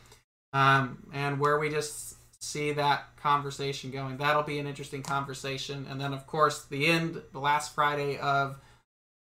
um, 0.54 1.06
and 1.12 1.38
where 1.38 1.58
we 1.58 1.68
just 1.68 2.16
see 2.42 2.72
that 2.72 3.16
conversation 3.16 3.90
going. 3.90 4.16
That'll 4.16 4.42
be 4.42 4.58
an 4.58 4.66
interesting 4.66 5.02
conversation. 5.02 5.86
And 5.88 6.00
then, 6.00 6.12
of 6.12 6.26
course, 6.26 6.64
the 6.64 6.86
end, 6.86 7.22
the 7.32 7.38
last 7.38 7.74
Friday 7.74 8.18
of 8.18 8.58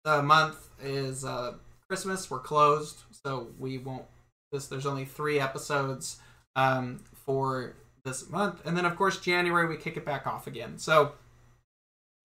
the 0.03 0.23
month 0.23 0.69
is 0.83 1.23
uh, 1.23 1.53
Christmas. 1.87 2.29
We're 2.31 2.39
closed, 2.39 3.03
so 3.23 3.47
we 3.59 3.77
won't. 3.77 4.05
This 4.51 4.67
there's 4.67 4.85
only 4.85 5.05
three 5.05 5.39
episodes 5.39 6.19
um, 6.55 7.03
for 7.25 7.75
this 8.03 8.29
month, 8.29 8.65
and 8.65 8.75
then 8.75 8.85
of 8.85 8.97
course 8.97 9.19
January 9.19 9.67
we 9.67 9.77
kick 9.77 9.95
it 9.95 10.03
back 10.03 10.27
off 10.27 10.47
again. 10.47 10.77
So 10.77 11.13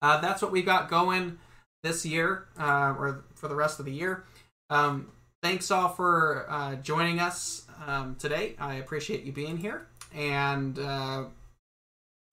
uh, 0.01 0.19
that's 0.19 0.41
what 0.41 0.51
we 0.51 0.61
got 0.61 0.89
going 0.89 1.37
this 1.83 2.05
year, 2.05 2.47
uh, 2.59 2.93
or 2.97 3.23
for 3.35 3.47
the 3.47 3.55
rest 3.55 3.79
of 3.79 3.85
the 3.85 3.93
year. 3.93 4.25
Um, 4.69 5.11
thanks 5.41 5.71
all 5.71 5.87
for 5.87 6.47
uh, 6.49 6.75
joining 6.75 7.19
us 7.19 7.65
um, 7.85 8.15
today. 8.15 8.55
I 8.59 8.75
appreciate 8.75 9.23
you 9.23 9.31
being 9.31 9.57
here. 9.57 9.87
And 10.15 10.79
uh, 10.79 11.25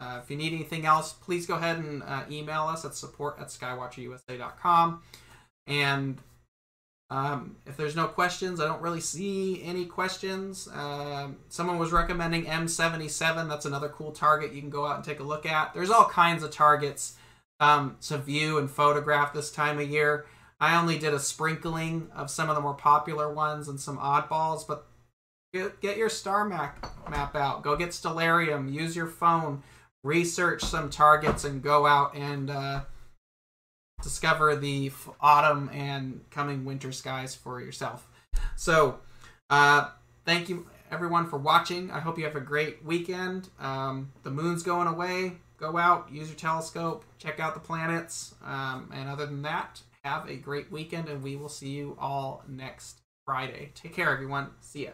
uh, 0.00 0.20
if 0.22 0.30
you 0.30 0.36
need 0.36 0.52
anything 0.52 0.86
else, 0.86 1.12
please 1.12 1.46
go 1.46 1.54
ahead 1.54 1.78
and 1.78 2.02
uh, 2.02 2.22
email 2.30 2.62
us 2.62 2.84
at 2.84 2.94
support 2.94 3.36
at 3.38 3.48
skywatcherusa.com. 3.48 5.02
And 5.66 6.18
um, 7.10 7.56
if 7.66 7.76
there's 7.76 7.94
no 7.94 8.06
questions, 8.06 8.60
I 8.60 8.66
don't 8.66 8.82
really 8.82 9.00
see 9.00 9.62
any 9.62 9.86
questions. 9.86 10.68
Um, 10.74 11.36
someone 11.48 11.78
was 11.78 11.92
recommending 11.92 12.46
M77. 12.46 13.48
That's 13.48 13.66
another 13.66 13.88
cool 13.88 14.12
target 14.12 14.52
you 14.52 14.60
can 14.60 14.70
go 14.70 14.86
out 14.86 14.96
and 14.96 15.04
take 15.04 15.20
a 15.20 15.24
look 15.24 15.46
at. 15.46 15.74
There's 15.74 15.90
all 15.90 16.06
kinds 16.06 16.42
of 16.42 16.50
targets 16.50 17.16
um, 17.60 17.96
to 18.02 18.18
view 18.18 18.58
and 18.58 18.70
photograph 18.70 19.32
this 19.32 19.50
time 19.50 19.78
of 19.78 19.88
year. 19.88 20.26
I 20.60 20.80
only 20.80 20.98
did 20.98 21.14
a 21.14 21.18
sprinkling 21.18 22.10
of 22.14 22.30
some 22.30 22.48
of 22.48 22.56
the 22.56 22.62
more 22.62 22.74
popular 22.74 23.32
ones 23.32 23.68
and 23.68 23.78
some 23.78 23.98
oddballs, 23.98 24.66
but 24.66 24.86
get 25.80 25.96
your 25.96 26.09
star 26.09 26.44
map, 26.44 26.86
map 27.11 27.34
out. 27.36 27.62
Go 27.62 27.76
get 27.76 27.90
Stellarium. 27.90 28.72
Use 28.72 28.94
your 28.94 29.07
phone. 29.07 29.62
Research 30.02 30.62
some 30.62 30.90
targets 30.90 31.44
and 31.44 31.62
go 31.62 31.86
out 31.86 32.14
and 32.14 32.50
uh, 32.50 32.82
discover 34.02 34.55
the 34.55 34.92
autumn 35.20 35.70
and 35.72 36.20
coming 36.30 36.64
winter 36.64 36.92
skies 36.92 37.34
for 37.34 37.61
yourself. 37.61 38.07
So, 38.57 38.98
uh, 39.48 39.90
thank 40.26 40.48
you 40.48 40.66
everyone 40.90 41.28
for 41.28 41.38
watching. 41.38 41.90
I 41.90 42.00
hope 42.00 42.18
you 42.18 42.24
have 42.24 42.36
a 42.36 42.40
great 42.40 42.84
weekend. 42.84 43.48
Um, 43.59 44.12
the 44.22 44.30
moon's 44.30 44.62
going 44.62 44.86
away. 44.86 45.32
Go 45.57 45.76
out, 45.78 46.11
use 46.12 46.28
your 46.28 46.36
telescope, 46.36 47.05
check 47.18 47.40
out 47.40 47.55
the 47.55 47.61
planets. 47.61 48.34
Um, 48.44 48.90
and 48.92 49.09
other 49.09 49.24
than 49.24 49.42
that, 49.42 49.80
have 50.05 50.28
a 50.28 50.36
great 50.36 50.70
weekend, 50.70 51.09
and 51.09 51.22
we 51.22 51.36
will 51.36 51.48
see 51.48 51.70
you 51.70 51.96
all 51.98 52.44
next 52.46 52.98
Friday. 53.24 53.70
Take 53.74 53.94
care, 53.94 54.11
everyone. 54.11 54.50
See 54.61 54.84
ya. 54.84 54.90